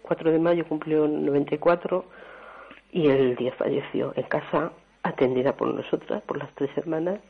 4 0.06 0.32
de 0.32 0.38
mayo 0.38 0.64
cumplió 0.66 1.06
94 1.06 2.04
y 2.92 3.08
el 3.08 3.36
día 3.36 3.52
falleció 3.52 4.12
en 4.16 4.22
casa, 4.24 4.72
atendida 5.02 5.56
por 5.56 5.74
nosotras, 5.74 6.22
por 6.22 6.38
las 6.38 6.50
tres 6.54 6.70
hermanas, 6.76 7.20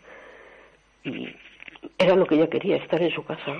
y 1.03 1.35
era 1.99 2.14
lo 2.14 2.27
que 2.27 2.37
ella 2.37 2.49
quería, 2.49 2.77
estar 2.77 3.01
en 3.03 3.11
su 3.11 3.24
casa. 3.24 3.57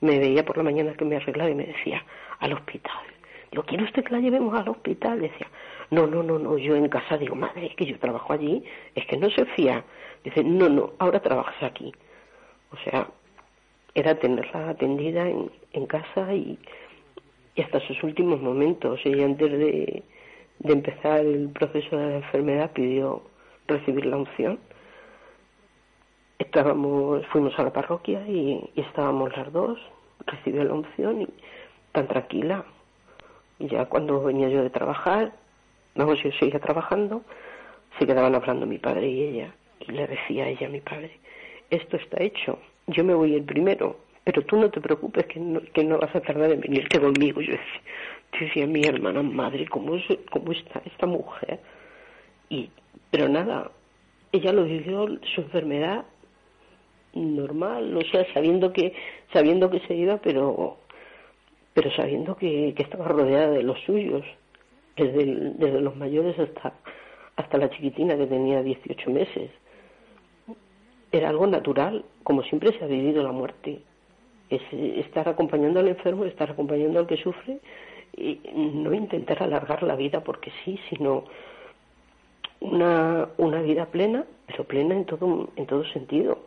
Me 0.00 0.18
veía 0.18 0.44
por 0.44 0.56
la 0.56 0.62
mañana 0.62 0.94
que 0.94 1.04
me 1.04 1.16
arreglaba 1.16 1.50
y 1.50 1.54
me 1.54 1.66
decía, 1.66 2.02
al 2.38 2.54
hospital. 2.54 3.04
Digo, 3.50 3.64
¿quiere 3.64 3.84
usted 3.84 4.04
que 4.04 4.14
la 4.14 4.20
llevemos 4.20 4.58
al 4.58 4.68
hospital? 4.68 5.20
Decía, 5.20 5.46
no, 5.90 6.06
no, 6.06 6.22
no, 6.22 6.38
no, 6.38 6.56
yo 6.56 6.74
en 6.76 6.88
casa 6.88 7.18
digo, 7.18 7.34
madre, 7.34 7.66
es 7.66 7.76
que 7.76 7.84
yo 7.84 7.98
trabajo 7.98 8.32
allí, 8.32 8.64
es 8.94 9.06
que 9.06 9.16
no 9.16 9.28
se 9.30 9.44
fía. 9.44 9.84
Dice, 10.24 10.42
no, 10.42 10.68
no, 10.68 10.92
ahora 10.98 11.20
trabajas 11.20 11.62
aquí. 11.62 11.92
O 12.72 12.76
sea, 12.78 13.08
era 13.94 14.14
tenerla 14.14 14.70
atendida 14.70 15.28
en, 15.28 15.50
en 15.72 15.86
casa 15.86 16.32
y, 16.32 16.58
y 17.60 17.62
hasta 17.62 17.78
sus 17.80 18.02
últimos 18.02 18.40
momentos. 18.40 19.00
Ella 19.04 19.26
antes 19.26 19.52
de, 19.52 20.02
de 20.60 20.72
empezar 20.72 21.20
el 21.20 21.50
proceso 21.50 21.94
de 21.94 22.06
la 22.06 22.16
enfermedad 22.16 22.72
pidió 22.72 23.22
recibir 23.66 24.06
la 24.06 24.16
unción. 24.16 24.58
Estábamos, 26.38 27.26
fuimos 27.26 27.58
a 27.58 27.64
la 27.64 27.72
parroquia 27.72 28.26
y, 28.26 28.70
y 28.74 28.80
estábamos 28.80 29.36
las 29.36 29.52
dos, 29.52 29.78
recibió 30.26 30.64
la 30.64 30.72
unción 30.72 31.20
y 31.20 31.28
tan 31.92 32.08
tranquila. 32.08 32.64
Y 33.58 33.68
ya 33.68 33.84
cuando 33.84 34.22
venía 34.22 34.48
yo 34.48 34.62
de 34.62 34.70
trabajar, 34.70 35.32
vamos, 35.94 36.22
yo 36.22 36.32
seguía 36.32 36.60
trabajando, 36.60 37.22
se 37.98 38.06
quedaban 38.06 38.34
hablando 38.34 38.64
mi 38.64 38.78
padre 38.78 39.06
y 39.06 39.22
ella. 39.22 39.54
Y 39.80 39.92
le 39.92 40.06
decía 40.06 40.44
a 40.44 40.48
ella 40.48 40.66
mi 40.70 40.80
padre, 40.80 41.10
esto 41.68 41.98
está 41.98 42.22
hecho, 42.22 42.58
yo 42.86 43.04
me 43.04 43.12
voy 43.12 43.34
el 43.34 43.44
primero, 43.44 43.96
pero 44.24 44.42
tú 44.42 44.56
no 44.56 44.70
te 44.70 44.80
preocupes 44.80 45.26
que 45.26 45.40
no, 45.40 45.60
que 45.72 45.84
no 45.84 45.98
vas 45.98 46.14
a 46.14 46.20
tardar 46.20 46.50
en 46.52 46.60
venirte 46.60 47.00
conmigo. 47.00 47.40
Yo 47.40 47.52
decía, 47.52 47.80
yo 48.32 48.40
decía 48.46 48.66
mi 48.66 48.84
hermana, 48.84 49.22
madre, 49.22 49.66
¿cómo, 49.68 49.96
¿cómo 50.30 50.52
está 50.52 50.82
esta 50.84 51.06
mujer? 51.06 51.60
Y, 52.48 52.70
pero 53.10 53.28
nada, 53.28 53.70
ella 54.32 54.52
lo 54.52 54.64
vivió, 54.64 55.06
su 55.34 55.40
enfermedad 55.40 56.04
normal, 57.14 57.96
o 57.96 58.02
sea, 58.02 58.24
sabiendo 58.32 58.72
que, 58.72 58.92
sabiendo 59.32 59.68
que 59.70 59.80
se 59.80 59.94
iba, 59.94 60.18
pero, 60.18 60.78
pero 61.74 61.90
sabiendo 61.92 62.36
que, 62.36 62.72
que 62.76 62.82
estaba 62.82 63.06
rodeada 63.08 63.50
de 63.50 63.62
los 63.62 63.80
suyos, 63.80 64.22
desde, 64.96 65.22
el- 65.22 65.58
desde 65.58 65.80
los 65.80 65.96
mayores 65.96 66.38
hasta, 66.38 66.74
hasta 67.36 67.58
la 67.58 67.70
chiquitina 67.70 68.16
que 68.16 68.26
tenía 68.26 68.62
18 68.62 69.10
meses. 69.10 69.50
Era 71.12 71.30
algo 71.30 71.46
natural, 71.46 72.04
como 72.22 72.42
siempre 72.44 72.76
se 72.78 72.84
ha 72.84 72.88
vivido 72.88 73.22
la 73.24 73.32
muerte. 73.32 73.80
Es 74.50 74.62
estar 74.72 75.28
acompañando 75.28 75.80
al 75.80 75.88
enfermo, 75.88 76.24
estar 76.24 76.50
acompañando 76.50 76.98
al 76.98 77.06
que 77.06 77.16
sufre 77.16 77.60
y 78.16 78.40
no 78.54 78.92
intentar 78.92 79.42
alargar 79.42 79.82
la 79.82 79.94
vida 79.94 80.22
porque 80.22 80.52
sí, 80.64 80.78
sino 80.88 81.24
una, 82.60 83.28
una 83.38 83.62
vida 83.62 83.86
plena, 83.86 84.24
pero 84.46 84.64
plena 84.64 84.94
en 84.94 85.04
todo, 85.04 85.48
en 85.56 85.66
todo 85.66 85.84
sentido. 85.86 86.38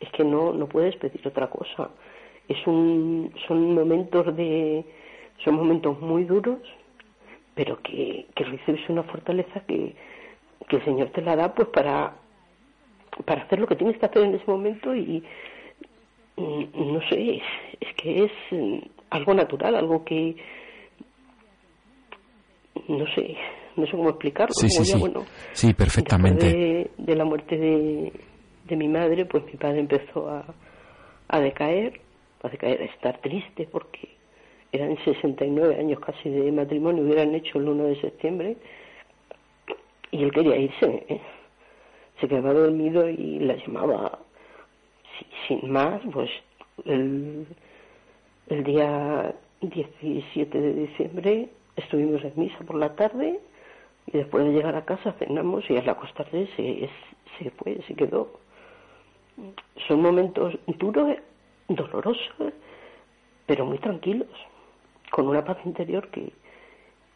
Es 0.00 0.10
que 0.10 0.24
no, 0.24 0.52
no 0.52 0.68
puedes 0.68 0.96
pedir 0.96 1.26
otra 1.26 1.48
cosa. 1.48 1.90
Es 2.48 2.66
un, 2.66 3.32
son 3.46 3.74
momentos 3.74 4.34
de, 4.36 4.84
son 5.44 5.54
momentos 5.54 6.00
muy 6.00 6.24
duros, 6.24 6.58
pero 7.54 7.80
que, 7.82 8.26
que 8.34 8.44
recibes 8.44 8.88
una 8.88 9.02
fortaleza 9.04 9.60
que, 9.66 9.94
que 10.68 10.76
el 10.76 10.84
Señor 10.84 11.10
te 11.10 11.22
la 11.22 11.36
da 11.36 11.54
pues 11.54 11.68
para, 11.68 12.14
para 13.24 13.42
hacer 13.42 13.58
lo 13.58 13.66
que 13.66 13.76
tienes 13.76 13.98
que 13.98 14.06
hacer 14.06 14.22
en 14.22 14.34
ese 14.34 14.50
momento 14.50 14.94
y 14.94 15.24
no 16.38 17.00
sé, 17.08 17.40
es, 17.80 17.94
que 17.96 18.24
es 18.24 18.32
mm, 18.50 18.78
algo 19.10 19.34
natural, 19.34 19.74
algo 19.74 20.04
que 20.04 20.36
no 22.88 23.04
sé, 23.14 23.36
no 23.76 23.86
sé 23.86 23.92
cómo 23.92 24.10
explicarlo. 24.10 24.54
Sí, 24.54 24.68
sí, 24.68 24.84
ya, 24.84 24.94
sí. 24.94 25.00
bueno, 25.00 25.24
Sí, 25.52 25.74
perfectamente. 25.74 26.46
Después 26.46 26.96
de, 26.96 27.04
de 27.04 27.16
la 27.16 27.24
muerte 27.24 27.56
de, 27.56 28.12
de 28.64 28.76
mi 28.76 28.88
madre, 28.88 29.24
pues 29.26 29.44
mi 29.46 29.52
padre 29.54 29.80
empezó 29.80 30.28
a, 30.28 30.44
a 31.28 31.40
decaer, 31.40 32.00
a 32.42 32.48
decaer, 32.48 32.82
a 32.82 32.84
estar 32.84 33.20
triste 33.20 33.68
porque 33.70 34.08
eran 34.72 34.96
69 35.04 35.76
años 35.78 36.00
casi 36.00 36.28
de 36.28 36.52
matrimonio, 36.52 37.02
hubieran 37.04 37.34
hecho 37.34 37.58
el 37.58 37.68
1 37.68 37.84
de 37.84 38.00
septiembre 38.00 38.56
y 40.10 40.22
él 40.22 40.32
quería 40.32 40.56
irse. 40.56 41.04
¿eh? 41.08 41.20
Se 42.20 42.28
quedaba 42.28 42.52
dormido 42.52 43.08
y 43.08 43.38
la 43.38 43.56
llamaba 43.56 44.18
sin 45.46 45.70
más, 45.70 46.00
pues 46.12 46.30
el, 46.84 47.46
el 48.48 48.64
día 48.64 49.34
17 49.60 50.60
de 50.60 50.74
diciembre 50.74 51.48
estuvimos 51.76 52.22
en 52.24 52.32
misa 52.36 52.58
por 52.60 52.76
la 52.76 52.94
tarde 52.94 53.40
y 54.06 54.12
después 54.12 54.44
de 54.44 54.52
llegar 54.52 54.74
a 54.74 54.84
casa 54.84 55.12
cenamos 55.18 55.68
y 55.70 55.76
al 55.76 55.88
acostarse 55.88 56.48
se, 56.56 56.88
se 57.38 57.50
fue, 57.50 57.80
se 57.86 57.94
quedó. 57.94 58.40
Son 59.86 60.02
momentos 60.02 60.58
duros, 60.66 61.16
dolorosos, 61.68 62.52
pero 63.46 63.66
muy 63.66 63.78
tranquilos, 63.78 64.28
con 65.10 65.28
una 65.28 65.44
paz 65.44 65.58
interior 65.64 66.08
que 66.08 66.32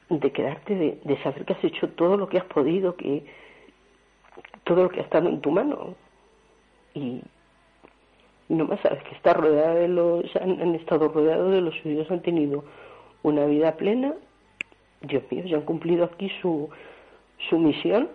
de 0.09 0.31
quedarte, 0.31 0.75
de, 0.75 1.01
de 1.03 1.23
saber 1.23 1.45
que 1.45 1.55
has 1.55 1.65
hecho 1.65 1.89
todo 1.91 2.17
lo 2.17 2.29
que 2.29 2.39
has 2.39 2.45
podido, 2.45 2.97
que 2.97 3.25
todo 4.65 4.85
lo 4.85 4.91
que 4.91 5.01
ha 5.01 5.05
estado 5.05 5.29
en 5.29 5.41
tu 5.41 5.51
mano. 5.51 5.95
Y, 6.95 7.23
no 8.55 8.67
más 8.67 8.81
sabes 8.81 9.03
que 9.05 9.15
está 9.15 9.35
rodeada 9.35 9.75
de 9.75 9.89
los, 9.89 10.25
han, 10.37 10.61
han 10.61 10.75
estado 10.75 11.09
rodeados 11.09 11.53
de 11.53 11.61
los 11.61 11.75
suyos, 11.83 12.11
han 12.11 12.23
tenido 12.23 12.65
una 13.23 13.47
vida 13.47 13.77
plena, 13.77 14.15
Dios 15.01 15.23
mío, 15.31 15.45
ya 15.45 15.57
han 15.57 15.65
cumplido 15.65 16.05
aquí 16.05 16.31
su, 16.41 16.69
su 17.49 17.59
misión. 17.59 18.09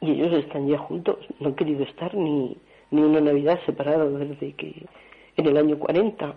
Y 0.00 0.12
ellos 0.12 0.32
están 0.44 0.68
ya 0.68 0.78
juntos, 0.78 1.18
no 1.40 1.48
han 1.48 1.54
querido 1.54 1.82
estar 1.82 2.14
ni, 2.14 2.56
ni 2.90 3.02
una 3.02 3.20
Navidad 3.20 3.58
separados 3.66 4.18
desde 4.18 4.52
que 4.52 4.86
en 5.36 5.46
el 5.46 5.56
año 5.56 5.78
40 5.78 6.34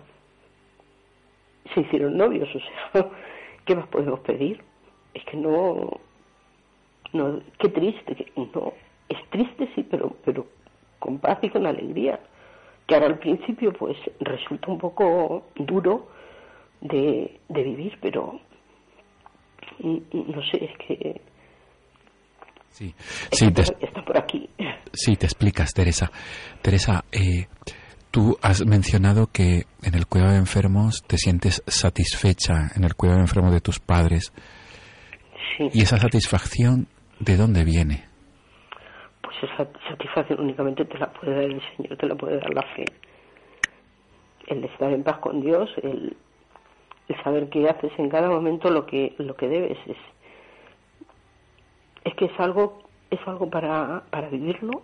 se 1.72 1.80
hicieron 1.80 2.16
novios, 2.16 2.48
o 2.54 2.58
sea, 2.58 3.10
¿qué 3.64 3.76
más 3.76 3.86
podemos 3.88 4.20
pedir? 4.20 4.62
Es 5.14 5.24
que 5.24 5.36
no, 5.36 6.00
no, 7.12 7.40
qué 7.58 7.68
triste, 7.68 8.16
que 8.16 8.32
no, 8.36 8.72
es 9.08 9.30
triste 9.30 9.68
sí, 9.74 9.86
pero, 9.88 10.16
pero 10.24 10.46
con 10.98 11.18
paz 11.18 11.38
y 11.42 11.50
con 11.50 11.66
alegría, 11.66 12.18
que 12.86 12.94
ahora 12.94 13.06
al 13.06 13.18
principio 13.18 13.72
pues 13.72 13.96
resulta 14.20 14.70
un 14.70 14.78
poco 14.78 15.46
duro 15.56 16.08
de, 16.80 17.38
de 17.48 17.62
vivir, 17.62 17.98
pero 18.00 18.40
mm, 19.78 19.98
no 20.12 20.42
sé, 20.50 20.64
es 20.64 20.76
que 20.78 21.20
Sí, 22.72 22.94
sí, 23.30 23.50
te, 23.52 23.62
está, 23.62 23.76
está 23.84 24.02
por 24.02 24.16
aquí. 24.16 24.48
sí, 24.94 25.14
te 25.16 25.26
explicas, 25.26 25.74
Teresa. 25.74 26.10
Teresa, 26.62 27.04
eh, 27.12 27.46
tú 28.10 28.38
has 28.40 28.64
mencionado 28.64 29.26
que 29.26 29.66
en 29.82 29.94
el 29.94 30.06
cuidado 30.06 30.32
de 30.32 30.38
enfermos 30.38 31.02
te 31.06 31.18
sientes 31.18 31.62
satisfecha 31.66 32.70
en 32.74 32.84
el 32.84 32.94
cuidado 32.94 33.18
de 33.18 33.24
enfermos 33.24 33.52
de 33.52 33.60
tus 33.60 33.78
padres. 33.78 34.32
Sí. 35.58 35.68
¿Y 35.74 35.82
esa 35.82 35.98
satisfacción 35.98 36.88
de 37.20 37.36
dónde 37.36 37.64
viene? 37.64 38.06
Esa 39.42 39.66
satisfacción 39.88 40.40
únicamente 40.40 40.84
te 40.84 40.98
la 40.98 41.12
puede 41.12 41.34
dar 41.34 41.44
el 41.44 41.62
Señor, 41.76 41.96
te 41.96 42.06
la 42.06 42.14
puede 42.14 42.38
dar 42.38 42.54
la 42.54 42.62
fe. 42.62 42.92
El 44.46 44.64
estar 44.64 44.92
en 44.92 45.02
paz 45.02 45.18
con 45.18 45.40
Dios, 45.40 45.68
el, 45.82 46.16
saber 47.24 47.48
que 47.50 47.68
haces 47.68 47.92
en 47.98 48.08
cada 48.08 48.30
momento 48.30 48.70
lo 48.70 48.86
que 48.86 49.14
lo 49.18 49.36
que 49.36 49.48
debes 49.48 49.78
es 49.86 49.96
es 52.04 52.14
que 52.14 52.26
es 52.26 52.40
algo 52.40 52.82
es 53.10 53.20
algo 53.26 53.50
para, 53.50 54.04
para 54.10 54.28
vivirlo. 54.28 54.82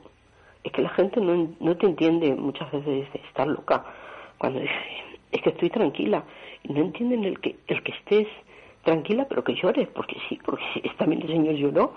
Es 0.65 0.73
que 0.73 0.83
la 0.83 0.91
gente 0.91 1.21
no, 1.21 1.55
no 1.61 1.77
te 1.77 1.87
entiende 1.87 2.35
muchas 2.35 2.71
veces 2.73 3.07
dice 3.07 3.21
estás 3.29 3.47
loca 3.47 3.85
cuando 4.39 4.61
dice 4.61 4.75
es 5.31 5.41
que 5.41 5.51
estoy 5.51 5.71
tranquila 5.71 6.25
no 6.65 6.81
entienden 6.81 7.25
el 7.25 7.39
que 7.41 7.57
el 7.69 7.83
que 7.83 7.93
estés 7.93 8.27
tranquila 8.83 9.27
pero 9.29 9.45
que 9.45 9.55
llores 9.55 9.89
porque 9.89 10.17
sí 10.29 10.39
porque 10.45 10.65
sí, 10.75 10.83
también 10.99 11.23
el 11.23 11.29
Señor 11.29 11.55
lloró 11.55 11.95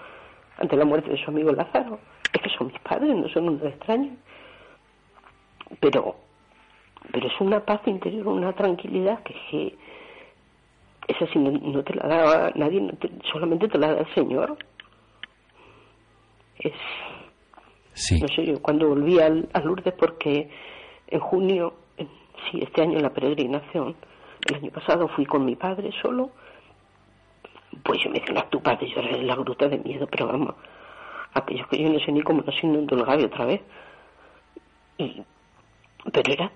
ante 0.61 0.77
la 0.77 0.85
muerte 0.85 1.09
de 1.09 1.17
su 1.23 1.29
amigo 1.31 1.51
Lázaro. 1.51 1.99
Es 2.33 2.41
que 2.41 2.49
son 2.57 2.67
mis 2.67 2.79
padres 2.79 3.15
no 3.15 3.27
son 3.29 3.49
unos 3.49 3.63
extraños. 3.63 4.13
Pero 5.79 6.15
pero 7.11 7.27
es 7.27 7.41
una 7.41 7.59
paz 7.65 7.81
interior 7.87 8.27
una 8.27 8.53
tranquilidad 8.53 9.23
que, 9.23 9.33
que 9.49 9.75
esa 11.07 11.25
sí 11.33 11.39
no, 11.39 11.51
no 11.51 11.83
te 11.83 11.95
la 11.95 12.07
da 12.07 12.51
nadie 12.55 12.79
no 12.81 12.93
te- 12.93 13.11
solamente 13.31 13.67
te 13.67 13.77
la 13.77 13.93
da 13.93 13.99
el 14.01 14.13
Señor. 14.13 14.57
Es 16.59 16.73
Sí, 17.93 18.19
no 18.21 18.27
sé 18.29 18.45
yo 18.45 18.61
cuando 18.61 18.87
volví 18.87 19.19
al, 19.19 19.49
a 19.53 19.59
Lourdes 19.59 19.93
porque 19.95 20.49
en 21.07 21.19
junio 21.19 21.73
en- 21.97 22.07
sí 22.49 22.59
este 22.61 22.81
año 22.81 22.97
en 22.97 23.03
la 23.03 23.09
peregrinación 23.13 23.95
el 24.47 24.55
año 24.55 24.71
pasado 24.71 25.07
fui 25.09 25.25
con 25.25 25.43
mi 25.45 25.55
padre 25.55 25.91
solo 26.01 26.31
pues 27.83 28.01
yo 28.03 28.09
me 28.09 28.17
hice 28.17 28.31
una 28.31 28.49
tupa 28.49 28.75
de 28.75 28.87
llorar 28.87 29.15
en 29.15 29.27
la 29.27 29.35
gruta 29.35 29.67
de 29.67 29.77
miedo 29.77 30.07
pero 30.07 30.27
vamos 30.27 30.55
aquello 31.33 31.67
que 31.69 31.81
yo 31.81 31.89
no 31.89 31.99
sé 31.99 32.11
ni 32.11 32.21
cómo 32.21 32.41
nos 32.41 32.63
inundó 32.63 32.95
el 32.95 33.05
Gavi 33.05 33.23
otra 33.25 33.45
vez 33.45 33.61
y 34.97 35.23
pero 36.11 36.33
era 36.33 36.51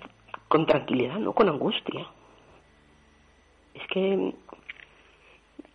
con 0.48 0.66
tranquilidad 0.66 1.18
no 1.20 1.34
con 1.34 1.50
angustia 1.50 2.08
es 3.74 3.88
que 3.88 4.34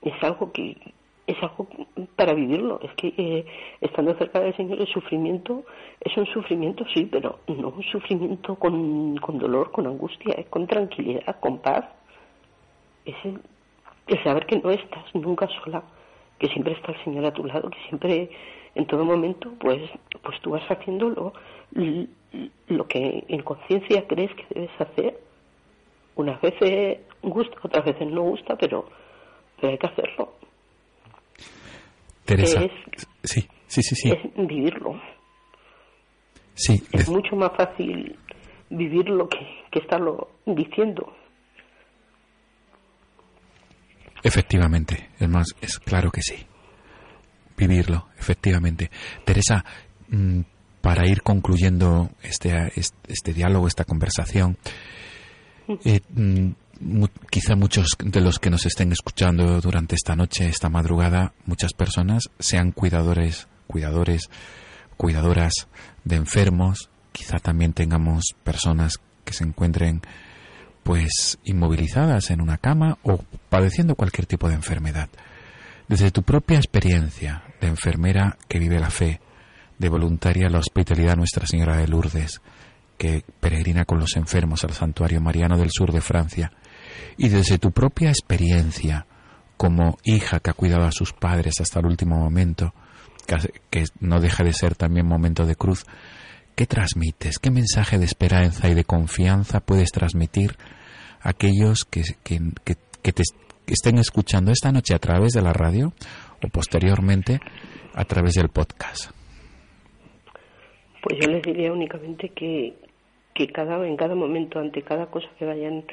es 0.03 0.23
algo 0.23 0.53
que 0.53 0.77
es 1.31 1.43
algo 1.43 1.69
para 2.17 2.35
vivirlo. 2.35 2.81
Es 2.83 2.93
que 2.95 3.15
eh, 3.17 3.47
estando 3.81 4.15
cerca 4.15 4.41
del 4.41 4.57
Señor 4.57 4.81
el 4.81 4.89
sufrimiento 4.89 5.65
es 6.01 6.17
un 6.17 6.27
sufrimiento, 6.27 6.85
sí, 6.93 7.09
pero 7.11 7.41
no 7.47 7.69
un 7.69 7.83
sufrimiento 7.85 8.57
con, 8.57 9.17
con 9.19 9.39
dolor, 9.39 9.71
con 9.71 9.87
angustia, 9.87 10.35
es 10.35 10.47
con 10.47 10.67
tranquilidad, 10.67 11.39
con 11.41 11.59
paz. 11.59 11.85
Es 13.05 13.17
el, 14.11 14.19
el 14.19 14.25
saber 14.25 14.47
que 14.47 14.57
no 14.59 14.71
estás 14.71 15.15
nunca 15.15 15.49
sola, 15.63 15.83
que 16.39 16.49
siempre 16.49 16.73
está 16.75 16.93
el 16.93 17.05
Señor 17.05 17.25
a 17.27 17.33
tu 17.33 17.45
lado, 17.45 17.71
que 17.71 17.79
siempre 17.89 18.31
en 18.75 18.87
todo 18.87 19.05
momento 19.05 19.53
pues 19.59 19.81
pues 20.23 20.41
tú 20.43 20.51
vas 20.51 20.63
haciendo 20.71 21.09
lo, 21.11 21.33
lo 22.69 22.87
que 22.87 23.25
en 23.29 23.43
conciencia 23.43 24.07
crees 24.07 24.31
que 24.35 24.47
debes 24.55 24.81
hacer. 24.81 25.19
Unas 26.17 26.41
veces 26.41 26.99
gusta, 27.23 27.57
otras 27.63 27.85
veces 27.85 28.09
no 28.09 28.23
gusta, 28.23 28.57
pero, 28.57 28.87
pero 29.61 29.73
hay 29.73 29.79
que 29.79 29.87
hacerlo. 29.87 30.33
Teresa. 32.25 32.63
Es, 32.63 32.73
sí, 33.25 33.49
sí, 33.67 33.83
sí, 33.83 33.95
sí. 33.95 34.11
es 34.11 34.19
vivirlo. 34.47 35.01
Sí, 36.55 36.83
Es 36.93 37.07
de- 37.07 37.13
mucho 37.13 37.37
más 37.37 37.53
fácil 37.57 38.17
vivirlo 38.69 39.29
que, 39.29 39.39
que 39.71 39.79
estarlo 39.79 40.29
diciendo. 40.47 41.13
Efectivamente. 44.23 45.11
Es 45.19 45.29
más, 45.29 45.49
es 45.61 45.79
claro 45.79 46.11
que 46.11 46.23
sí. 46.23 46.47
Vivirlo, 47.57 48.09
efectivamente. 48.19 48.91
Teresa, 49.25 49.65
mm, 50.09 50.41
para 50.81 51.07
ir 51.07 51.23
concluyendo 51.23 52.11
este, 52.23 52.73
este, 52.75 53.35
diálogo, 53.35 53.69
esta 53.69 53.85
conversación, 53.85 54.57
eh, 55.85 56.01
mm, 56.09 57.05
quizá 57.31 57.57
muchos 57.57 57.89
de 58.03 58.21
los 58.21 58.39
que 58.39 58.51
nos 58.51 58.65
estén 58.65 58.93
escuchando 58.93 59.61
durante 59.61 59.95
esta 59.95 60.17
noche, 60.17 60.47
esta 60.49 60.71
madrugada, 60.71 61.35
muchas 61.45 61.75
personas 61.75 62.31
sean 62.39 62.73
cuidadores, 62.73 63.49
cuidadores, 63.67 64.31
cuidadoras 64.97 65.69
de 66.05 66.17
enfermos, 66.17 66.89
quizá 67.13 67.39
también 67.39 67.75
tengamos 67.75 68.35
personas 68.43 68.95
que 69.25 69.35
se 69.35 69.45
encuentren 69.45 70.01
pues 70.83 71.39
inmovilizadas 71.45 72.31
en 72.31 72.41
una 72.41 72.59
cama 72.59 72.99
o 73.03 73.19
padeciendo 73.49 73.95
cualquier 73.95 74.27
tipo 74.27 74.49
de 74.49 74.55
enfermedad. 74.55 75.09
Desde 75.89 76.11
tu 76.11 76.23
propia 76.23 76.59
experiencia 76.59 77.43
de 77.61 77.69
enfermera 77.69 78.39
que 78.49 78.59
vive 78.59 78.79
la 78.79 78.91
fe, 78.91 79.21
de 79.79 79.89
voluntaria 79.89 80.49
la 80.49 80.59
hospitalidad 80.59 81.17
Nuestra 81.17 81.47
Señora 81.47 81.77
de 81.77 81.89
Lourdes, 81.89 82.41
que 82.97 83.25
peregrina 83.41 83.87
con 83.87 83.99
los 83.99 84.17
enfermos 84.17 84.63
al 84.63 84.73
santuario 84.73 85.21
mariano 85.21 85.57
del 85.57 85.71
sur 85.71 85.91
de 85.91 86.01
Francia, 86.01 86.53
y 87.17 87.29
desde 87.29 87.59
tu 87.59 87.73
propia 87.73 88.11
experiencia 88.11 89.07
como 89.57 89.99
hija 90.05 90.41
que 90.41 90.51
ha 90.51 90.55
cuidado 90.55 90.85
a 90.85 90.93
sus 90.93 91.13
padres 91.13 91.61
hasta 91.61 91.81
el 91.81 91.87
último 91.87 92.19
momento, 92.19 92.75
que, 93.71 93.85
no 94.01 94.21
deja 94.21 94.45
de 94.45 94.53
ser 94.53 94.75
también 94.75 95.07
momento 95.07 95.45
de 95.45 95.57
cruz, 95.57 95.85
¿qué 96.61 96.67
transmites? 96.67 97.39
¿Qué 97.39 97.51
mensaje 97.51 97.97
de 97.97 98.05
esperanza 98.05 98.69
y 98.69 98.75
de 98.75 98.85
confianza 98.85 99.61
puedes 99.61 99.93
transmitir 99.93 100.51
a 101.23 101.31
aquellos 101.31 101.87
que, 101.87 102.03
que, 102.23 102.37
que- 102.63 103.13
te 103.13 103.23
estén 103.67 103.97
escuchando 103.97 104.53
esta 104.53 104.71
noche 104.71 104.95
a 104.95 104.99
través 104.99 105.33
de 105.33 105.41
la 105.41 105.55
radio 105.55 105.95
o 106.45 106.49
posteriormente 106.53 107.41
a 107.95 108.05
través 108.05 108.35
del 108.35 108.51
podcast? 108.51 109.11
Pues 111.03 111.17
yo 111.19 111.31
les 111.31 111.43
diría 111.43 111.73
únicamente 111.73 112.29
que, 112.29 112.75
que 113.33 113.47
cada, 113.47 113.83
en 113.87 113.97
cada 113.97 114.15
momento, 114.15 114.59
ante 114.59 114.83
cada 114.83 115.07
cosa 115.07 115.29
que 115.39 115.47
vayan 115.47 115.85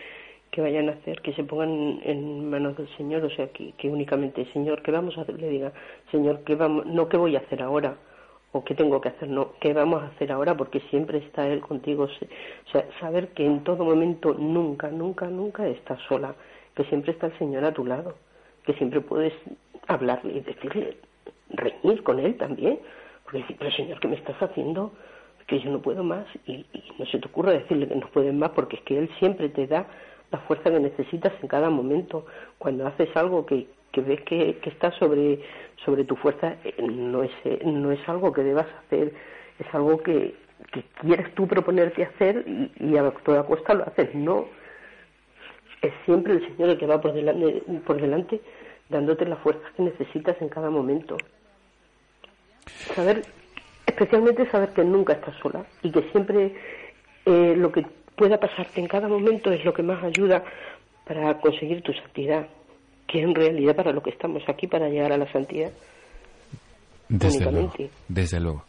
que 0.51 0.59
vayan 0.59 0.89
a 0.89 0.93
hacer, 0.93 1.21
que 1.21 1.33
se 1.33 1.45
pongan 1.45 2.01
en 2.03 2.49
manos 2.49 2.75
del 2.75 2.89
Señor, 2.97 3.23
o 3.23 3.29
sea, 3.29 3.47
que, 3.53 3.71
que 3.77 3.87
únicamente, 3.87 4.45
Señor, 4.51 4.81
¿qué 4.81 4.91
vamos 4.91 5.17
a 5.17 5.21
hacer? 5.21 5.39
Le 5.39 5.49
diga, 5.49 5.71
Señor, 6.11 6.43
¿qué 6.45 6.55
vamos, 6.55 6.85
no 6.87 7.07
qué 7.07 7.15
voy 7.15 7.37
a 7.37 7.39
hacer 7.39 7.61
ahora, 7.61 7.95
o 8.51 8.63
qué 8.63 8.75
tengo 8.75 9.01
que 9.01 9.09
hacer, 9.09 9.29
no, 9.29 9.53
qué 9.59 9.73
vamos 9.73 10.01
a 10.01 10.07
hacer 10.07 10.31
ahora, 10.31 10.55
porque 10.55 10.79
siempre 10.89 11.19
está 11.19 11.47
Él 11.47 11.61
contigo. 11.61 12.03
O 12.05 12.71
sea, 12.71 12.85
saber 12.99 13.29
que 13.29 13.45
en 13.45 13.63
todo 13.63 13.83
momento, 13.83 14.33
nunca, 14.33 14.89
nunca, 14.89 15.27
nunca 15.27 15.67
estás 15.67 15.99
sola, 16.07 16.35
que 16.75 16.83
siempre 16.85 17.11
está 17.11 17.27
el 17.27 17.37
Señor 17.37 17.65
a 17.65 17.73
tu 17.73 17.85
lado, 17.85 18.15
que 18.63 18.73
siempre 18.73 19.01
puedes 19.01 19.33
hablarle 19.87 20.37
y 20.37 20.39
decirle, 20.41 20.97
reñir 21.49 22.03
con 22.03 22.19
Él 22.19 22.37
también, 22.37 22.79
porque 23.23 23.39
decir, 23.39 23.55
pero 23.59 23.71
Señor, 23.71 23.99
¿qué 23.99 24.07
me 24.07 24.15
estás 24.15 24.41
haciendo? 24.41 24.93
Que 25.45 25.59
yo 25.59 25.71
no 25.71 25.81
puedo 25.81 26.03
más, 26.03 26.25
y, 26.45 26.65
y 26.73 26.83
no 26.97 27.05
se 27.05 27.19
te 27.19 27.27
ocurra 27.27 27.51
decirle 27.51 27.87
que 27.87 27.95
no 27.95 28.07
puedes 28.07 28.33
más, 28.33 28.51
porque 28.51 28.77
es 28.77 28.81
que 28.83 28.97
Él 28.97 29.09
siempre 29.19 29.49
te 29.49 29.67
da 29.67 29.87
la 30.31 30.39
fuerza 30.39 30.71
que 30.71 30.79
necesitas 30.79 31.33
en 31.41 31.47
cada 31.47 31.69
momento. 31.69 32.25
Cuando 32.57 32.85
haces 32.87 33.09
algo 33.15 33.45
que, 33.45 33.67
que 34.03 34.09
ves 34.09 34.21
que, 34.21 34.57
que 34.57 34.69
está 34.69 34.91
sobre, 34.91 35.39
sobre 35.83 36.03
tu 36.03 36.15
fuerza, 36.15 36.55
eh, 36.63 36.75
no 36.81 37.23
es, 37.23 37.31
eh, 37.45 37.61
no 37.65 37.91
es 37.91 37.99
algo 38.07 38.31
que 38.31 38.43
debas 38.43 38.67
hacer, 38.85 39.13
es 39.59 39.73
algo 39.73 40.01
que, 40.01 40.35
que 40.71 40.83
quieres 41.01 41.33
tú 41.35 41.47
proponerte 41.47 42.03
hacer 42.03 42.43
y, 42.47 42.71
y 42.79 42.97
a 42.97 43.09
toda 43.23 43.45
costa 43.45 43.73
lo 43.73 43.83
haces. 43.87 44.13
No, 44.13 44.47
es 45.81 45.93
siempre 46.05 46.33
el 46.33 46.47
Señor 46.47 46.69
el 46.69 46.77
que 46.77 46.85
va 46.85 47.01
por 47.01 47.13
delante, 47.13 47.63
por 47.85 47.99
delante 47.99 48.41
dándote 48.89 49.25
las 49.25 49.39
fuerzas 49.39 49.69
que 49.75 49.83
necesitas 49.83 50.41
en 50.41 50.49
cada 50.49 50.69
momento. 50.69 51.17
Saber, 52.95 53.21
especialmente 53.85 54.49
saber 54.49 54.69
que 54.69 54.83
nunca 54.83 55.13
estás 55.13 55.35
sola 55.41 55.65
y 55.83 55.91
que 55.91 56.03
siempre 56.11 56.55
eh, 57.25 57.53
lo 57.57 57.71
que 57.71 57.85
pueda 58.15 58.39
pasarte 58.39 58.79
en 58.79 58.87
cada 58.87 59.07
momento 59.07 59.51
es 59.51 59.63
lo 59.63 59.73
que 59.73 59.83
más 59.83 60.03
ayuda 60.03 60.43
para 61.05 61.39
conseguir 61.39 61.81
tu 61.81 61.93
santidad, 61.93 62.47
que 63.07 63.21
en 63.21 63.33
realidad 63.33 63.75
para 63.75 63.91
lo 63.91 64.03
que 64.03 64.09
estamos 64.09 64.43
aquí, 64.47 64.67
para 64.67 64.89
llegar 64.89 65.11
a 65.13 65.17
la 65.17 65.31
santidad. 65.31 65.71
Desde 67.09 67.39
luego, 67.39 67.59
Únicamente. 67.59 67.89
desde 68.07 68.39
luego. 68.39 68.65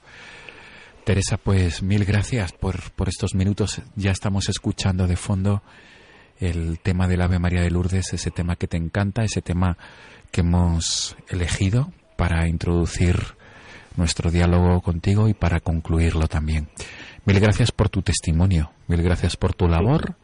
Teresa, 1.05 1.39
pues 1.39 1.83
mil 1.83 2.05
gracias 2.05 2.53
por, 2.53 2.93
por 2.93 3.09
estos 3.09 3.35
minutos. 3.35 3.83
Ya 3.97 4.11
estamos 4.11 4.49
escuchando 4.49 5.07
de 5.07 5.17
fondo 5.17 5.63
el 6.39 6.79
tema 6.81 7.09
del 7.09 7.23
Ave 7.23 7.39
María 7.39 7.63
de 7.63 7.71
Lourdes, 7.71 8.13
ese 8.13 8.31
tema 8.31 8.57
que 8.57 8.69
te 8.69 8.77
encanta, 8.77 9.25
ese 9.25 9.43
tema 9.43 9.77
que 10.31 10.43
hemos 10.43 11.17
elegido 11.29 11.91
para 12.17 12.47
introducir 12.47 13.17
nuestro 13.97 14.31
diálogo 14.31 14.81
contigo 14.83 15.29
y 15.29 15.35
para 15.35 15.61
concluirlo 15.61 16.29
también. 16.29 16.69
Mil 17.25 17.41
gracias 17.41 17.73
por 17.73 17.89
tu 17.89 18.03
testimonio, 18.03 18.71
mil 18.87 19.03
gracias 19.03 19.37
por 19.37 19.55
tu 19.55 19.67
labor 19.67 20.15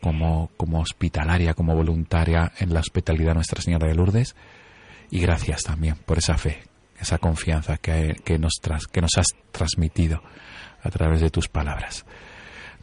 como, 0.00 0.50
como 0.56 0.80
hospitalaria, 0.80 1.54
como 1.54 1.74
voluntaria 1.74 2.52
en 2.58 2.72
la 2.74 2.80
hospitalidad 2.80 3.34
Nuestra 3.34 3.60
Señora 3.62 3.88
de 3.88 3.94
Lourdes 3.94 4.36
y 5.10 5.20
gracias 5.20 5.62
también 5.62 5.96
por 6.04 6.18
esa 6.18 6.36
fe, 6.38 6.62
esa 7.00 7.18
confianza 7.18 7.76
que, 7.78 8.16
que 8.24 8.38
nos, 8.38 8.54
tras- 8.62 8.86
que 8.86 9.00
nos 9.00 9.16
has 9.18 9.26
transmitido 9.52 10.22
a 10.82 10.90
través 10.90 11.20
de 11.20 11.30
tus 11.30 11.48
palabras. 11.48 12.04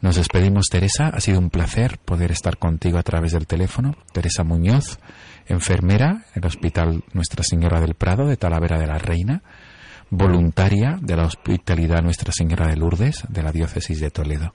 Nos 0.00 0.16
despedimos, 0.16 0.66
Teresa. 0.70 1.08
Ha 1.08 1.20
sido 1.20 1.38
un 1.38 1.48
placer 1.48 1.96
poder 1.98 2.30
estar 2.30 2.58
contigo 2.58 2.98
a 2.98 3.02
través 3.02 3.32
del 3.32 3.46
teléfono. 3.46 3.96
Teresa 4.12 4.44
Muñoz, 4.44 4.98
enfermera 5.46 6.26
en 6.34 6.42
el 6.42 6.46
Hospital 6.46 7.04
Nuestra 7.14 7.42
Señora 7.42 7.80
del 7.80 7.94
Prado 7.94 8.26
de 8.26 8.36
Talavera 8.36 8.78
de 8.78 8.86
la 8.86 8.98
Reina, 8.98 9.42
voluntaria 10.10 10.98
de 11.00 11.16
la 11.16 11.24
Hospitalidad 11.24 12.02
Nuestra 12.02 12.32
Señora 12.32 12.66
de 12.66 12.76
Lourdes 12.76 13.24
de 13.28 13.42
la 13.42 13.52
Diócesis 13.52 14.00
de 14.00 14.10
Toledo. 14.10 14.52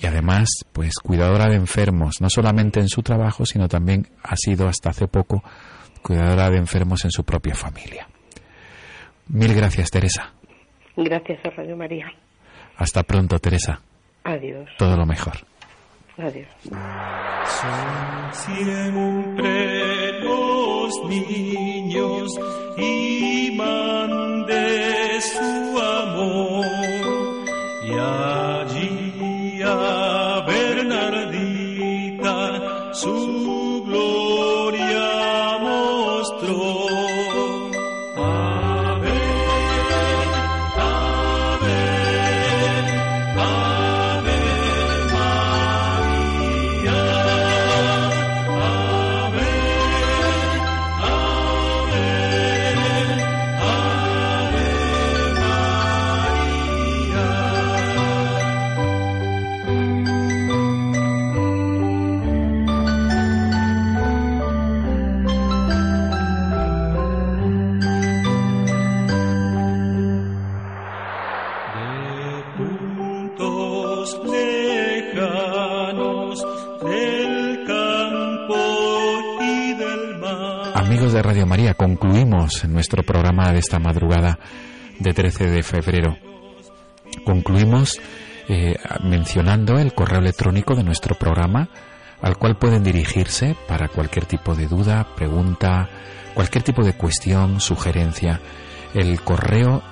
Y 0.00 0.06
además, 0.06 0.48
pues 0.72 0.94
cuidadora 1.02 1.46
de 1.48 1.56
enfermos, 1.56 2.16
no 2.20 2.30
solamente 2.30 2.80
en 2.80 2.88
su 2.88 3.02
trabajo, 3.02 3.44
sino 3.44 3.68
también 3.68 4.08
ha 4.22 4.34
sido 4.36 4.66
hasta 4.66 4.90
hace 4.90 5.08
poco 5.08 5.42
cuidadora 6.02 6.48
de 6.50 6.56
enfermos 6.56 7.04
en 7.04 7.10
su 7.10 7.24
propia 7.24 7.54
familia. 7.54 8.08
Mil 9.28 9.54
gracias, 9.54 9.90
Teresa. 9.90 10.32
Gracias 10.96 11.44
a 11.44 11.50
Radio 11.50 11.76
María. 11.76 12.06
Hasta 12.76 13.02
pronto, 13.02 13.38
Teresa. 13.38 13.80
Adiós. 14.24 14.68
Todo 14.78 14.96
lo 14.96 15.04
mejor. 15.06 15.34
Adiós. 16.18 16.48
siempre 18.32 20.20
los 20.20 21.04
niños 21.08 22.38
iban 22.76 24.39
concluimos 82.64 82.72
nuestro 82.72 83.02
programa 83.02 83.52
de 83.52 83.58
esta 83.58 83.78
madrugada 83.78 84.38
de 84.98 85.12
13 85.12 85.46
de 85.50 85.62
febrero. 85.62 86.16
Concluimos 87.24 88.00
eh, 88.48 88.74
mencionando 89.02 89.78
el 89.78 89.94
correo 89.94 90.20
electrónico 90.20 90.74
de 90.74 90.84
nuestro 90.84 91.14
programa 91.14 91.68
al 92.22 92.36
cual 92.36 92.56
pueden 92.58 92.82
dirigirse 92.82 93.56
para 93.66 93.88
cualquier 93.88 94.26
tipo 94.26 94.54
de 94.54 94.66
duda, 94.66 95.06
pregunta, 95.16 95.88
cualquier 96.34 96.62
tipo 96.64 96.84
de 96.84 96.92
cuestión, 96.92 97.60
sugerencia. 97.60 98.40
El 98.94 99.20
correo, 99.22 99.82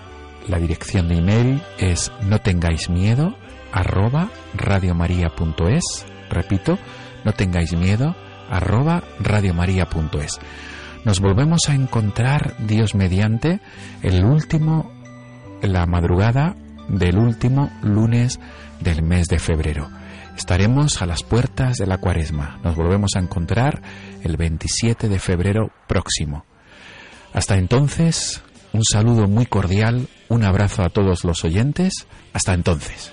la 0.47 0.59
dirección 0.59 1.09
de 1.09 1.19
email 1.19 1.63
es 1.79 2.13
no 2.23 2.41
tengáis 2.41 2.91
miedo 2.91 3.35
arroba 3.73 4.31
radiomaria.es. 4.55 6.07
Repito, 6.29 6.79
no 7.25 7.33
tengáis 7.33 7.73
miedo 7.75 8.15
arroba 8.51 9.03
radiomaria.es. 9.21 10.39
Nos 11.05 11.21
volvemos 11.21 11.69
a 11.69 11.75
encontrar, 11.75 12.57
Dios 12.67 12.95
mediante, 12.95 13.61
el 14.03 14.25
último, 14.25 14.91
la 15.63 15.87
madrugada 15.87 16.57
del 16.89 17.19
último 17.19 17.71
lunes 17.83 18.41
del 18.81 19.03
mes 19.03 19.29
de 19.29 19.39
febrero. 19.39 19.89
Estaremos 20.37 21.03
a 21.03 21.07
las 21.07 21.23
puertas 21.23 21.79
de 21.79 21.87
la 21.87 21.99
cuaresma. 21.99 22.61
Nos 22.63 22.77
volvemos 22.77 23.13
a 23.17 23.21
encontrar 23.21 23.83
el 24.23 24.37
27 24.37 25.09
de 25.09 25.19
febrero 25.19 25.71
próximo. 25.87 26.45
Hasta 27.33 27.57
entonces, 27.57 28.43
un 28.73 28.83
saludo 28.85 29.27
muy 29.27 29.47
cordial, 29.47 30.09
un 30.29 30.45
abrazo 30.45 30.83
a 30.83 30.91
todos 30.91 31.25
los 31.25 31.45
oyentes. 31.45 32.07
Hasta 32.33 32.55
entonces. 32.55 33.13